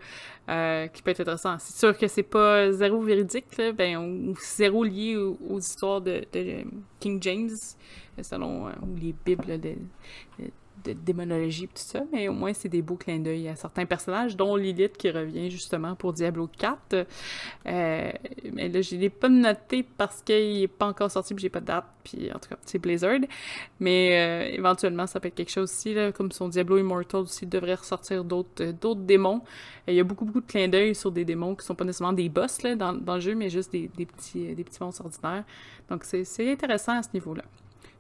euh, 0.49 0.87
qui 0.87 1.03
peut 1.03 1.11
être 1.11 1.23
intéressant. 1.23 1.57
C'est 1.59 1.77
sûr 1.77 1.99
que 1.99 2.07
c'est 2.07 2.23
pas 2.23 2.71
zéro 2.71 3.01
véridique, 3.01 3.57
là, 3.57 3.73
ben, 3.73 3.97
ou, 3.97 4.37
zéro 4.41 4.85
lié 4.85 5.17
aux, 5.17 5.59
histoires 5.59 6.01
de, 6.01 6.25
King 7.01 7.21
James, 7.21 7.57
selon 8.23 8.69
les 9.01 9.17
bibles 9.25 9.61
de 9.61 9.75
démonologie 10.85 11.65
et 11.65 11.69
tout 11.69 11.73
ça, 11.77 12.03
mais 12.13 12.29
au 12.29 12.33
moins 12.33 12.53
c'est 12.53 12.69
des 12.69 12.83
beaux 12.83 12.97
clins 12.97 13.19
d'œil 13.19 13.49
à 13.49 13.57
certains 13.57 13.87
personnages, 13.87 14.37
dont 14.37 14.57
Lilith 14.57 14.97
qui 14.97 15.11
revient 15.11 15.51
justement 15.51 15.95
pour 15.95 16.13
Diablo 16.13 16.49
4. 16.59 17.07
Euh, 17.67 18.13
mais 18.53 18.69
là, 18.69 18.81
je 18.81 18.97
l'ai 18.97 19.11
pas 19.11 19.29
noté 19.29 19.83
parce 19.83 20.23
qu'il 20.23 20.61
n'est 20.61 20.69
pas 20.69 20.87
encore 20.87 21.11
sorti, 21.11 21.35
puis 21.35 21.43
j'ai 21.43 21.49
pas 21.49 21.61
de 21.61 21.67
date, 21.67 21.85
puis 22.05 22.31
en 22.33 22.39
tout 22.39 22.49
cas, 22.49 22.57
c'est 22.65 22.79
Blizzard. 22.79 23.21
Mais 23.81 24.51
euh, 24.51 24.57
éventuellement, 24.57 25.07
ça 25.07 25.21
peut 25.21 25.29
être 25.29 25.35
quelque 25.35 25.51
chose 25.51 25.71
aussi, 25.71 25.97
comme 26.15 26.33
son 26.33 26.49
Diablo 26.49 26.79
Immortal 26.79 27.23
aussi 27.23 27.47
devrait 27.47 27.75
ressortir 27.75 28.25
d'autres 28.25 28.63
euh, 28.63 28.95
démons. 28.95 29.43
Il 29.89 29.95
y 29.95 30.01
a 30.01 30.05
beaucoup, 30.05 30.25
beaucoup 30.25 30.41
de 30.41 30.47
clins 30.47 30.69
d'œil 30.69 30.95
sur 30.95 31.11
des 31.11 31.25
démons 31.25 31.55
qui 31.55 31.65
sont 31.65 31.75
pas 31.75 31.85
nécessairement 31.85 32.13
des 32.13 32.29
boss 32.29 32.59
dans, 32.77 32.93
le 32.93 33.21
jeu, 33.21 33.35
mais 33.35 33.49
juste 33.49 33.73
des, 33.73 33.91
des 33.97 34.07
petits, 34.07 34.55
des 34.55 34.65
petits 34.65 34.83
monstres 34.83 35.05
ordinaires. 35.05 35.45
Donc 35.89 36.05
c'est 36.05 36.51
intéressant 36.51 36.99
à 36.99 37.03
ce 37.03 37.11
niveau-là. 37.15 37.43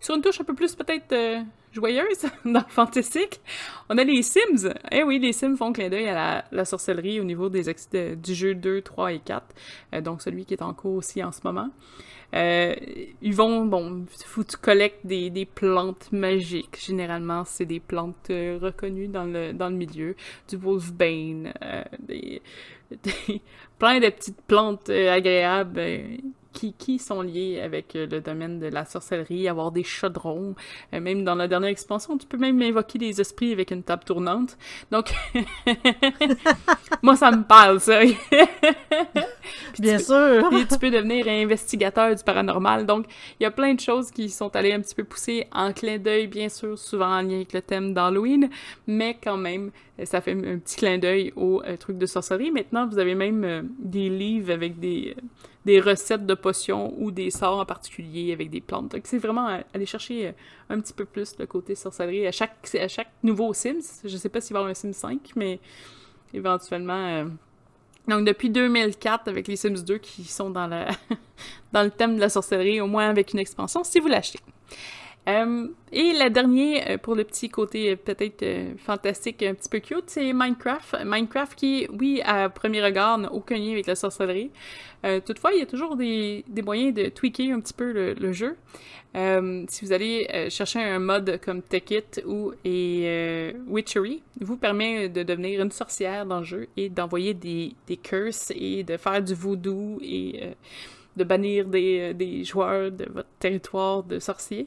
Sur 0.02 0.16
une 0.16 0.20
touche 0.20 0.40
un 0.40 0.44
peu 0.44 0.54
plus 0.54 0.74
peut-être 0.74 1.12
euh, 1.12 1.40
joyeuse 1.72 2.26
dans 2.44 2.64
Fantastique, 2.68 3.40
on 3.88 3.96
a 3.96 4.02
les 4.02 4.22
Sims. 4.22 4.74
Eh 4.90 5.04
oui, 5.04 5.20
les 5.20 5.32
Sims 5.32 5.56
font 5.56 5.72
clin 5.72 5.88
d'œil 5.88 6.08
à 6.08 6.44
la, 6.50 6.64
sorcellerie 6.64 7.20
au 7.20 7.24
niveau 7.24 7.48
des 7.48 7.72
du 8.16 8.34
jeu 8.34 8.56
2, 8.56 8.82
3 8.82 9.12
et 9.12 9.20
4, 9.20 9.46
euh, 9.94 10.00
donc 10.00 10.20
celui 10.20 10.44
qui 10.44 10.54
est 10.54 10.62
en 10.62 10.74
cours 10.74 10.96
aussi 10.96 11.22
en 11.22 11.30
ce 11.30 11.38
moment. 11.44 11.70
Euh, 12.34 12.74
ils 13.20 13.34
vont, 13.34 13.64
bon, 13.64 14.04
faut 14.24 14.42
tu 14.42 14.56
collectes 14.56 15.06
des, 15.06 15.30
des 15.30 15.46
plantes 15.46 16.10
magiques. 16.10 16.84
Généralement, 16.84 17.44
c'est 17.44 17.66
des 17.66 17.78
plantes 17.78 18.26
reconnues 18.28 19.06
dans 19.06 19.26
le, 19.26 19.52
dans 19.52 19.68
le 19.68 19.76
milieu. 19.76 20.16
Du 20.48 20.56
wolfbane, 20.56 21.52
des, 22.00 22.42
plein 23.78 24.00
de 24.00 24.08
petites 24.08 24.42
plantes 24.48 24.90
agréables 24.90 25.80
qui, 26.52 26.72
qui 26.74 26.98
sont 26.98 27.22
liés 27.22 27.60
avec 27.60 27.96
euh, 27.96 28.06
le 28.06 28.20
domaine 28.20 28.58
de 28.58 28.66
la 28.66 28.84
sorcellerie, 28.84 29.48
avoir 29.48 29.72
des 29.72 29.84
chaudrons. 29.84 30.54
Euh, 30.92 31.00
même 31.00 31.24
dans 31.24 31.34
la 31.34 31.48
dernière 31.48 31.70
expansion, 31.70 32.16
tu 32.18 32.26
peux 32.26 32.36
même 32.36 32.60
invoquer 32.62 32.98
des 32.98 33.20
esprits 33.20 33.52
avec 33.52 33.70
une 33.70 33.82
table 33.82 34.04
tournante. 34.04 34.56
Donc, 34.90 35.12
moi, 37.02 37.16
ça 37.16 37.30
me 37.30 37.42
parle, 37.42 37.80
ça. 37.80 38.00
Bien 39.78 39.98
sûr. 39.98 40.52
et 40.52 40.66
tu 40.66 40.78
peux 40.78 40.90
devenir 40.90 41.26
investigateur 41.28 42.14
du 42.14 42.22
paranormal. 42.22 42.86
Donc, 42.86 43.06
il 43.40 43.44
y 43.44 43.46
a 43.46 43.50
plein 43.50 43.74
de 43.74 43.80
choses 43.80 44.10
qui 44.10 44.28
sont 44.28 44.54
allées 44.54 44.72
un 44.72 44.80
petit 44.80 44.94
peu 44.94 45.04
pousser 45.04 45.46
en 45.52 45.72
clin 45.72 45.98
d'œil, 45.98 46.26
bien 46.26 46.48
sûr, 46.48 46.78
souvent 46.78 47.18
en 47.18 47.22
lien 47.22 47.36
avec 47.36 47.52
le 47.52 47.62
thème 47.62 47.94
d'Halloween, 47.94 48.50
mais 48.86 49.16
quand 49.22 49.36
même, 49.36 49.70
ça 50.04 50.20
fait 50.20 50.32
un 50.32 50.58
petit 50.58 50.76
clin 50.76 50.98
d'œil 50.98 51.32
au 51.36 51.62
euh, 51.62 51.76
truc 51.76 51.98
de 51.98 52.06
sorcellerie. 52.06 52.50
Maintenant, 52.50 52.86
vous 52.86 52.98
avez 52.98 53.14
même 53.14 53.70
des 53.78 54.08
livres 54.08 54.52
avec 54.52 54.78
des 54.78 55.16
des 55.64 55.80
recettes 55.80 56.26
de 56.26 56.34
potions 56.34 56.92
ou 56.98 57.10
des 57.10 57.30
sorts 57.30 57.60
en 57.60 57.64
particulier 57.64 58.32
avec 58.32 58.50
des 58.50 58.60
plantes. 58.60 58.90
Donc, 58.90 59.02
c'est 59.04 59.18
vraiment 59.18 59.60
aller 59.72 59.86
chercher 59.86 60.28
euh, 60.28 60.32
un 60.70 60.80
petit 60.80 60.92
peu 60.92 61.04
plus 61.04 61.36
le 61.38 61.46
côté 61.46 61.74
sorcellerie 61.74 62.26
à 62.26 62.32
chaque, 62.32 62.68
à 62.74 62.88
chaque 62.88 63.10
nouveau 63.22 63.52
Sims. 63.54 64.02
Je 64.04 64.16
sais 64.16 64.28
pas 64.28 64.40
s'il 64.40 64.54
va 64.54 64.60
y 64.60 64.62
avoir 64.62 64.70
un 64.70 64.74
Sims 64.74 64.92
5, 64.92 65.30
mais 65.36 65.60
éventuellement. 66.34 67.06
Euh, 67.06 67.24
donc, 68.08 68.26
depuis 68.26 68.50
2004, 68.50 69.28
avec 69.28 69.46
les 69.46 69.54
Sims 69.54 69.84
2 69.84 69.98
qui 69.98 70.24
sont 70.24 70.50
dans, 70.50 70.66
la 70.66 70.88
dans 71.72 71.84
le 71.84 71.90
thème 71.90 72.16
de 72.16 72.20
la 72.20 72.28
sorcellerie, 72.28 72.80
au 72.80 72.88
moins 72.88 73.08
avec 73.08 73.32
une 73.32 73.38
expansion, 73.38 73.84
si 73.84 74.00
vous 74.00 74.08
l'achetez. 74.08 74.40
Euh, 75.28 75.68
et 75.92 76.12
la 76.14 76.30
dernière, 76.30 76.84
euh, 76.88 76.98
pour 76.98 77.14
le 77.14 77.22
petit 77.22 77.48
côté 77.48 77.94
peut-être 77.94 78.44
fantastique, 78.78 79.42
un 79.42 79.54
petit 79.54 79.68
peu 79.68 79.78
cute, 79.78 80.04
c'est 80.08 80.32
Minecraft. 80.32 81.04
Minecraft 81.04 81.54
qui, 81.54 81.86
oui, 81.96 82.20
à 82.24 82.48
premier 82.48 82.82
regard, 82.82 83.18
n'a 83.18 83.32
aucun 83.32 83.56
lien 83.56 83.72
avec 83.72 83.86
la 83.86 83.94
sorcellerie. 83.94 84.50
toutefois, 85.24 85.52
il 85.52 85.60
y 85.60 85.62
a 85.62 85.66
toujours 85.66 85.96
des, 85.96 86.44
moyens 86.64 86.94
de 86.94 87.08
tweaker 87.08 87.52
un 87.52 87.60
petit 87.60 87.74
peu 87.74 87.92
le, 87.92 88.32
jeu. 88.32 88.56
si 89.14 89.84
vous 89.84 89.92
allez 89.92 90.48
chercher 90.50 90.80
un 90.80 90.98
mode 90.98 91.40
comme 91.44 91.62
Take 91.62 91.98
It 91.98 92.22
ou 92.26 92.52
et, 92.64 93.54
Witchery, 93.68 94.22
vous 94.40 94.56
permet 94.56 95.08
de 95.08 95.22
devenir 95.22 95.60
une 95.62 95.70
sorcière 95.70 96.26
dans 96.26 96.38
le 96.38 96.44
jeu 96.44 96.68
et 96.76 96.88
d'envoyer 96.88 97.34
des, 97.34 97.74
des 97.86 97.96
curses 97.96 98.52
et 98.56 98.82
de 98.82 98.96
faire 98.96 99.22
du 99.22 99.34
voodoo 99.34 99.98
et 100.02 100.54
de 101.16 101.24
bannir 101.24 101.66
des, 101.66 102.14
des, 102.14 102.44
joueurs 102.44 102.90
de 102.90 103.06
votre 103.12 103.28
territoire 103.38 104.02
de 104.02 104.18
sorciers. 104.18 104.66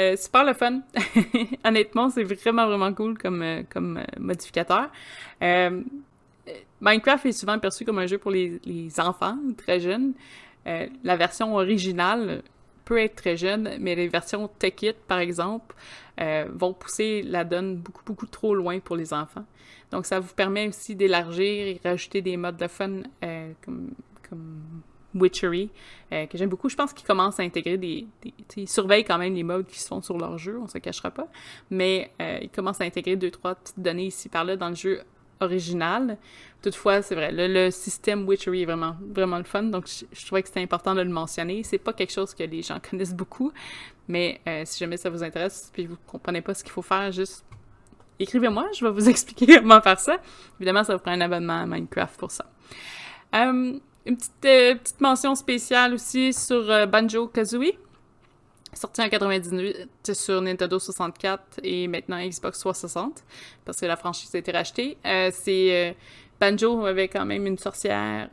Euh, 0.00 0.16
super 0.16 0.44
le 0.44 0.54
fun. 0.54 0.80
Honnêtement, 1.64 2.08
c'est 2.08 2.24
vraiment, 2.24 2.66
vraiment 2.66 2.92
cool 2.94 3.18
comme, 3.18 3.42
euh, 3.42 3.62
comme 3.68 3.98
euh, 3.98 4.04
modificateur. 4.18 4.88
Minecraft 6.80 7.26
est 7.26 7.32
souvent 7.32 7.58
perçu 7.58 7.84
comme 7.84 7.98
un 7.98 8.06
jeu 8.06 8.16
pour 8.16 8.30
les, 8.30 8.60
les 8.64 8.98
enfants, 8.98 9.36
très 9.58 9.80
jeunes. 9.80 10.14
la 10.64 11.16
version 11.16 11.54
originale 11.54 12.42
peut 12.86 12.98
être 12.98 13.16
très 13.16 13.36
jeune, 13.36 13.76
mais 13.78 13.94
les 13.94 14.08
versions 14.08 14.48
Tech 14.48 14.82
It, 14.82 14.96
par 15.06 15.18
exemple, 15.18 15.76
vont 16.48 16.72
pousser 16.72 17.22
la 17.22 17.44
donne 17.44 17.76
beaucoup, 17.76 18.02
beaucoup 18.04 18.26
trop 18.26 18.54
loin 18.54 18.80
pour 18.80 18.96
les 18.96 19.12
enfants. 19.12 19.44
Donc, 19.92 20.06
ça 20.06 20.18
vous 20.18 20.32
permet 20.34 20.68
aussi 20.68 20.96
d'élargir 20.96 21.66
et 21.66 21.80
rajouter 21.84 22.22
des 22.22 22.38
modes 22.38 22.56
de 22.56 22.66
fun 22.66 23.02
comme, 23.62 23.90
comme 24.28 24.62
Witchery, 25.14 25.70
euh, 26.12 26.26
que 26.26 26.38
j'aime 26.38 26.48
beaucoup. 26.48 26.68
Je 26.68 26.76
pense 26.76 26.92
qu'ils 26.92 27.06
commencent 27.06 27.40
à 27.40 27.42
intégrer 27.42 27.76
des... 27.76 28.06
ils 28.56 28.68
surveillent 28.68 29.04
quand 29.04 29.18
même 29.18 29.34
les 29.34 29.42
modes 29.42 29.66
qui 29.66 29.80
se 29.80 29.88
font 29.88 30.02
sur 30.02 30.18
leur 30.18 30.38
jeu, 30.38 30.58
on 30.60 30.66
se 30.66 30.78
cachera 30.78 31.10
pas, 31.10 31.28
mais 31.70 32.10
euh, 32.20 32.38
ils 32.42 32.50
commencent 32.50 32.80
à 32.80 32.84
intégrer 32.84 33.16
deux, 33.16 33.30
trois 33.30 33.54
petites 33.54 33.80
données 33.80 34.06
ici 34.06 34.28
par 34.28 34.44
là 34.44 34.56
dans 34.56 34.68
le 34.68 34.74
jeu 34.74 35.02
original. 35.40 36.18
Toutefois, 36.62 37.02
c'est 37.02 37.14
vrai, 37.14 37.30
le, 37.32 37.70
système 37.70 38.28
Witchery 38.28 38.62
est 38.62 38.66
vraiment, 38.66 38.96
vraiment 39.00 39.38
le 39.38 39.44
fun, 39.44 39.62
donc 39.64 39.86
je, 39.86 40.26
trouvais 40.26 40.42
que 40.42 40.48
c'était 40.48 40.60
important 40.60 40.94
de 40.94 41.00
le 41.00 41.08
mentionner. 41.08 41.62
C'est 41.62 41.78
pas 41.78 41.92
quelque 41.92 42.12
chose 42.12 42.34
que 42.34 42.42
les 42.42 42.62
gens 42.62 42.78
connaissent 42.90 43.14
beaucoup, 43.14 43.52
mais 44.08 44.40
euh, 44.46 44.62
si 44.64 44.78
jamais 44.78 44.96
ça 44.96 45.10
vous 45.10 45.22
intéresse, 45.22 45.70
puis 45.72 45.86
vous 45.86 45.96
comprenez 46.06 46.42
pas 46.42 46.54
ce 46.54 46.62
qu'il 46.62 46.72
faut 46.72 46.82
faire, 46.82 47.10
juste 47.10 47.44
écrivez-moi, 48.18 48.68
je 48.76 48.84
vais 48.84 48.92
vous 48.92 49.08
expliquer 49.08 49.58
comment 49.58 49.80
faire 49.80 49.98
ça. 49.98 50.18
Évidemment, 50.58 50.84
ça 50.84 50.94
vous 50.94 51.00
prend 51.00 51.12
un 51.12 51.20
abonnement 51.20 51.62
à 51.62 51.66
Minecraft 51.66 52.18
pour 52.18 52.30
ça. 52.30 52.44
Une 54.06 54.16
petite, 54.16 54.44
euh, 54.46 54.74
petite 54.76 55.00
mention 55.00 55.34
spéciale 55.34 55.92
aussi 55.94 56.32
sur 56.32 56.70
euh, 56.70 56.86
Banjo 56.86 57.28
Kazooie, 57.28 57.76
sorti 58.72 59.02
en 59.02 59.08
98 59.10 60.14
sur 60.14 60.40
Nintendo 60.40 60.78
64 60.78 61.60
et 61.62 61.86
maintenant 61.86 62.18
Xbox 62.18 62.60
360, 62.60 63.22
parce 63.64 63.78
que 63.78 63.86
la 63.86 63.96
franchise 63.96 64.34
a 64.34 64.38
été 64.38 64.52
rachetée. 64.52 64.96
Euh, 65.04 65.30
c'est 65.34 65.96
Banjo 66.40 66.86
avait 66.86 67.08
quand 67.08 67.26
même 67.26 67.46
une 67.46 67.58
sorcière 67.58 68.30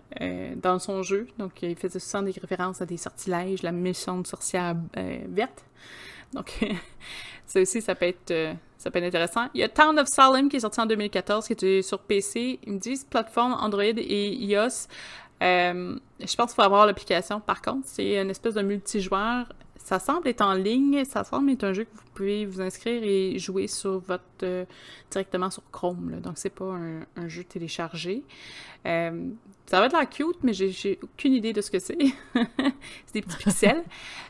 dans 0.56 0.80
son 0.80 1.04
jeu, 1.04 1.28
donc 1.38 1.62
il 1.62 1.76
faisait 1.76 2.00
souvent 2.00 2.24
des 2.24 2.32
références 2.32 2.82
à 2.82 2.86
des 2.86 2.96
sortilèges, 2.96 3.62
la 3.64 3.74
mission 3.74 4.22
de 4.22 4.28
sorcière 4.28 4.78
verte. 5.28 5.66
Donc, 6.32 6.66
ça 7.46 7.60
aussi, 7.60 7.82
ça 7.82 7.96
peut 7.96 8.06
être 8.06 8.56
ça 8.78 8.92
peut 8.92 9.00
être 9.00 9.06
intéressant. 9.06 9.48
Il 9.54 9.60
y 9.60 9.64
a 9.64 9.70
Town 9.70 10.00
of 10.00 10.08
Salem 10.08 10.48
qui 10.48 10.58
est 10.58 10.62
sorti 10.62 10.80
en 10.80 10.86
2014, 10.86 11.48
qui 11.48 11.66
est 11.66 11.82
sur 11.82 12.00
PC. 12.00 12.60
Ils 12.66 12.74
me 12.74 12.80
disent 12.80 13.04
plateforme 13.04 13.54
Android 13.60 13.84
et 13.84 14.34
iOS. 14.36 14.88
Euh, 15.42 15.98
je 16.20 16.36
pense 16.36 16.52
qu'il 16.52 16.56
faut 16.56 16.62
avoir 16.62 16.86
l'application. 16.86 17.40
Par 17.40 17.62
contre, 17.62 17.88
c'est 17.88 18.22
une 18.22 18.30
espèce 18.30 18.56
de 18.56 18.62
multijoueur. 18.62 19.48
Ça 19.78 20.00
semble 20.00 20.28
être 20.28 20.42
en 20.42 20.54
ligne. 20.54 21.06
Ça 21.06 21.24
semble 21.24 21.52
être 21.52 21.64
un 21.64 21.74
jeu 21.74 21.84
que 21.86 21.96
vous 21.96 22.12
pouvez 22.14 22.46
vous 22.46 22.62
inscrire 22.62 23.02
et 23.04 23.38
jouer 23.40 23.68
sur 23.68 24.00
votre 24.00 24.24
euh, 24.44 24.66
directement 25.12 25.50
sur 25.50 25.64
Chrome. 25.72 26.10
Là. 26.10 26.18
Donc, 26.18 26.34
c'est 26.38 26.50
pas 26.50 26.76
un, 27.16 27.28
jeu 27.28 27.44
téléchargé. 27.44 28.24
Euh, 28.86 29.30
ça 29.66 29.80
va 29.80 29.86
être 29.86 29.94
la 29.94 30.06
cute, 30.06 30.44
mais 30.44 30.54
j'ai 30.54 31.00
aucune 31.02 31.34
idée 31.34 31.54
de 31.54 31.62
ce 31.62 31.70
que 31.70 31.80
c'est. 31.80 31.98
c'est 32.34 33.14
des 33.14 33.22
petits 33.22 33.38
pixels. 33.38 33.84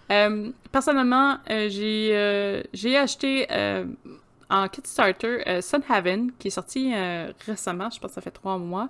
personnellement, 0.72 1.38
j'ai 1.48 2.98
acheté 2.98 3.48
en 4.50 4.68
Kickstarter 4.68 5.62
Sun 5.62 5.82
Haven, 5.88 6.32
qui 6.40 6.48
est 6.48 6.52
sorti 6.52 6.92
récemment. 7.46 7.90
Je 7.92 8.00
pense 8.00 8.12
que 8.12 8.16
ça 8.16 8.22
fait 8.22 8.32
trois 8.32 8.58
mois 8.58 8.90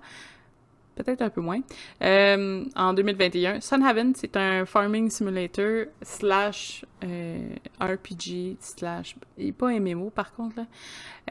peut-être 0.98 1.22
un 1.22 1.30
peu 1.30 1.42
moins, 1.42 1.62
euh, 2.02 2.66
en 2.76 2.94
2021. 2.94 3.62
Sunhaven, 3.62 4.14
c'est 4.16 4.36
un 4.36 4.66
farming 4.66 5.10
simulator 5.10 5.86
slash 6.02 6.86
euh, 7.04 7.50
RPG 7.80 8.58
slash... 8.60 9.16
Il 9.38 9.54
pas 9.54 9.72
MMO, 9.80 10.10
par 10.10 10.34
contre. 10.34 10.58
Là. 10.58 10.66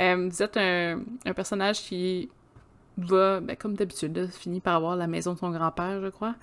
Euh, 0.01 0.29
vous 0.31 0.43
êtes 0.43 0.57
un, 0.57 1.03
personnage 1.35 1.81
qui 1.81 2.31
va, 2.97 3.41
ben, 3.41 3.57
comme 3.57 3.75
d'habitude, 3.75 4.29
finit 4.31 4.61
par 4.61 4.77
avoir 4.77 4.97
la 4.97 5.07
maison 5.07 5.35
de 5.35 5.39
son 5.39 5.51
grand-père, 5.51 6.01
je 6.01 6.09
crois. 6.09 6.35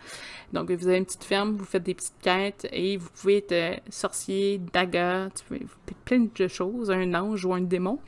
Donc, 0.51 0.69
vous 0.69 0.87
avez 0.87 0.97
une 0.97 1.05
petite 1.05 1.23
ferme, 1.23 1.55
vous 1.55 1.65
faites 1.65 1.83
des 1.83 1.95
petites 1.95 2.19
quêtes 2.21 2.67
et 2.71 2.97
vous 2.97 3.09
pouvez 3.09 3.37
être 3.37 3.81
sorcier, 3.89 4.61
daga, 4.71 5.29
tu 5.35 5.43
pouvez, 5.45 5.65
plein 6.05 6.27
de 6.35 6.47
choses, 6.47 6.91
un 6.91 7.13
ange 7.15 7.45
ou 7.45 7.53
un 7.53 7.61
démon. 7.61 7.99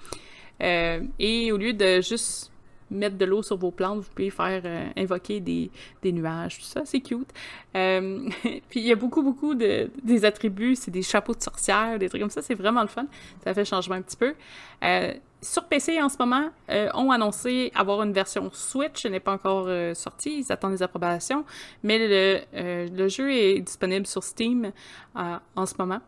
et 0.59 1.51
au 1.51 1.57
lieu 1.57 1.73
de 1.73 2.01
juste 2.01 2.51
mettre 2.91 3.17
de 3.17 3.25
l'eau 3.25 3.41
sur 3.43 3.57
vos 3.57 3.71
plantes, 3.71 3.99
vous 3.99 4.09
pouvez 4.13 4.29
faire 4.29 4.61
euh, 4.65 4.87
invoquer 4.95 5.39
des, 5.39 5.71
des, 6.01 6.11
nuages, 6.11 6.59
tout 6.59 6.65
ça, 6.65 6.81
c'est 6.85 7.01
cute. 7.01 7.29
Euh, 7.75 8.29
puis 8.69 8.79
il 8.79 8.87
y 8.87 8.91
a 8.91 8.95
beaucoup, 8.95 9.23
beaucoup 9.23 9.55
de 9.55 9.89
des 10.03 10.25
attributs, 10.25 10.75
c'est 10.75 10.91
des 10.91 11.01
chapeaux 11.01 11.33
de 11.33 11.41
sorcière, 11.41 11.97
des 11.99 12.09
trucs 12.09 12.21
comme 12.21 12.29
ça, 12.29 12.41
c'est 12.41 12.55
vraiment 12.55 12.81
le 12.81 12.87
fun. 12.87 13.07
Ça 13.43 13.53
fait 13.53 13.65
changement 13.65 13.95
un 13.95 14.01
petit 14.01 14.17
peu. 14.17 14.35
Euh, 14.83 15.13
sur 15.41 15.65
PC 15.65 16.01
en 16.01 16.09
ce 16.09 16.17
moment, 16.17 16.49
ont 16.95 17.11
annoncé 17.11 17.71
avoir 17.75 18.01
une 18.01 18.13
version 18.13 18.49
Switch, 18.51 19.05
elle 19.05 19.11
n'est 19.11 19.19
pas 19.19 19.33
encore 19.33 19.69
sortie, 19.95 20.39
ils 20.39 20.51
attendent 20.51 20.71
les 20.71 20.81
approbations, 20.81 21.45
mais 21.83 21.99
le, 21.99 22.87
le 22.91 23.07
jeu 23.07 23.31
est 23.31 23.59
disponible 23.59 24.07
sur 24.07 24.23
Steam 24.23 24.71
en 25.13 25.65
ce 25.67 25.75
moment. 25.77 25.99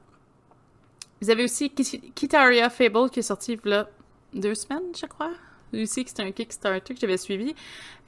Vous 1.21 1.30
avez 1.30 1.43
aussi 1.43 1.69
Kitaria 1.69 2.69
Fable 2.71 3.11
qui 3.11 3.19
est 3.19 3.23
sorti 3.23 3.59
a 3.71 3.88
deux 4.34 4.55
semaines, 4.55 4.93
je 4.99 5.05
crois, 5.05 5.34
aussi 5.74 6.03
que 6.03 6.09
c'était 6.09 6.24
un 6.24 6.32
Kickstarter 6.32 6.93
que 6.93 6.99
j'avais 6.99 7.18
suivi. 7.18 7.53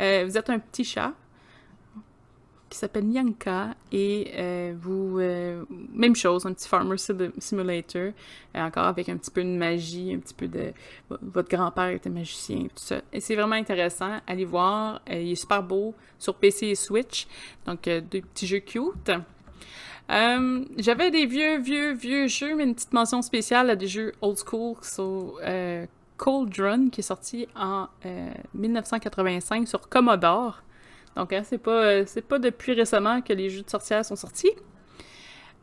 Euh, 0.01 0.25
vous 0.25 0.37
êtes 0.37 0.49
un 0.49 0.59
petit 0.59 0.85
chat 0.85 1.13
qui 2.69 2.77
s'appelle 2.77 3.05
Nyanka 3.05 3.73
et 3.91 4.31
euh, 4.35 4.75
vous 4.79 5.17
euh, 5.19 5.65
même 5.91 6.15
chose 6.15 6.45
un 6.45 6.53
petit 6.53 6.67
farmer 6.67 6.97
simulator 7.39 8.11
encore 8.53 8.85
avec 8.85 9.09
un 9.09 9.17
petit 9.17 9.31
peu 9.31 9.43
de 9.43 9.49
magie 9.49 10.13
un 10.13 10.19
petit 10.19 10.35
peu 10.35 10.47
de 10.47 10.71
votre 11.09 11.49
grand-père 11.49 11.89
était 11.89 12.11
magicien 12.11 12.67
tout 12.67 12.83
ça. 12.83 13.01
Et 13.11 13.21
c'est 13.21 13.33
vraiment 13.33 13.55
intéressant. 13.55 14.19
Allez 14.27 14.45
voir 14.45 15.01
il 15.09 15.31
est 15.31 15.35
super 15.35 15.63
beau 15.63 15.95
sur 16.19 16.35
PC 16.35 16.67
et 16.67 16.75
Switch. 16.75 17.27
Donc 17.65 17.85
deux 17.85 18.21
petits 18.21 18.45
jeux 18.45 18.59
cute. 18.59 19.11
J'avais 20.07 21.09
des 21.09 21.25
vieux, 21.25 21.57
vieux, 21.57 21.93
vieux 21.93 22.27
jeux, 22.27 22.55
mais 22.55 22.65
une 22.65 22.75
petite 22.75 22.93
mention 22.93 23.23
spéciale 23.23 23.71
à 23.71 23.75
des 23.75 23.87
jeux 23.87 24.13
old 24.21 24.37
school 24.37 24.75
qui 24.79 24.89
sont 24.89 25.33
Run 26.25 26.89
qui 26.89 27.01
est 27.01 27.03
sorti 27.03 27.47
en 27.55 27.87
1985 28.53 29.61
euh, 29.61 29.65
sur 29.65 29.89
Commodore. 29.89 30.61
Donc, 31.15 31.33
hein, 31.33 31.43
c'est 31.43 31.57
pas, 31.57 31.83
euh, 31.83 32.03
c'est 32.05 32.21
pas 32.21 32.39
depuis 32.39 32.73
récemment 32.73 33.21
que 33.21 33.33
les 33.33 33.49
jeux 33.49 33.63
de 33.63 33.69
sorcières 33.69 34.05
sont 34.05 34.15
sortis. 34.15 34.51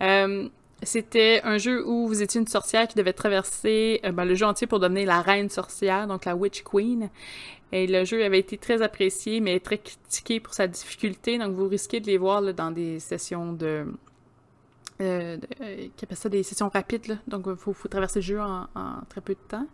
Euh, 0.02 0.48
c'était 0.82 1.40
un 1.44 1.57
jeu 1.57 1.86
où 1.86 2.07
vous 2.07 2.22
étiez 2.22 2.40
une 2.40 2.46
sorcière 2.46 2.86
qui 2.86 2.96
devait 2.96 3.14
traverser 3.14 4.00
ben, 4.12 4.24
le 4.24 4.34
jeu 4.34 4.44
entier 4.44 4.66
pour 4.66 4.78
devenir 4.78 5.07
la 5.07 5.22
reine 5.22 5.48
sorcière, 5.48 6.07
donc 6.07 6.26
la 6.26 6.36
Witch 6.36 6.62
Queen. 6.62 7.09
Et 7.72 7.86
le 7.86 8.04
jeu 8.04 8.24
avait 8.24 8.38
été 8.38 8.59
très 8.59 8.82
apprécié, 8.82 9.40
mais 9.40 9.59
très 9.59 9.78
critiqué 9.78 10.38
pour 10.38 10.54
sa 10.54 10.66
difficulté. 10.66 11.38
Donc, 11.38 11.54
vous 11.54 11.68
risquez 11.68 12.00
de 12.00 12.07
les 12.07 12.18
voir 12.18 12.42
dans 12.54 12.70
des 12.70 13.00
sessions 13.00 13.52
de, 13.52 13.86
euh, 15.00 15.36
qui 15.96 16.04
appelle 16.04 16.16
ça 16.16 16.28
des 16.28 16.42
sessions 16.42 16.70
rapides. 16.70 17.18
Donc, 17.26 17.44
il 17.46 17.57
faut, 17.57 17.74
traverser 17.88 18.20
le 18.20 18.24
jeu 18.24 18.40
en, 18.40 18.66
très 19.09 19.20
peu 19.20 19.34
de 19.34 19.48
temps. 19.48 19.66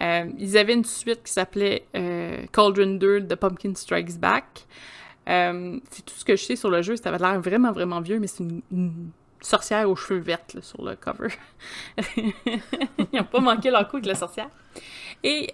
Euh, 0.00 0.30
ils 0.38 0.58
avaient 0.58 0.74
une 0.74 0.84
suite 0.84 1.22
qui 1.24 1.32
s'appelait 1.32 1.86
euh, 1.96 2.44
Cauldron 2.52 2.94
2 2.94 3.26
The 3.26 3.34
Pumpkin 3.34 3.74
Strikes 3.74 4.18
Back. 4.18 4.66
Euh, 5.28 5.78
c'est 5.90 6.04
tout 6.04 6.14
ce 6.14 6.24
que 6.24 6.36
je 6.36 6.42
sais 6.42 6.56
sur 6.56 6.70
le 6.70 6.82
jeu. 6.82 6.96
Ça 6.96 7.08
avait 7.08 7.18
l'air 7.18 7.40
vraiment, 7.40 7.72
vraiment 7.72 8.00
vieux, 8.00 8.18
mais 8.18 8.26
c'est 8.26 8.44
une, 8.44 9.10
sorcière 9.42 9.88
aux 9.88 9.96
cheveux 9.96 10.20
verts 10.20 10.40
sur 10.60 10.82
le 10.84 10.96
cover. 10.96 11.28
Ils 12.16 12.32
n'ont 13.12 13.24
pas 13.24 13.40
manqué 13.40 13.70
leur 13.70 13.86
coup 13.88 13.96
avec 13.96 14.06
la 14.06 14.14
sorcière. 14.14 14.48
Et 15.22 15.50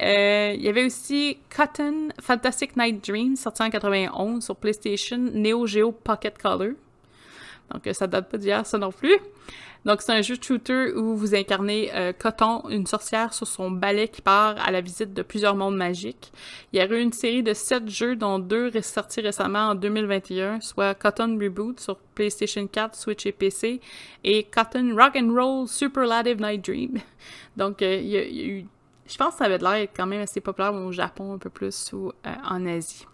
il 0.55 0.63
y 0.63 0.69
avait 0.69 0.85
aussi 0.85 1.39
Cotton 1.55 2.09
Fantastic 2.21 2.77
Night 2.77 3.07
Dream, 3.07 3.37
sorti 3.37 3.63
en 3.63 3.71
91 3.71 4.43
sur 4.43 4.57
PlayStation 4.57 5.19
Neo 5.19 5.67
Geo 5.67 5.93
Pocket 5.93 6.39
Color. 6.39 6.73
Donc, 7.73 7.89
ça 7.95 8.07
date 8.07 8.31
pas 8.31 8.39
d'hier, 8.39 8.67
ça 8.67 8.79
non 8.79 8.93
plus. 8.93 9.19
Donc, 9.85 10.01
c'est 10.01 10.13
un 10.13 10.23
jeu 10.23 10.37
de 10.37 10.45
shooter 10.45 10.93
où 10.95 11.17
vous 11.17 11.35
incarnez 11.35 11.91
euh, 11.95 12.13
Coton, 12.13 12.63
une 12.69 12.87
sorcière 12.87 13.35
sur 13.35 13.49
son 13.49 13.71
balai 13.71 14.07
qui 14.07 14.23
part 14.23 14.55
à 14.65 14.71
la 14.71 14.81
visite 14.81 15.13
de 15.13 15.23
plusieurs 15.23 15.57
mondes 15.57 15.77
magiques. 15.77 16.33
Il 16.73 16.79
y 16.79 16.81
a 16.81 16.87
eu 16.87 17.01
une 17.01 17.13
série 17.13 17.43
de 17.43 17.53
sept 17.53 17.89
jeux, 17.89 18.15
dont 18.15 18.39
deux 18.39 18.71
sortis 18.81 19.21
récemment 19.21 19.71
en 19.71 19.75
2021, 19.75 20.61
soit 20.61 20.95
Cotton 20.95 21.37
Reboot 21.41 21.81
sur 21.81 21.97
PlayStation 22.15 22.67
4, 22.67 22.95
Switch 22.95 23.27
et 23.27 23.33
PC, 23.33 23.81
et 24.23 24.45
Cotton 24.45 24.95
Rock 24.97 25.17
and 25.17 25.33
Roll 25.35 25.67
Superlative 25.67 26.41
Night 26.41 26.65
Dream. 26.65 26.99
Donc, 27.57 27.83
euh, 27.83 27.97
il, 27.97 28.09
y 28.09 28.17
a, 28.19 28.25
eu... 28.25 28.67
Je 29.07 29.17
pense 29.17 29.33
que 29.33 29.39
ça 29.39 29.47
avait 29.47 29.59
l'air 29.59 29.89
quand 29.95 30.07
même 30.07 30.23
assez 30.23 30.41
populaire 30.41 30.75
au 30.75 30.93
Japon 30.93 31.35
un 31.35 31.39
peu 31.39 31.51
plus 31.51 31.93
ou 31.93 32.13
euh, 32.25 32.31
en 32.49 32.65
Asie. 32.67 33.05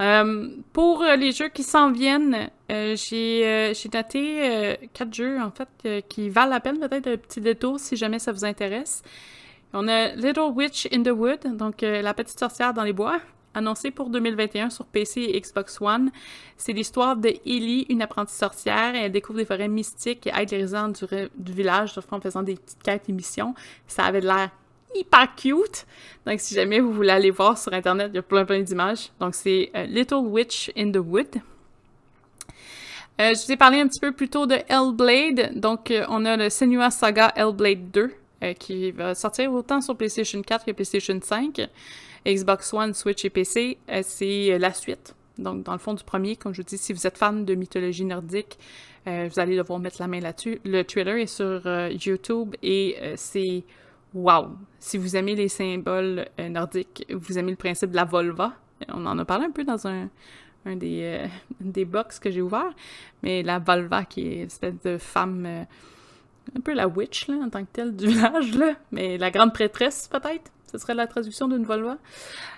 Euh, 0.00 0.48
pour 0.72 1.02
euh, 1.02 1.16
les 1.16 1.32
jeux 1.32 1.48
qui 1.48 1.62
s'en 1.62 1.92
viennent, 1.92 2.50
euh, 2.70 2.96
j'ai 2.96 3.72
noté 3.92 4.78
quatre 4.92 5.14
jeux, 5.14 5.40
en 5.40 5.50
fait, 5.50 6.04
qui 6.08 6.28
valent 6.28 6.50
la 6.50 6.60
peine 6.60 6.78
peut-être 6.78 7.06
un 7.06 7.16
petit 7.16 7.40
détour 7.40 7.78
si 7.78 7.96
jamais 7.96 8.18
ça 8.18 8.32
vous 8.32 8.44
intéresse. 8.44 9.02
On 9.72 9.88
a 9.88 10.14
Little 10.14 10.52
Witch 10.54 10.88
in 10.92 11.02
the 11.02 11.10
Wood, 11.10 11.56
donc 11.56 11.82
La 11.82 12.14
petite 12.14 12.38
sorcière 12.38 12.72
dans 12.74 12.84
les 12.84 12.92
bois, 12.92 13.20
annoncé 13.54 13.90
pour 13.90 14.08
2021 14.08 14.70
sur 14.70 14.86
PC 14.86 15.22
et 15.22 15.40
Xbox 15.40 15.80
One. 15.80 16.10
C'est 16.56 16.72
l'histoire 16.72 17.16
de 17.16 17.28
Ellie, 17.44 17.86
une 17.88 18.02
apprentie 18.02 18.34
sorcière. 18.34 18.94
Elle 18.94 19.12
découvre 19.12 19.38
des 19.38 19.44
forêts 19.44 19.68
mystiques 19.68 20.26
et 20.26 20.32
aide 20.36 20.50
les 20.50 20.58
résidents 20.58 20.88
du, 20.88 21.04
du 21.36 21.52
village 21.52 21.98
en 22.10 22.20
faisant 22.20 22.42
des 22.42 22.54
petites 22.54 22.82
quêtes 22.82 23.08
et 23.08 23.12
missions. 23.12 23.54
Ça 23.86 24.04
avait 24.04 24.20
l'air 24.20 24.50
hyper 24.94 25.34
cute. 25.34 25.86
Donc, 26.26 26.40
si 26.40 26.54
jamais 26.54 26.80
vous 26.80 26.92
voulez 26.92 27.10
aller 27.10 27.30
voir 27.30 27.58
sur 27.58 27.72
Internet, 27.72 28.08
il 28.12 28.16
y 28.16 28.18
a 28.18 28.22
plein 28.22 28.44
plein 28.44 28.60
d'images. 28.60 29.10
Donc, 29.20 29.34
c'est 29.34 29.70
euh, 29.74 29.84
Little 29.84 30.26
Witch 30.26 30.70
in 30.76 30.90
the 30.90 30.96
Wood. 30.96 31.28
Euh, 33.20 33.32
je 33.34 33.44
vous 33.44 33.52
ai 33.52 33.56
parlé 33.56 33.78
un 33.80 33.86
petit 33.86 34.00
peu 34.00 34.12
plus 34.12 34.28
tôt 34.28 34.46
de 34.46 34.56
Hellblade. 34.68 35.58
Donc, 35.58 35.90
euh, 35.90 36.04
on 36.08 36.24
a 36.24 36.36
le 36.36 36.48
Senua 36.50 36.90
Saga 36.90 37.32
Hellblade 37.36 37.90
2 37.90 38.10
qui 38.58 38.90
va 38.90 39.14
sortir 39.14 39.50
autant 39.54 39.80
sur 39.80 39.96
PlayStation 39.96 40.42
4 40.42 40.66
que 40.66 40.72
PlayStation 40.72 41.18
5, 41.18 41.66
Xbox 42.26 42.74
One, 42.74 42.92
Switch 42.92 43.24
et 43.24 43.30
PC. 43.30 43.78
c'est 44.02 44.58
la 44.58 44.74
suite. 44.74 45.14
Donc, 45.38 45.62
dans 45.62 45.72
le 45.72 45.78
fond 45.78 45.94
du 45.94 46.04
premier, 46.04 46.36
comme 46.36 46.52
je 46.52 46.60
vous 46.60 46.66
dis, 46.68 46.76
si 46.76 46.92
vous 46.92 47.06
êtes 47.06 47.16
fan 47.16 47.46
de 47.46 47.54
mythologie 47.54 48.04
nordique, 48.04 48.58
vous 49.06 49.40
allez 49.40 49.56
devoir 49.56 49.78
mettre 49.78 49.96
la 49.98 50.08
main 50.08 50.20
là-dessus. 50.20 50.60
Le 50.66 50.82
trailer 50.82 51.16
est 51.16 51.26
sur 51.26 51.62
YouTube 51.88 52.54
et 52.62 52.98
c'est 53.16 53.64
wow! 54.14 54.56
Si 54.78 54.96
vous 54.96 55.16
aimez 55.16 55.34
les 55.34 55.48
symboles 55.48 56.26
euh, 56.38 56.48
nordiques, 56.48 57.04
vous 57.10 57.38
aimez 57.38 57.50
le 57.50 57.56
principe 57.56 57.90
de 57.90 57.96
la 57.96 58.04
volva, 58.04 58.52
on 58.88 59.04
en 59.06 59.18
a 59.18 59.24
parlé 59.24 59.46
un 59.46 59.50
peu 59.50 59.64
dans 59.64 59.86
un, 59.86 60.08
des, 60.64 61.00
euh, 61.02 61.26
des 61.60 61.84
box 61.84 62.18
que 62.18 62.30
j'ai 62.30 62.40
ouvert, 62.40 62.72
mais 63.22 63.42
la 63.42 63.58
volva 63.58 64.04
qui 64.04 64.26
est 64.28 64.36
une 64.36 64.46
espèce 64.46 64.80
de 64.84 64.98
femme, 64.98 65.44
euh, 65.46 65.64
un 66.56 66.60
peu 66.60 66.74
la 66.74 66.86
witch 66.86 67.28
là, 67.28 67.36
en 67.36 67.50
tant 67.50 67.64
que 67.64 67.70
telle 67.72 67.94
du 67.94 68.06
village, 68.08 68.54
là, 68.54 68.74
mais 68.92 69.18
la 69.18 69.30
grande 69.30 69.52
prêtresse 69.52 70.08
peut-être, 70.08 70.50
ce 70.70 70.78
serait 70.78 70.94
la 70.94 71.06
traduction 71.06 71.48
d'une 71.48 71.64
volva. 71.64 71.98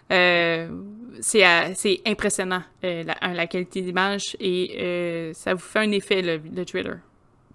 c'est 0.09 2.02
impressionnant 2.07 2.62
la, 2.82 3.34
la, 3.34 3.46
qualité 3.46 3.82
d'image 3.82 4.36
et 4.40 5.32
ça 5.34 5.54
vous 5.54 5.61
fait 5.61 5.80
un 5.80 5.90
effet 5.92 6.22
le, 6.22 6.38
le 6.38 6.64
trailer. 6.64 6.98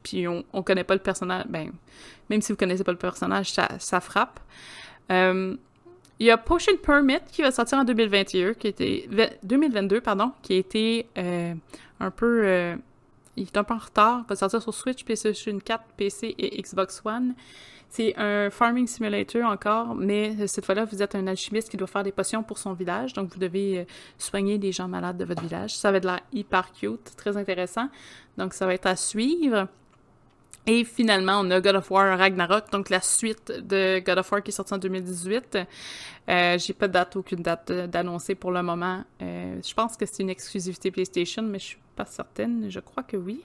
Puis 0.03 0.27
on, 0.27 0.43
on 0.53 0.63
connaît 0.63 0.83
pas 0.83 0.95
le 0.95 1.01
personnage, 1.01 1.45
ben, 1.47 1.71
même 2.31 2.41
si 2.41 2.53
vous 2.53 2.57
connaissez 2.57 2.85
pas 2.85 2.93
le 2.93 2.97
personnage, 2.97 3.51
ça, 3.51 3.99
frappe. 3.99 4.39
Euh, 5.11 5.55
il 6.17 6.25
y 6.25 6.31
a 6.31 6.37
Potion 6.37 6.77
Permit 6.81 7.19
qui 7.29 7.41
va 7.41 7.51
sortir 7.51 7.79
en 7.79 7.83
2021, 7.83 8.53
qui 8.53 8.67
était 8.67 9.09
2022, 9.43 9.99
pardon, 9.99 10.31
qui 10.41 10.63
euh, 11.17 11.53
un 11.99 12.11
peu, 12.11 12.41
euh, 12.45 12.75
il 13.35 13.43
est 13.43 13.57
un 13.57 13.65
peu 13.65 13.73
en 13.73 13.79
retard, 13.79 14.23
va 14.29 14.35
sortir 14.37 14.61
sur 14.61 14.73
Switch, 14.73 15.03
PlayStation 15.03 15.59
4, 15.59 15.83
PC 15.97 16.33
et 16.37 16.61
Xbox 16.61 17.01
One. 17.03 17.35
C'est 17.89 18.17
un 18.17 18.49
farming 18.49 18.87
simulator 18.87 19.43
encore, 19.43 19.93
mais 19.93 20.47
cette 20.47 20.65
fois-là, 20.65 20.85
vous 20.85 21.03
êtes 21.03 21.13
un 21.15 21.27
alchimiste 21.27 21.69
qui 21.69 21.75
doit 21.75 21.87
faire 21.87 22.03
des 22.03 22.13
potions 22.13 22.43
pour 22.43 22.57
son 22.57 22.71
village, 22.71 23.11
donc 23.11 23.33
vous 23.33 23.39
devez 23.39 23.85
soigner 24.17 24.57
des 24.57 24.71
gens 24.71 24.87
malades 24.87 25.17
de 25.17 25.25
votre 25.25 25.41
village. 25.41 25.75
Ça 25.75 25.91
va 25.91 25.97
être 25.97 26.05
l'air 26.05 26.21
hyper 26.31 26.71
cute, 26.71 27.11
très 27.17 27.35
intéressant. 27.35 27.89
Donc 28.37 28.53
ça 28.53 28.65
va 28.65 28.73
être 28.73 28.85
à 28.85 28.95
suivre. 28.95 29.67
Et 30.67 30.83
finalement, 30.83 31.39
on 31.39 31.49
a 31.49 31.59
God 31.59 31.75
of 31.75 31.89
War 31.89 32.17
Ragnarok, 32.17 32.71
donc 32.71 32.89
la 32.89 33.01
suite 33.01 33.51
de 33.51 33.99
God 33.99 34.19
of 34.19 34.31
War 34.31 34.43
qui 34.43 34.49
est 34.49 34.53
sortie 34.53 34.73
en 34.73 34.77
2018. 34.77 35.57
Euh, 36.29 36.57
J'ai 36.59 36.73
pas 36.73 36.87
de 36.87 36.93
date, 36.93 37.15
aucune 37.15 37.41
date 37.41 37.71
d'annoncer 37.71 38.35
pour 38.35 38.51
le 38.51 38.61
moment. 38.61 39.03
Euh, 39.21 39.59
je 39.65 39.73
pense 39.73 39.97
que 39.97 40.05
c'est 40.05 40.21
une 40.21 40.29
exclusivité 40.29 40.91
PlayStation, 40.91 41.41
mais 41.41 41.57
je 41.57 41.65
suis 41.65 41.77
pas 41.95 42.05
certaine. 42.05 42.69
Je 42.69 42.79
crois 42.79 43.03
que 43.03 43.17
oui. 43.17 43.43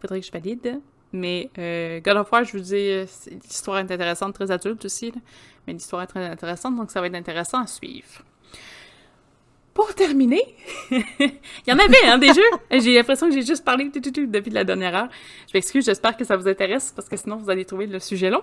Faudrait 0.00 0.20
que 0.20 0.26
je 0.26 0.32
valide. 0.32 0.80
Mais 1.12 1.50
euh, 1.58 2.00
God 2.00 2.16
of 2.16 2.32
War, 2.32 2.44
je 2.44 2.52
vous 2.52 2.64
dis, 2.64 3.30
l'histoire 3.44 3.78
est 3.78 3.92
intéressante, 3.92 4.34
très 4.34 4.50
adulte 4.50 4.84
aussi. 4.86 5.12
Mais 5.66 5.74
l'histoire 5.74 6.02
est 6.02 6.06
très 6.06 6.24
intéressante, 6.24 6.76
donc 6.76 6.90
ça 6.90 7.00
va 7.00 7.08
être 7.08 7.14
intéressant 7.14 7.60
à 7.62 7.66
suivre 7.66 8.22
pour 9.78 9.94
terminer, 9.94 10.42
il 10.90 10.98
y 11.68 11.72
en 11.72 11.78
avait, 11.78 12.04
hein, 12.04 12.18
des 12.18 12.34
jeux. 12.34 12.80
J'ai 12.80 12.96
l'impression 12.96 13.28
que 13.28 13.32
j'ai 13.32 13.46
juste 13.46 13.64
parlé 13.64 13.88
tout, 13.92 14.00
tout, 14.00 14.10
tout, 14.10 14.26
depuis 14.26 14.50
la 14.50 14.64
dernière 14.64 14.92
heure. 14.92 15.08
Je 15.46 15.52
m'excuse, 15.54 15.84
j'espère 15.84 16.16
que 16.16 16.24
ça 16.24 16.36
vous 16.36 16.48
intéresse 16.48 16.92
parce 16.96 17.08
que 17.08 17.16
sinon 17.16 17.36
vous 17.36 17.48
allez 17.48 17.64
trouver 17.64 17.86
le 17.86 18.00
sujet 18.00 18.28
long. 18.28 18.42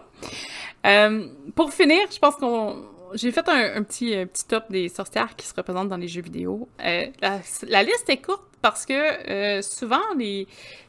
Euh, 0.86 1.28
pour 1.54 1.74
finir, 1.74 2.00
je 2.10 2.20
pense 2.20 2.38
qu'on 2.38 2.86
j'ai 3.16 3.34
fait 3.34 3.50
un, 3.50 3.84
petit, 3.84 4.12
petit 4.28 4.48
top 4.48 4.64
des 4.70 4.88
sorcières 4.88 5.36
qui 5.36 5.46
se 5.46 5.54
représentent 5.54 5.90
dans 5.90 5.98
les 5.98 6.08
jeux 6.08 6.22
vidéo. 6.22 6.70
Euh, 6.82 7.08
la, 7.22 7.84
liste 7.84 8.10
est 8.10 8.22
courte 8.22 8.48
parce 8.62 8.86
que 8.86 8.94
euh, 8.94 9.62
souvent, 9.62 10.14
les, 10.18 10.48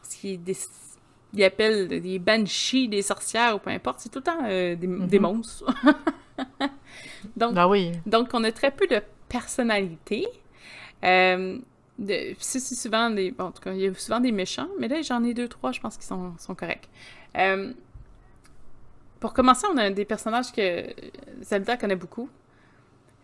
ce 0.08 0.16
qui 0.16 0.38
des, 0.38 0.56
ils 1.34 1.42
appellent 1.42 1.88
des 1.88 2.20
banshees 2.20 2.86
des 2.86 3.02
sorcières 3.02 3.56
ou 3.56 3.58
peu 3.58 3.70
importe, 3.70 3.98
c'est 3.98 4.10
tout 4.10 4.20
le 4.20 4.24
temps 4.24 4.42
des, 4.44 4.76
des, 4.76 4.86
mm-hmm. 4.86 5.18
monstres. 5.18 5.64
donc, 7.36 7.54
ben 7.54 7.66
oui. 7.66 7.92
donc, 8.06 8.28
on 8.32 8.44
a 8.44 8.52
très 8.52 8.70
peu 8.70 8.86
de 8.86 9.00
personnalité. 9.28 10.26
Euh, 11.04 11.58
c'est 12.38 12.60
souvent 12.60 13.10
des. 13.10 13.30
Bon, 13.30 13.44
en 13.44 13.52
tout 13.52 13.62
cas, 13.62 13.72
il 13.72 13.80
y 13.80 13.86
a 13.86 13.94
souvent 13.94 14.20
des 14.20 14.32
méchants, 14.32 14.68
mais 14.78 14.88
là, 14.88 15.00
j'en 15.02 15.24
ai 15.24 15.34
deux, 15.34 15.48
trois, 15.48 15.72
je 15.72 15.80
pense 15.80 15.96
qu'ils 15.96 16.06
sont, 16.06 16.34
sont, 16.38 16.54
corrects. 16.54 16.88
Euh, 17.36 17.72
pour 19.20 19.32
commencer, 19.32 19.66
on 19.72 19.76
a 19.78 19.90
des 19.90 20.04
personnages 20.04 20.52
que 20.52 20.86
Zelda 21.42 21.76
connaît 21.76 21.96
beaucoup. 21.96 22.28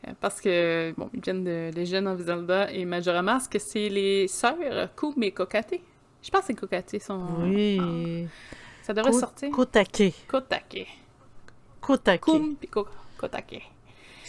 Euh, 0.06 0.12
parce 0.20 0.40
que, 0.40 0.92
bon, 0.96 1.10
ils 1.14 1.20
viennent 1.20 1.44
de 1.44 1.70
Legend 1.76 2.06
of 2.08 2.20
Zelda 2.20 2.72
et 2.72 2.84
Majora 2.84 3.22
Mask, 3.22 3.56
c'est 3.60 3.88
les 3.88 4.26
sœurs 4.26 4.56
Koum 4.96 5.22
et 5.22 5.32
Kokate. 5.32 5.74
Je 6.22 6.30
pense 6.30 6.40
que 6.40 6.46
c'est 6.48 6.54
Kokate, 6.54 7.00
son. 7.00 7.20
Oui. 7.42 8.26
ça 8.82 8.94
devrait 8.94 9.12
sortir. 9.12 9.50
Kotake. 9.50 10.14
Kotake. 10.28 10.86
Kotake. 11.80 12.20
Koum 12.20 12.56
et 12.62 12.68
Kotake. 13.18 13.71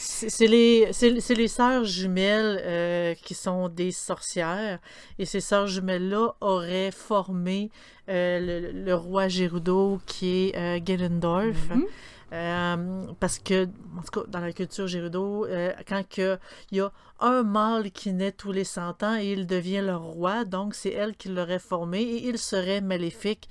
C'est 0.06 0.48
les, 0.48 0.92
les 1.02 1.48
sœurs 1.48 1.86
jumelles 1.86 2.62
euh, 2.64 3.16
qui 3.16 3.34
sont 3.34 3.70
des 3.70 3.92
sorcières. 3.92 4.80
Et 5.18 5.26
ces 5.26 5.40
sœurs 5.40 5.68
jumelles-là 5.68 6.36
auraient 6.42 6.92
formé 6.92 7.72
euh, 8.10 8.72
le, 8.74 8.94
roi 8.96 9.30
Gerudo 9.30 10.02
qui 10.06 10.50
est 10.50 10.58
euh, 10.58 10.80
mm-hmm. 10.80 11.86
euh, 12.34 13.06
parce 13.18 13.40
que, 13.40 13.66
en 13.98 14.02
tout 14.02 14.20
cas, 14.20 14.28
dans 14.28 14.40
la 14.42 14.52
culture 14.52 14.88
Gerudo, 14.88 15.48
quand 15.88 16.04
il 16.18 16.38
y 16.72 16.82
a 16.82 16.92
un 17.22 17.44
mâle 17.44 17.92
qui 17.92 18.12
naît 18.12 18.34
tous 18.34 18.52
les 18.52 18.66
100 18.66 19.04
ans 19.04 19.16
et 19.18 19.32
il 19.32 19.48
devient 19.48 19.82
le 19.82 19.96
roi, 19.96 20.44
donc 20.44 20.76
c'est 20.76 20.92
elle 20.92 21.16
qui 21.16 21.30
l'aurait 21.30 21.60
formé 21.60 22.02
et 22.02 22.28
il 22.28 22.38
serait 22.38 22.82
maléfique 22.82 23.48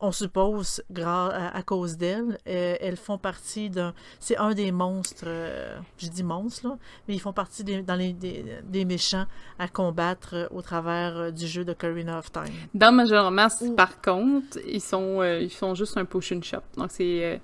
on 0.00 0.12
suppose, 0.12 0.82
à, 1.04 1.62
cause 1.64 1.96
d'elles, 1.96 2.38
euh, 2.46 2.76
elles 2.80 2.96
font 2.96 3.18
partie 3.18 3.70
d'un. 3.70 3.94
C'est 4.20 4.36
un 4.36 4.54
des 4.54 4.72
monstres, 4.72 5.24
euh, 5.26 5.78
je 5.98 6.08
dis 6.08 6.22
monstres, 6.22 6.68
là, 6.68 6.78
mais 7.06 7.14
ils 7.14 7.20
font 7.20 7.32
partie 7.32 7.64
des, 7.64 7.82
dans 7.82 7.94
les, 7.94 8.12
des, 8.12 8.84
méchants 8.84 9.26
à 9.58 9.68
combattre 9.68 10.34
euh, 10.34 10.46
au 10.50 10.62
travers 10.62 11.32
du 11.32 11.46
jeu 11.46 11.64
de 11.64 11.72
Karina 11.72 12.18
of 12.18 12.30
Time. 12.32 12.44
Dans 12.74 12.92
Major 12.92 13.30
Mask, 13.30 13.74
par 13.76 14.00
contre, 14.00 14.58
ils 14.66 14.80
sont, 14.80 15.22
ils 15.22 15.50
font 15.50 15.74
juste 15.74 15.96
un 15.96 16.04
potion 16.04 16.40
shop. 16.42 16.62
Donc, 16.76 16.90
c'est. 16.90 17.40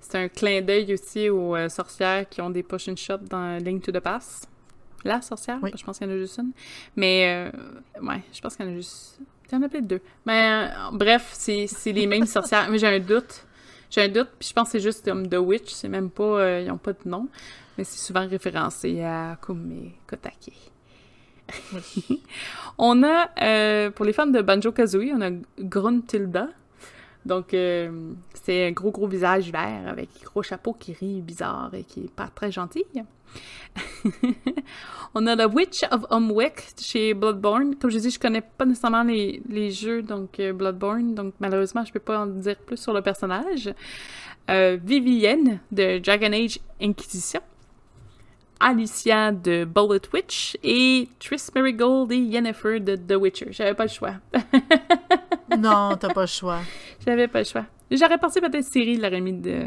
c'est 0.00 0.18
un 0.18 0.28
clin 0.28 0.62
d'œil 0.62 0.92
aussi 0.92 1.28
aux 1.28 1.56
sorcières 1.68 2.28
qui 2.28 2.40
ont 2.40 2.50
des 2.50 2.62
potion 2.62 2.94
shops 2.94 3.28
dans 3.28 3.62
Link 3.62 3.82
to 3.82 3.92
the 3.92 4.00
Pass. 4.00 4.48
La 5.04 5.22
sorcière, 5.22 5.58
je 5.62 5.84
pense 5.84 5.98
qu'il 5.98 6.08
y 6.08 6.10
en 6.10 6.14
a 6.14 6.18
juste 6.18 6.38
une. 6.38 6.52
Mais, 6.96 7.50
ouais, 8.02 8.22
je 8.32 8.40
pense 8.40 8.56
qu'il 8.56 8.66
y 8.66 8.68
en 8.68 8.72
a 8.72 8.76
juste 8.76 9.20
il 9.50 9.54
y 9.54 9.58
en 9.58 9.62
a 9.62 9.68
peut-être 9.68 9.86
deux. 9.86 10.00
Mais 10.24 10.42
euh, 10.44 10.68
bref, 10.92 11.30
c'est 11.32 11.68
les 11.86 12.06
mêmes 12.06 12.26
sorcières. 12.26 12.68
Mais 12.70 12.78
j'ai 12.78 12.88
un 12.88 13.00
doute. 13.00 13.44
J'ai 13.90 14.02
un 14.02 14.08
doute, 14.08 14.28
puis 14.38 14.48
je 14.48 14.52
pense 14.52 14.68
que 14.68 14.72
c'est 14.72 14.84
juste 14.84 15.04
comme 15.04 15.28
The 15.28 15.36
Witch. 15.36 15.72
C'est 15.72 15.88
même 15.88 16.10
pas. 16.10 16.24
Euh, 16.24 16.60
ils 16.62 16.68
n'ont 16.68 16.78
pas 16.78 16.92
de 16.92 17.08
nom. 17.08 17.28
Mais 17.78 17.84
c'est 17.84 17.98
souvent 17.98 18.26
référencé 18.26 19.02
à 19.02 19.38
Kume 19.40 19.92
Kotake. 20.06 20.52
on 22.78 23.02
a, 23.04 23.30
euh, 23.40 23.90
pour 23.90 24.04
les 24.04 24.12
fans 24.12 24.26
de 24.26 24.40
Banjo 24.40 24.72
Kazooie, 24.72 25.12
on 25.14 25.20
a 25.20 25.30
Gruntilda. 25.60 26.48
Donc, 27.26 27.48
c'est 27.50 28.66
un 28.66 28.72
gros, 28.72 28.90
gros 28.90 29.06
visage 29.06 29.50
vert 29.50 29.88
avec 29.88 30.08
un 30.22 30.24
gros 30.24 30.42
chapeau 30.42 30.72
qui 30.72 30.92
rit 30.92 31.20
bizarre 31.20 31.70
et 31.74 31.82
qui 31.82 32.04
est 32.04 32.10
pas 32.10 32.28
très 32.34 32.52
gentil. 32.52 32.84
on 35.14 35.26
a 35.26 35.36
The 35.36 35.52
Witch 35.52 35.84
of 35.90 36.04
Umwick 36.10 36.74
chez 36.80 37.14
Bloodborne. 37.14 37.76
Comme 37.76 37.90
je 37.90 37.98
dis, 37.98 38.10
je 38.10 38.18
connais 38.18 38.40
pas 38.40 38.64
nécessairement 38.64 39.02
les, 39.02 39.42
les 39.48 39.70
jeux, 39.70 40.02
donc 40.02 40.40
euh, 40.40 40.52
Bloodborne, 40.52 41.14
donc 41.14 41.34
malheureusement, 41.40 41.84
je 41.84 41.92
peux 41.92 42.00
pas 42.00 42.20
en 42.20 42.26
dire 42.26 42.56
plus 42.56 42.76
sur 42.76 42.92
le 42.92 43.02
personnage. 43.02 43.72
Euh, 44.48 44.78
Vivienne 44.82 45.60
de 45.72 45.98
Dragon 45.98 46.32
Age 46.32 46.60
Inquisition. 46.80 47.40
Alicia 48.58 49.32
de 49.32 49.66
Bullet 49.66 50.00
Witch 50.14 50.56
et 50.62 51.10
Triss 51.18 51.54
Marigold 51.54 52.10
et 52.10 52.16
Yennefer 52.16 52.80
de 52.80 52.96
The 52.96 53.20
Witcher. 53.20 53.48
J'avais 53.50 53.74
pas 53.74 53.84
le 53.84 53.90
choix. 53.90 54.14
non, 55.56 55.96
t'as 55.98 56.12
pas 56.12 56.22
le 56.22 56.26
choix. 56.26 56.60
J'avais 57.04 57.28
pas 57.28 57.40
le 57.40 57.44
choix. 57.44 57.64
J'aurais 57.90 58.18
pensé 58.18 58.40
peut-être 58.40 58.64
Cyril 58.64 59.00
l'aurait 59.00 59.20
mis 59.20 59.32
de 59.32 59.66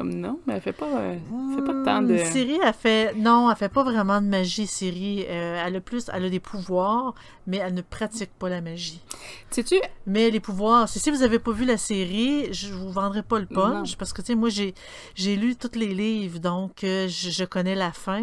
comme 0.00 0.14
non, 0.14 0.40
mais 0.46 0.54
elle 0.54 0.60
fait 0.62 0.72
pas, 0.72 0.86
euh, 0.86 1.16
fait 1.54 1.62
pas 1.62 1.84
tant 1.84 2.00
de. 2.00 2.16
Siri, 2.16 2.58
elle 2.64 2.72
fait. 2.72 3.12
Non, 3.16 3.50
elle 3.50 3.56
fait 3.56 3.68
pas 3.68 3.82
vraiment 3.82 4.22
de 4.22 4.26
magie, 4.26 4.66
Siri. 4.66 5.26
Euh, 5.28 5.62
elle 5.66 5.76
a 5.76 5.80
plus. 5.80 6.10
Elle 6.14 6.24
a 6.24 6.30
des 6.30 6.40
pouvoirs, 6.40 7.14
mais 7.50 7.56
elle 7.56 7.74
ne 7.74 7.82
pratique 7.82 8.30
pas 8.38 8.48
la 8.48 8.60
magie. 8.60 9.02
Sais-tu? 9.50 9.74
Mais 10.06 10.30
les 10.30 10.38
pouvoirs. 10.38 10.88
Si 10.88 11.10
vous 11.10 11.24
avez 11.24 11.40
pas 11.40 11.50
vu 11.50 11.64
la 11.64 11.76
série, 11.76 12.52
je 12.52 12.72
vous 12.72 12.90
vendrai 12.90 13.24
pas 13.24 13.40
le 13.40 13.46
punch. 13.46 13.96
Parce 13.96 14.12
que, 14.12 14.22
tu 14.22 14.28
sais, 14.28 14.34
moi, 14.36 14.50
j'ai, 14.50 14.72
j'ai 15.16 15.34
lu 15.34 15.56
tous 15.56 15.76
les 15.76 15.92
livres, 15.92 16.38
donc 16.38 16.84
euh, 16.84 17.08
je, 17.08 17.44
connais 17.44 17.74
la 17.74 17.90
fin. 17.90 18.22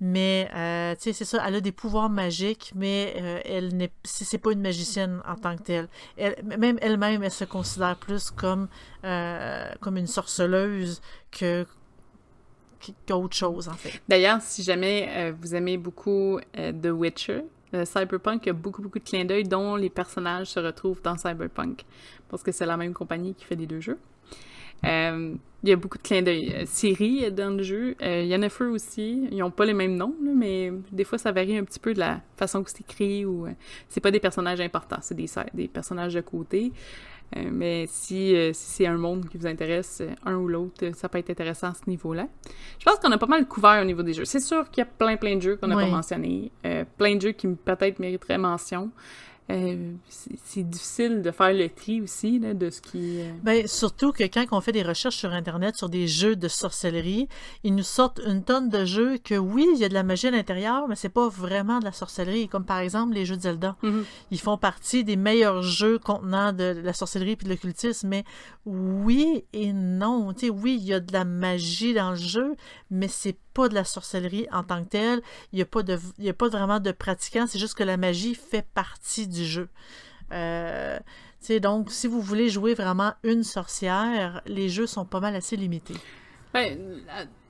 Mais, 0.00 0.48
tu 0.96 1.04
sais, 1.04 1.12
c'est 1.12 1.24
ça. 1.24 1.44
Elle 1.46 1.54
a 1.54 1.60
des 1.60 1.70
pouvoirs 1.70 2.10
magiques, 2.10 2.72
mais 2.74 3.42
elle 3.44 3.76
n'est. 3.76 3.92
C'est 4.02 4.38
pas 4.38 4.50
une 4.50 4.60
magicienne 4.60 5.22
en 5.24 5.36
tant 5.36 5.56
que 5.56 5.62
telle. 5.62 5.88
Elle, 6.16 6.34
même 6.58 6.78
elle-même, 6.82 7.22
elle 7.22 7.30
se 7.30 7.44
considère 7.44 7.96
plus 7.96 8.32
comme, 8.32 8.66
comme 9.02 9.96
une 9.96 10.08
sorceleuse 10.08 11.00
que 11.30 11.64
qu'autre 13.06 13.36
chose, 13.36 13.68
en 13.68 13.74
fait. 13.74 14.00
D'ailleurs, 14.08 14.40
si 14.40 14.62
jamais 14.62 15.08
euh, 15.10 15.32
vous 15.40 15.54
aimez 15.54 15.76
beaucoup 15.76 16.38
euh, 16.58 16.72
The 16.72 16.86
Witcher, 16.86 17.42
euh, 17.74 17.84
Cyberpunk 17.84 18.46
a 18.48 18.52
beaucoup, 18.52 18.82
beaucoup 18.82 18.98
de 18.98 19.04
clins 19.04 19.24
d'œil 19.24 19.44
dont 19.44 19.76
les 19.76 19.90
personnages 19.90 20.48
se 20.48 20.60
retrouvent 20.60 21.02
dans 21.02 21.16
Cyberpunk. 21.16 21.84
Parce 22.28 22.42
que 22.42 22.52
c'est 22.52 22.66
la 22.66 22.76
même 22.76 22.94
compagnie 22.94 23.34
qui 23.34 23.44
fait 23.44 23.56
les 23.56 23.66
deux 23.66 23.80
jeux. 23.80 23.98
Il 24.82 25.70
y 25.70 25.72
a 25.72 25.76
beaucoup 25.76 25.96
de 25.96 26.02
clins 26.02 26.20
d'œil. 26.20 26.66
Siri 26.66 27.24
est 27.24 27.30
dans 27.30 27.56
le 27.56 27.62
jeu. 27.62 27.96
Yennefer 28.02 28.64
aussi. 28.64 29.26
Ils 29.30 29.38
n'ont 29.38 29.50
pas 29.50 29.64
les 29.64 29.72
mêmes 29.72 29.96
noms, 29.96 30.14
mais 30.20 30.72
des 30.92 31.04
fois, 31.04 31.16
ça 31.16 31.32
varie 31.32 31.56
un 31.56 31.64
petit 31.64 31.78
peu 31.78 31.94
de 31.94 32.00
la 32.00 32.20
façon 32.36 32.62
que 32.62 32.70
c'est 32.70 32.82
écrit. 32.82 33.24
ou 33.24 33.46
C'est 33.88 34.02
pas 34.02 34.10
des 34.10 34.20
personnages 34.20 34.60
importants, 34.60 34.98
c'est 35.00 35.14
des, 35.14 35.30
des 35.54 35.68
personnages 35.68 36.12
de 36.12 36.20
côté. 36.20 36.70
Euh, 37.36 37.48
mais 37.50 37.86
si, 37.88 38.34
euh, 38.34 38.52
si 38.52 38.70
c'est 38.70 38.86
un 38.86 38.96
monde 38.96 39.28
qui 39.28 39.38
vous 39.38 39.46
intéresse, 39.46 39.98
euh, 40.00 40.10
un 40.24 40.36
ou 40.36 40.48
l'autre, 40.48 40.90
ça 40.94 41.08
peut 41.08 41.18
être 41.18 41.30
intéressant 41.30 41.68
à 41.68 41.74
ce 41.74 41.88
niveau-là. 41.88 42.28
Je 42.78 42.84
pense 42.84 42.98
qu'on 42.98 43.10
a 43.10 43.18
pas 43.18 43.26
mal 43.26 43.46
couvert 43.46 43.82
au 43.82 43.84
niveau 43.84 44.02
des 44.02 44.12
jeux. 44.12 44.24
C'est 44.24 44.40
sûr 44.40 44.70
qu'il 44.70 44.82
y 44.82 44.86
a 44.86 44.90
plein, 44.90 45.16
plein 45.16 45.36
de 45.36 45.42
jeux 45.42 45.56
qu'on 45.56 45.66
n'a 45.66 45.76
pas 45.76 45.86
mentionnés. 45.86 46.52
plein 46.96 47.16
de 47.16 47.20
jeux 47.20 47.32
qui 47.32 47.48
peut-être 47.48 47.98
mériteraient 47.98 48.38
mention. 48.38 48.90
Euh, 49.50 49.92
c'est 50.08 50.62
difficile 50.62 51.20
de 51.20 51.30
faire 51.30 51.52
le 51.52 51.68
tri 51.68 52.00
aussi 52.00 52.38
là, 52.38 52.54
de 52.54 52.70
ce 52.70 52.80
qui. 52.80 53.20
Euh, 53.20 53.30
ben, 53.42 53.66
surtout 53.66 54.10
que 54.10 54.24
quand 54.24 54.46
on 54.52 54.60
fait 54.62 54.72
des 54.72 54.82
recherches 54.82 55.16
sur 55.16 55.32
Internet 55.32 55.76
sur 55.76 55.90
des 55.90 56.08
jeux 56.08 56.34
de 56.34 56.48
sorcellerie, 56.48 57.28
ils 57.62 57.74
nous 57.74 57.82
sortent 57.82 58.22
une 58.26 58.42
tonne 58.42 58.70
de 58.70 58.86
jeux 58.86 59.18
que 59.18 59.34
oui, 59.34 59.68
il 59.74 59.78
y 59.78 59.84
a 59.84 59.90
de 59.90 59.94
la 59.94 60.02
magie 60.02 60.28
à 60.28 60.30
l'intérieur, 60.30 60.88
mais 60.88 60.96
c'est 60.96 61.10
pas 61.10 61.28
vraiment 61.28 61.78
de 61.78 61.84
la 61.84 61.92
sorcellerie. 61.92 62.48
Comme 62.48 62.64
par 62.64 62.78
exemple 62.78 63.12
les 63.12 63.26
jeux 63.26 63.36
de 63.36 63.42
Zelda. 63.42 63.76
Mm-hmm. 63.82 64.04
Ils 64.30 64.40
font 64.40 64.56
partie 64.56 65.04
des 65.04 65.16
meilleurs 65.16 65.62
jeux 65.62 65.98
contenant 65.98 66.54
de 66.54 66.80
la 66.82 66.94
sorcellerie 66.94 67.32
et 67.32 67.36
de 67.36 67.48
l'occultisme, 67.50 68.08
mais 68.08 68.24
oui 68.64 69.44
et 69.52 69.74
non. 69.74 70.32
Tu 70.32 70.46
sais, 70.46 70.50
oui, 70.50 70.78
il 70.80 70.86
y 70.86 70.94
a 70.94 71.00
de 71.00 71.12
la 71.12 71.26
magie 71.26 71.92
dans 71.92 72.10
le 72.10 72.16
jeu, 72.16 72.54
mais 72.90 73.08
c'est 73.08 73.36
pas 73.54 73.68
de 73.68 73.74
la 73.74 73.84
sorcellerie 73.84 74.46
en 74.52 74.62
tant 74.62 74.84
que 74.84 74.88
telle. 74.88 75.22
Il 75.52 75.56
n'y 75.56 75.62
a, 75.62 75.66
pas 75.66 75.82
de, 75.82 75.96
a 75.96 76.32
pas 76.32 76.48
vraiment 76.48 76.80
de 76.80 76.92
pratiquants, 76.92 77.46
c'est 77.46 77.58
juste 77.58 77.74
que 77.74 77.84
la 77.84 77.96
magie 77.96 78.34
fait 78.34 78.66
partie 78.74 79.26
du 79.26 79.44
jeu. 79.44 79.68
Euh, 80.32 80.98
donc, 81.60 81.90
si 81.90 82.06
vous 82.06 82.20
voulez 82.20 82.48
jouer 82.48 82.74
vraiment 82.74 83.14
une 83.22 83.44
sorcière, 83.44 84.40
les 84.46 84.68
jeux 84.68 84.86
sont 84.86 85.04
pas 85.04 85.20
mal 85.20 85.36
assez 85.36 85.56
limités. 85.56 85.96
Ben, 86.52 87.02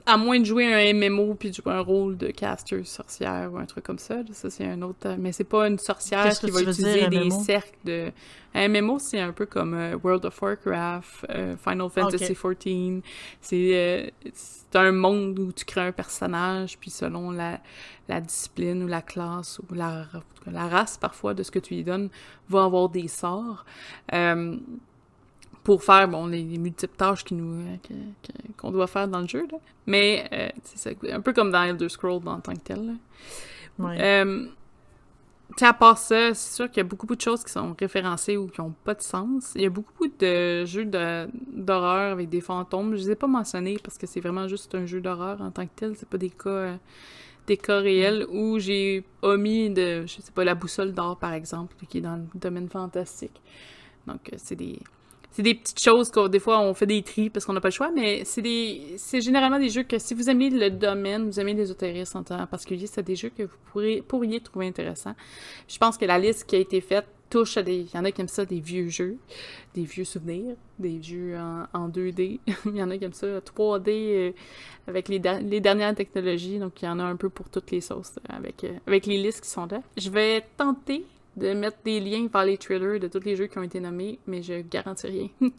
à 0.07 0.17
moins 0.19 0.39
de 0.39 0.45
jouer 0.45 0.73
un 0.73 0.93
MMO 0.93 1.35
puis 1.35 1.51
de 1.51 1.55
jouer 1.55 1.73
un 1.73 1.81
rôle 1.81 2.17
de 2.17 2.29
caster 2.29 2.85
sorcière 2.85 3.51
ou 3.53 3.59
un 3.59 3.65
truc 3.65 3.85
comme 3.85 3.99
ça, 3.99 4.17
ça 4.33 4.51
c'est 4.51 4.67
un 4.67 4.83
autre. 4.83 5.17
Mais 5.19 5.33
c'est 5.33 5.45
pas 5.45 5.67
une 5.67 5.79
sorcière 5.79 6.39
qui 6.39 6.51
va 6.51 6.61
utiliser 6.61 7.09
des 7.09 7.31
cercles 7.31 7.79
de. 7.85 8.13
Un 8.57 8.69
MMO, 8.69 9.01
c'est 9.01 9.19
un 9.19 9.33
peu 9.33 9.47
comme 9.47 9.75
euh, 9.75 9.97
World 10.01 10.25
of 10.27 10.41
Warcraft, 10.41 11.27
euh, 11.31 11.57
Final 11.57 11.91
Fantasy 11.91 12.35
XIV. 12.35 13.03
Euh, 13.53 14.07
c'est 14.33 14.77
un 14.79 14.93
monde 14.93 15.37
où 15.41 15.51
tu 15.51 15.65
crées 15.65 15.81
un 15.81 15.93
personnage, 15.93 16.79
puis 16.79 16.91
selon 16.91 17.33
la, 17.33 17.61
la 18.09 18.21
discipline 18.21 18.85
ou 18.85 18.87
la 18.87 19.03
classe 19.03 19.59
ou 19.59 19.75
la, 19.75 20.07
la 20.47 20.69
race 20.69 20.97
parfois 20.99 21.35
de 21.35 21.43
ce 21.43 21.51
que 21.51 21.59
tu 21.59 21.75
lui 21.75 21.83
donnes, 21.83 22.11
va 22.49 22.63
avoir 22.63 22.91
des 22.91 23.09
sorts 23.09 23.65
pour 25.65 25.83
faire 25.83 26.07
bon 26.09 26.27
les, 26.27 26.45
multiples 26.45 26.97
tâches 26.97 27.25
nous 27.31 27.67
euh, 27.67 27.77
qu'on 28.57 28.71
doit 28.71 28.87
faire 28.87 29.09
dans 29.09 29.21
le 29.21 29.27
jeu 29.27 29.47
là. 29.51 29.59
mais 29.87 30.29
euh, 30.33 30.49
c'est 30.63 30.97
un 31.11 31.21
peu 31.21 31.33
comme 31.33 31.51
dans 31.51 31.63
Elder 31.65 31.89
Scrolls 31.89 32.21
en 32.27 32.41
tant 32.41 32.53
que 32.53 32.61
tel 32.61 32.95
ouais. 33.79 33.99
euh, 34.01 34.47
à 35.61 35.73
part 35.73 35.99
ça, 35.99 36.35
c'est 36.35 36.57
sûr 36.57 36.69
qu'il 36.69 36.79
y 36.79 36.81
a 36.81 36.85
beaucoup, 36.85 37.07
beaucoup 37.07 37.17
de 37.17 37.21
choses 37.21 37.45
qui 37.45 37.53
sont 37.53 37.75
référencées 37.79 38.37
ou 38.37 38.49
qui 38.49 38.61
n'ont 38.61 38.75
pas 38.85 38.95
de 38.95 39.03
sens. 39.03 39.53
Il 39.55 39.63
y 39.63 39.67
a 39.67 39.71
beaucoup 39.71 40.09
de 40.09 40.65
jeux 40.65 40.85
d'horreur 40.85 42.13
avec 42.13 42.29
des 42.29 42.41
fantômes. 42.41 42.91
Je 42.97 43.03
ne 43.03 43.07
les 43.07 43.11
ai 43.13 43.15
pas 43.15 43.27
mentionnés 43.27 43.79
parce 43.83 43.99
que 43.99 44.07
c'est 44.07 44.21
vraiment 44.21 44.49
juste 44.49 44.75
un 44.75 44.87
jeu 44.87 45.01
d'horreur 45.01 45.41
en 45.41 45.51
tant 45.51 45.65
que 45.67 45.73
tel. 45.77 45.95
C'est 45.97 46.09
pas 46.09 46.19
des 46.19 46.31
cas, 46.31 46.49
euh, 46.49 46.77
des 47.47 47.57
cas 47.57 47.79
réels 47.79 48.27
où 48.31 48.59
j'ai 48.59 49.05
omis 49.23 49.71
de, 49.71 50.05
je 50.07 50.21
sais 50.21 50.33
pas, 50.33 50.45
la 50.45 50.55
boussole 50.55 50.93
d'or 50.93 51.19
par 51.19 51.33
exemple, 51.33 51.77
qui 51.89 51.99
est 51.99 52.03
dans 52.03 52.17
le 52.17 52.39
domaine 52.39 52.69
fantastique. 52.69 53.41
Donc, 54.07 54.31
c'est 54.37 54.57
des, 54.57 54.79
c'est 55.35 55.43
des 55.43 55.55
petites 55.55 55.81
choses 55.81 56.11
que 56.11 56.29
des 56.29 56.39
fois 56.39 56.61
on 56.61 56.75
fait 56.75 56.87
des 56.87 57.03
tris 57.03 57.29
parce 57.29 57.45
qu'on 57.45 57.53
n'a 57.53 57.61
pas 57.61 57.69
le 57.69 57.73
choix, 57.73 57.91
mais 57.93 58.23
c'est 58.25 58.41
des 58.41 58.95
c'est 58.99 59.21
généralement 59.21 59.59
des 59.59 59.69
jeux 59.69 59.83
que 59.83 59.99
si 59.99 60.15
vous 60.15 60.31
aimez 60.31 60.49
le 60.49 60.71
domaine, 60.71 61.27
vous 61.27 61.41
aimez 61.41 61.55
l'ésotérisme 61.55 62.23
en 62.31 62.47
particulier, 62.47 62.87
c'est 62.87 63.03
des 63.03 63.17
jeux 63.17 63.31
que 63.31 63.43
vous 63.43 64.03
pourriez 64.07 64.41
trouver 64.41 64.69
intéressants. 64.69 65.15
Je 65.69 65.77
pense 65.77 65.99
que 65.99 66.05
la 66.05 66.21
liste 66.21 66.47
qui 66.49 66.55
a 66.55 66.61
été 66.61 66.81
faite 66.81 67.07
touche 67.31 67.57
à 67.57 67.65
des. 67.65 67.79
Il 67.79 67.95
y 67.95 67.99
en 67.99 68.05
a 68.05 68.13
qui 68.13 68.21
aiment 68.21 68.29
ça, 68.29 68.45
des 68.45 68.61
vieux 68.61 68.89
jeux, 68.89 69.17
des 69.75 69.83
vieux 69.83 70.05
souvenirs, 70.05 70.55
des 70.79 71.03
jeux 71.03 71.37
en, 71.37 71.89
2D. 71.89 72.39
il 72.67 72.77
y 72.77 72.83
en 72.83 72.91
a 72.91 72.97
qui 72.97 73.05
aiment 73.05 73.13
ça 73.13 73.27
3D 73.41 73.89
euh, 73.91 74.33
avec 74.87 75.09
les, 75.09 75.21
les, 75.43 75.61
dernières 75.61 75.97
technologies. 75.97 76.61
Donc, 76.61 76.81
il 76.81 76.85
y 76.85 76.89
en 76.89 77.01
a 77.01 77.03
un 77.03 77.17
peu 77.17 77.29
pour 77.29 77.49
toutes 77.49 77.73
les 77.73 77.81
sauces 77.81 78.21
avec, 78.29 78.63
euh, 78.63 78.79
avec 78.87 79.07
les 79.07 79.21
listes 79.21 79.41
qui 79.41 79.51
sont 79.51 79.67
là. 79.67 79.81
Je 79.97 80.11
vais 80.11 80.45
tenter 80.57 81.05
de 81.37 81.53
mettre 81.55 81.79
des 81.85 82.01
liens 82.01 82.29
vers 82.33 82.45
les 82.45 82.59
trailers 82.59 83.01
de 83.01 83.09
tous 83.09 83.21
les 83.21 83.37
jeux 83.37 83.47
qui 83.47 83.59
ont 83.59 83.63
été 83.63 83.81
nommés, 83.81 84.19
mais 84.27 84.43
je 84.43 84.61
garantis 84.61 85.07
rien. 85.07 85.29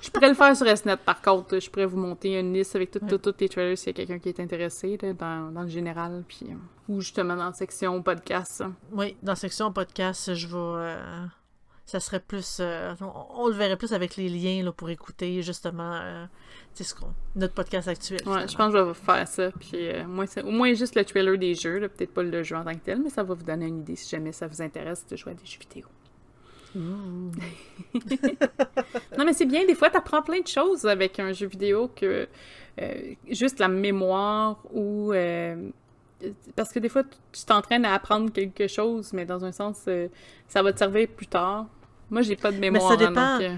je 0.00 0.10
pourrais 0.10 0.28
le 0.28 0.34
faire 0.34 0.56
sur 0.56 0.66
SNET 0.76 0.96
par 0.98 1.20
contre. 1.22 1.58
Je 1.58 1.70
pourrais 1.70 1.86
vous 1.86 1.98
monter 1.98 2.38
une 2.38 2.52
liste 2.52 2.76
avec 2.76 2.90
tous 2.90 3.34
les 3.38 3.48
trailers 3.48 3.78
s'il 3.78 3.88
y 3.88 3.90
a 3.90 3.94
quelqu'un 3.94 4.18
qui 4.18 4.28
est 4.28 4.40
intéressé 4.40 4.96
dans, 4.96 5.52
dans, 5.52 5.62
le 5.62 5.68
général. 5.68 6.24
Puis, 6.26 6.46
euh, 6.50 6.54
ou 6.88 7.00
justement 7.00 7.36
dans 7.36 7.46
la 7.46 7.52
section 7.52 8.02
podcast. 8.02 8.64
Oui, 8.92 9.16
dans 9.22 9.32
la 9.32 9.36
section 9.36 9.72
podcast, 9.72 10.34
je 10.34 10.46
vais. 10.46 10.54
Euh, 10.56 11.26
ça 11.92 12.00
serait 12.00 12.20
plus. 12.20 12.56
Euh, 12.58 12.94
on, 13.34 13.48
le 13.48 13.54
verrait 13.54 13.76
plus 13.76 13.92
avec 13.92 14.16
les 14.16 14.30
liens 14.30 14.64
là, 14.64 14.72
pour 14.72 14.88
écouter 14.88 15.42
justement 15.42 16.00
euh, 16.02 16.24
ce 16.72 16.94
notre 17.36 17.52
podcast 17.52 17.86
actuel. 17.86 18.22
Ouais, 18.26 18.48
je 18.48 18.56
pense 18.56 18.72
que 18.72 18.78
je 18.78 18.82
vais 18.82 18.94
faire 18.94 19.28
ça. 19.28 19.50
Puis, 19.60 19.72
euh, 19.74 20.02
au 20.42 20.50
moins 20.50 20.72
juste 20.72 20.94
le 20.94 21.04
trailer 21.04 21.36
des 21.36 21.54
jeux, 21.54 21.80
peut-être 21.80 22.14
pas 22.14 22.22
le 22.22 22.42
jeu 22.42 22.56
en 22.56 22.64
tant 22.64 22.72
que 22.72 22.82
tel, 22.82 23.02
mais 23.02 23.10
ça 23.10 23.22
va 23.22 23.34
vous 23.34 23.44
donner 23.44 23.66
une 23.66 23.80
idée 23.80 23.96
si 23.96 24.08
jamais 24.08 24.32
ça 24.32 24.46
vous 24.46 24.62
intéresse 24.62 25.06
de 25.06 25.16
jouer 25.16 25.32
à 25.32 25.34
des 25.34 25.44
jeux 25.44 25.58
vidéo. 25.60 25.86
non, 29.18 29.26
mais 29.26 29.34
c'est 29.34 29.44
bien, 29.44 29.66
des 29.66 29.74
fois, 29.74 29.90
tu 29.90 29.98
apprends 29.98 30.22
plein 30.22 30.40
de 30.40 30.48
choses 30.48 30.86
avec 30.86 31.20
un 31.20 31.34
jeu 31.34 31.46
vidéo 31.46 31.90
que 31.94 32.26
juste 33.28 33.58
la 33.58 33.68
mémoire 33.68 34.62
ou 34.72 35.12
parce 36.56 36.72
que 36.72 36.78
des 36.78 36.88
fois, 36.88 37.02
tu 37.32 37.44
t'entraînes 37.44 37.84
à 37.84 37.92
apprendre 37.92 38.32
quelque 38.32 38.66
chose, 38.66 39.12
mais 39.12 39.26
dans 39.26 39.44
un 39.44 39.52
sens, 39.52 39.86
ça 40.48 40.62
va 40.62 40.72
te 40.72 40.78
servir 40.78 41.08
plus 41.08 41.26
tard. 41.26 41.66
Moi, 42.12 42.22
j'ai 42.22 42.36
pas 42.36 42.52
de 42.52 42.58
mémoire. 42.58 42.90
Mais 42.90 42.96
ça 42.96 43.08
dépend. 43.08 43.40
Euh. 43.40 43.56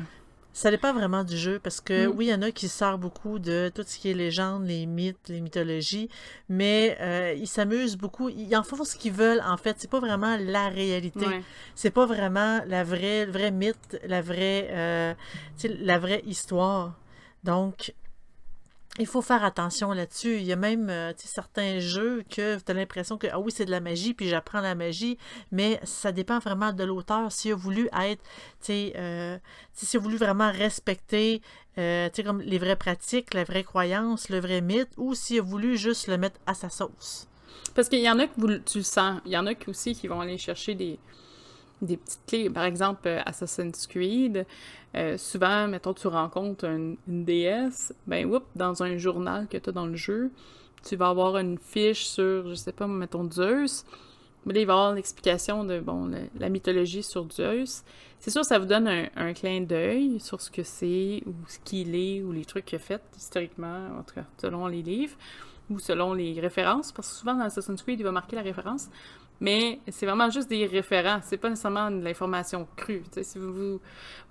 Ça 0.52 0.70
dépend 0.70 0.94
vraiment 0.94 1.24
du 1.24 1.36
jeu, 1.36 1.58
parce 1.60 1.80
que 1.80 2.06
mm. 2.06 2.12
oui, 2.16 2.26
il 2.26 2.28
y 2.28 2.34
en 2.34 2.42
a 2.42 2.52
qui 2.52 2.68
sortent 2.68 3.00
beaucoup 3.00 3.40
de 3.40 3.72
tout 3.74 3.82
ce 3.84 3.98
qui 3.98 4.08
est 4.08 4.14
légende, 4.14 4.64
les 4.64 4.86
mythes, 4.86 5.28
les 5.28 5.40
mythologies, 5.40 6.08
mais 6.48 6.96
euh, 7.00 7.34
ils 7.36 7.48
s'amusent 7.48 7.96
beaucoup. 7.96 8.28
Ils 8.28 8.54
en 8.54 8.62
font 8.62 8.84
ce 8.84 8.94
qu'ils 8.94 9.12
veulent, 9.12 9.42
en 9.44 9.56
fait. 9.56 9.74
C'est 9.78 9.90
pas 9.90 9.98
vraiment 9.98 10.36
la 10.40 10.68
réalité. 10.68 11.26
C'est 11.74 11.90
pas 11.90 12.06
vraiment 12.06 12.60
la 12.68 12.84
vraie, 12.84 13.26
le 13.26 13.32
vrai 13.32 13.50
mythe, 13.50 13.98
la 14.06 14.22
vraie, 14.22 14.68
euh, 14.70 15.14
la 15.64 15.98
vraie 15.98 16.22
histoire. 16.24 16.94
Donc, 17.42 17.92
il 18.98 19.06
faut 19.06 19.22
faire 19.22 19.44
attention 19.44 19.92
là-dessus. 19.92 20.36
Il 20.36 20.44
y 20.44 20.52
a 20.52 20.56
même 20.56 20.88
euh, 20.88 21.12
certains 21.16 21.80
jeux 21.80 22.22
que 22.30 22.58
tu 22.58 22.70
as 22.70 22.74
l'impression 22.74 23.18
que, 23.18 23.26
ah 23.30 23.40
oui, 23.40 23.50
c'est 23.50 23.64
de 23.64 23.70
la 23.70 23.80
magie, 23.80 24.14
puis 24.14 24.28
j'apprends 24.28 24.60
la 24.60 24.74
magie, 24.74 25.18
mais 25.50 25.80
ça 25.82 26.12
dépend 26.12 26.38
vraiment 26.38 26.72
de 26.72 26.84
l'auteur. 26.84 27.32
S'il 27.32 27.52
a 27.52 27.56
voulu 27.56 27.88
être, 28.00 28.22
euh, 28.70 29.38
s'il 29.72 29.98
a 29.98 30.02
voulu 30.02 30.16
vraiment 30.16 30.50
respecter 30.52 31.42
euh, 31.78 32.08
comme 32.24 32.40
les 32.40 32.58
vraies 32.58 32.76
pratiques, 32.76 33.34
la 33.34 33.42
vraie 33.42 33.64
croyance, 33.64 34.28
le 34.28 34.38
vrai 34.38 34.60
mythe, 34.60 34.90
ou 34.96 35.14
s'il 35.14 35.40
a 35.40 35.42
voulu 35.42 35.76
juste 35.76 36.06
le 36.06 36.16
mettre 36.16 36.38
à 36.46 36.54
sa 36.54 36.68
sauce. 36.68 37.26
Parce 37.74 37.88
qu'il 37.88 38.00
y 38.00 38.08
en 38.08 38.18
a 38.20 38.28
que 38.28 38.34
vous, 38.36 38.58
tu 38.58 38.78
le 38.78 38.84
sens. 38.84 39.20
Il 39.26 39.32
y 39.32 39.36
en 39.36 39.48
a 39.48 39.52
aussi 39.66 39.96
qui 39.96 40.06
vont 40.06 40.20
aller 40.20 40.38
chercher 40.38 40.76
des, 40.76 41.00
des 41.86 41.96
petites 41.96 42.26
clés. 42.26 42.50
Par 42.50 42.64
exemple, 42.64 43.06
euh, 43.06 43.20
Assassin's 43.24 43.86
Creed, 43.86 44.46
euh, 44.94 45.18
souvent, 45.18 45.66
mettons, 45.66 45.94
tu 45.94 46.06
rencontres 46.06 46.64
une, 46.64 46.96
déesse, 47.06 47.94
ben, 48.06 48.26
whoop, 48.26 48.44
dans 48.54 48.82
un 48.82 48.96
journal 48.96 49.48
que 49.48 49.58
tu 49.58 49.70
as 49.70 49.72
dans 49.72 49.86
le 49.86 49.96
jeu, 49.96 50.30
tu 50.86 50.96
vas 50.96 51.08
avoir 51.08 51.38
une 51.38 51.58
fiche 51.58 52.04
sur, 52.04 52.48
je 52.48 52.54
sais 52.54 52.72
pas, 52.72 52.86
mettons, 52.86 53.30
Zeus. 53.30 53.84
Mais 54.46 54.52
là, 54.52 54.60
il 54.60 54.66
va 54.66 54.72
y 54.72 54.76
avoir 54.76 54.94
l'explication 54.94 55.64
de, 55.64 55.80
bon, 55.80 56.10
la, 56.38 56.48
mythologie 56.48 57.02
sur 57.02 57.26
Zeus. 57.30 57.82
C'est 58.20 58.30
sûr, 58.30 58.44
ça 58.44 58.58
vous 58.58 58.66
donne 58.66 58.88
un, 58.88 59.32
clin 59.32 59.62
d'œil 59.62 60.20
sur 60.20 60.40
ce 60.40 60.50
que 60.50 60.62
c'est, 60.62 61.22
ou 61.26 61.34
ce 61.48 61.58
qu'il 61.64 61.94
est, 61.94 62.22
ou 62.22 62.32
les 62.32 62.44
trucs 62.44 62.66
qu'il 62.66 62.76
a 62.76 62.78
fait 62.78 63.02
historiquement, 63.16 63.88
en 63.98 64.02
tout 64.02 64.14
cas, 64.14 64.24
selon 64.40 64.66
les 64.66 64.82
livres, 64.82 65.16
ou 65.70 65.78
selon 65.78 66.12
les 66.12 66.38
références, 66.40 66.92
parce 66.92 67.08
que 67.08 67.14
souvent, 67.14 67.34
dans 67.34 67.44
Assassin's 67.44 67.82
Creed, 67.82 68.00
il 68.00 68.02
va 68.02 68.12
marquer 68.12 68.36
la 68.36 68.42
référence. 68.42 68.88
Mais 69.40 69.80
c'est 69.88 70.06
vraiment 70.06 70.30
juste 70.30 70.48
des 70.48 70.66
référents. 70.66 71.20
C'est 71.22 71.36
pas 71.36 71.50
nécessairement 71.50 71.90
de 71.90 72.02
l'information 72.02 72.66
crue. 72.76 73.02
si 73.20 73.38
vous, 73.38 73.80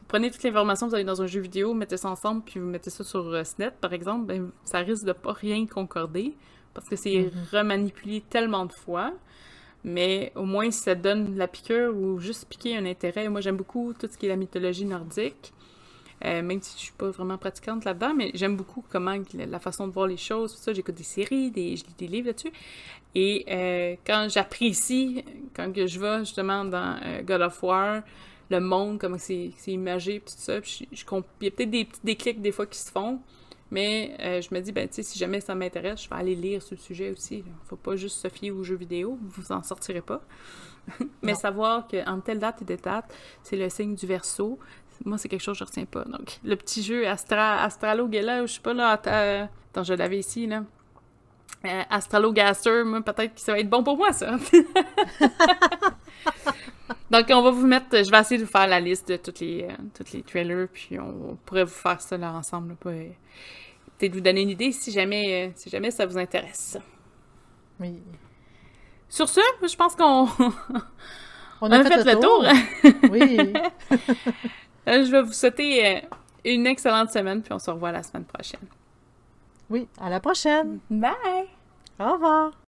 prenez 0.08 0.32
toute 0.32 0.44
l'information 0.44 0.88
que 0.88 0.92
vous 0.92 0.96
avez 0.96 1.04
dans 1.04 1.22
un 1.22 1.28
jeu 1.28 1.42
vidéo, 1.42 1.74
mettez 1.74 1.98
ça 1.98 2.10
ensemble, 2.10 2.44
puis 2.44 2.60
vous 2.60 2.68
mettez 2.68 2.90
ça 2.90 3.04
sur 3.04 3.28
euh, 3.28 3.44
SNET, 3.44 3.72
par 3.82 3.94
exemple, 3.94 4.26
ben, 4.26 4.50
ça 4.64 4.80
risque 4.80 5.06
de 5.06 5.14
pas 5.14 5.34
rien 5.34 5.66
concorder. 5.68 6.36
Parce 6.74 6.90
que 6.90 6.96
c'est 6.96 7.10
mm-hmm. 7.10 7.58
remanipulé 7.58 8.22
tellement 8.30 8.66
de 8.66 8.74
fois. 8.74 9.14
Mais 9.84 10.32
au 10.36 10.46
moins, 10.46 10.72
ça 10.72 10.96
donne 10.96 11.36
la 11.36 11.48
piqûre 11.48 11.96
ou 11.96 12.18
juste 12.20 12.48
piquer 12.48 12.78
un 12.78 12.86
intérêt. 12.86 13.28
Moi, 13.30 13.42
j'aime 13.42 13.58
beaucoup 13.58 13.94
tout 13.94 14.08
ce 14.10 14.18
qui 14.18 14.26
est 14.26 14.30
la 14.30 14.38
mythologie 14.38 14.86
nordique. 14.86 15.54
Euh, 16.26 16.42
même 16.42 16.62
si 16.62 16.78
je 16.78 16.84
suis 16.84 16.94
pas 16.94 17.10
vraiment 17.10 17.38
pratiquante 17.38 17.84
là-dedans, 17.84 18.14
mais 18.14 18.32
j'aime 18.34 18.56
beaucoup 18.56 18.84
comment 18.90 19.16
la 19.34 19.60
façon 19.60 19.88
de 19.88 19.94
voir 19.94 20.08
les 20.08 20.18
choses, 20.18 20.56
tout 20.56 20.62
ça. 20.62 20.72
J'écoute 20.72 20.96
des 20.96 21.04
séries, 21.04 21.52
des, 21.52 21.76
je 21.76 21.84
lis 21.84 21.96
des 21.98 22.08
livres 22.08 22.28
là-dessus. 22.28 22.54
Et 23.14 23.46
euh, 23.50 23.96
quand 24.08 24.28
j'apprécie, 24.30 25.26
quand 25.54 25.74
que 25.74 25.86
je 25.86 26.00
vais 26.00 26.20
justement 26.20 26.64
dans 26.64 26.98
euh, 27.04 27.22
God 27.24 27.42
of 27.42 27.62
War, 27.62 28.04
le 28.50 28.60
monde, 28.62 29.00
comment 29.00 29.18
c'est 29.18 29.52
imagé, 29.68 30.20
tout 30.22 30.34
ça, 30.38 30.62
je, 30.62 30.86
je, 30.92 31.04
il 31.42 31.46
y 31.46 31.48
a 31.48 31.52
peut-être 31.52 31.70
des 31.70 31.86
petits 31.86 32.02
déclics 32.04 32.42
des 32.42 32.52
fois 32.52 32.68
qui 32.68 32.80
se 32.80 32.92
font, 32.92 33.20
mais 33.72 34.16
je 34.20 34.54
me 34.54 34.62
dis, 34.62 34.72
ben, 34.72 34.88
tu 34.88 34.96
sais, 34.96 35.04
si 35.04 35.18
jamais 35.18 35.42
ça 35.42 35.56
m'intéresse, 35.56 36.04
je 36.04 36.10
vais 36.10 36.16
aller 36.16 36.36
lire 36.36 36.62
sur 36.62 36.76
le 36.76 36.82
sujet 36.82 37.10
aussi. 37.10 37.38
Là. 37.38 37.52
Faut 37.64 37.76
pas 37.76 37.96
juste 37.96 38.18
se 38.18 38.28
fier 38.28 38.52
aux 38.52 38.64
jeux 38.64 38.76
vidéo, 38.76 39.18
vous 39.20 39.52
en 39.52 39.64
sortirez 39.64 40.02
pas. 40.02 40.22
mais 41.22 41.36
savoir 41.36 41.88
qu'en 41.88 42.20
telle 42.20 42.40
date 42.40 42.62
et 42.62 42.66
telle 42.66 42.82
date, 42.82 43.14
c'est 43.42 43.56
le 43.56 43.70
signe 43.70 43.96
du 43.96 44.06
verso, 44.06 44.60
moi, 45.06 45.18
c'est 45.18 45.30
quelque 45.30 45.42
chose 45.42 45.58
que 45.58 45.66
je 45.66 45.70
retiens 45.70 45.86
pas. 45.86 46.04
Donc, 46.06 46.40
le 46.44 46.56
petit 46.56 46.82
jeu 46.82 47.08
Astra, 47.08 47.62
Astralo 47.64 48.08
Gala, 48.08 48.46
je 48.46 48.54
sais 48.54 48.62
pas, 48.62 48.74
là, 48.74 48.90
attends, 48.92 49.84
je 49.84 49.94
l'avais 49.94 50.20
ici, 50.20 50.48
là. 50.48 50.64
Euh, 51.66 51.82
Astralo 51.90 52.34
Gaster, 52.34 52.84
moi, 52.84 53.02
peut-être 53.02 53.36
que 53.36 53.42
ça 53.42 53.54
va 53.54 53.60
être 53.60 53.70
bon 53.70 53.84
pour 53.84 53.96
moi, 53.96 54.12
ça. 54.12 54.32
Donc, 57.10 57.26
on 57.30 57.42
va 57.42 57.52
vous 57.52 57.66
mettre, 57.66 58.04
je 58.04 58.12
vais 58.12 58.20
essayer 58.20 58.38
de 58.38 58.46
vous 58.46 58.52
faire 58.52 58.68
la 58.68 58.82
liste 58.82 59.08
de 59.08 59.16
tous 59.16 59.40
les, 59.40 59.64
euh, 59.64 60.04
les 60.14 60.24
trailers, 60.24 60.68
puis 60.68 61.00
on, 61.00 61.38
pourrait 61.46 61.64
vous 61.64 61.70
faire 61.70 62.02
ça 62.02 62.18
là 62.18 62.34
ensemble, 62.34 62.76
euh, 62.86 63.08
peut-être 63.98 64.14
vous 64.14 64.20
donner 64.20 64.42
une 64.42 64.50
idée 64.50 64.74
si 64.74 64.92
jamais, 64.92 65.54
si 65.56 65.70
jamais 65.70 65.92
ça 65.92 66.06
vous 66.06 66.18
intéresse. 66.18 66.78
Oui. 67.80 68.02
Sur 69.08 69.30
ce, 69.30 69.40
je 69.62 69.76
pense 69.76 69.96
qu'on 69.96 70.28
on, 71.62 71.72
a, 71.72 71.84
fait, 71.84 72.04
le 72.04 72.20
tour. 72.20 72.46
oui. 73.10 73.54
Euh, 74.88 75.06
je 75.06 75.12
vais 75.12 75.22
vous 75.22 75.32
souhaiter 75.32 75.86
euh, 75.86 76.00
une 76.46 76.68
excellente 76.68 77.12
semaine, 77.12 77.42
puis 77.42 77.54
on 77.54 77.60
se 77.60 77.72
revoit 77.72 77.92
la 77.92 78.04
semaine 78.04 78.26
prochaine. 78.26 78.68
Oui, 79.70 79.88
à 80.00 80.10
la 80.10 80.20
prochaine. 80.20 80.80
Bye! 80.90 81.48
Au 82.00 82.14
revoir. 82.14 82.63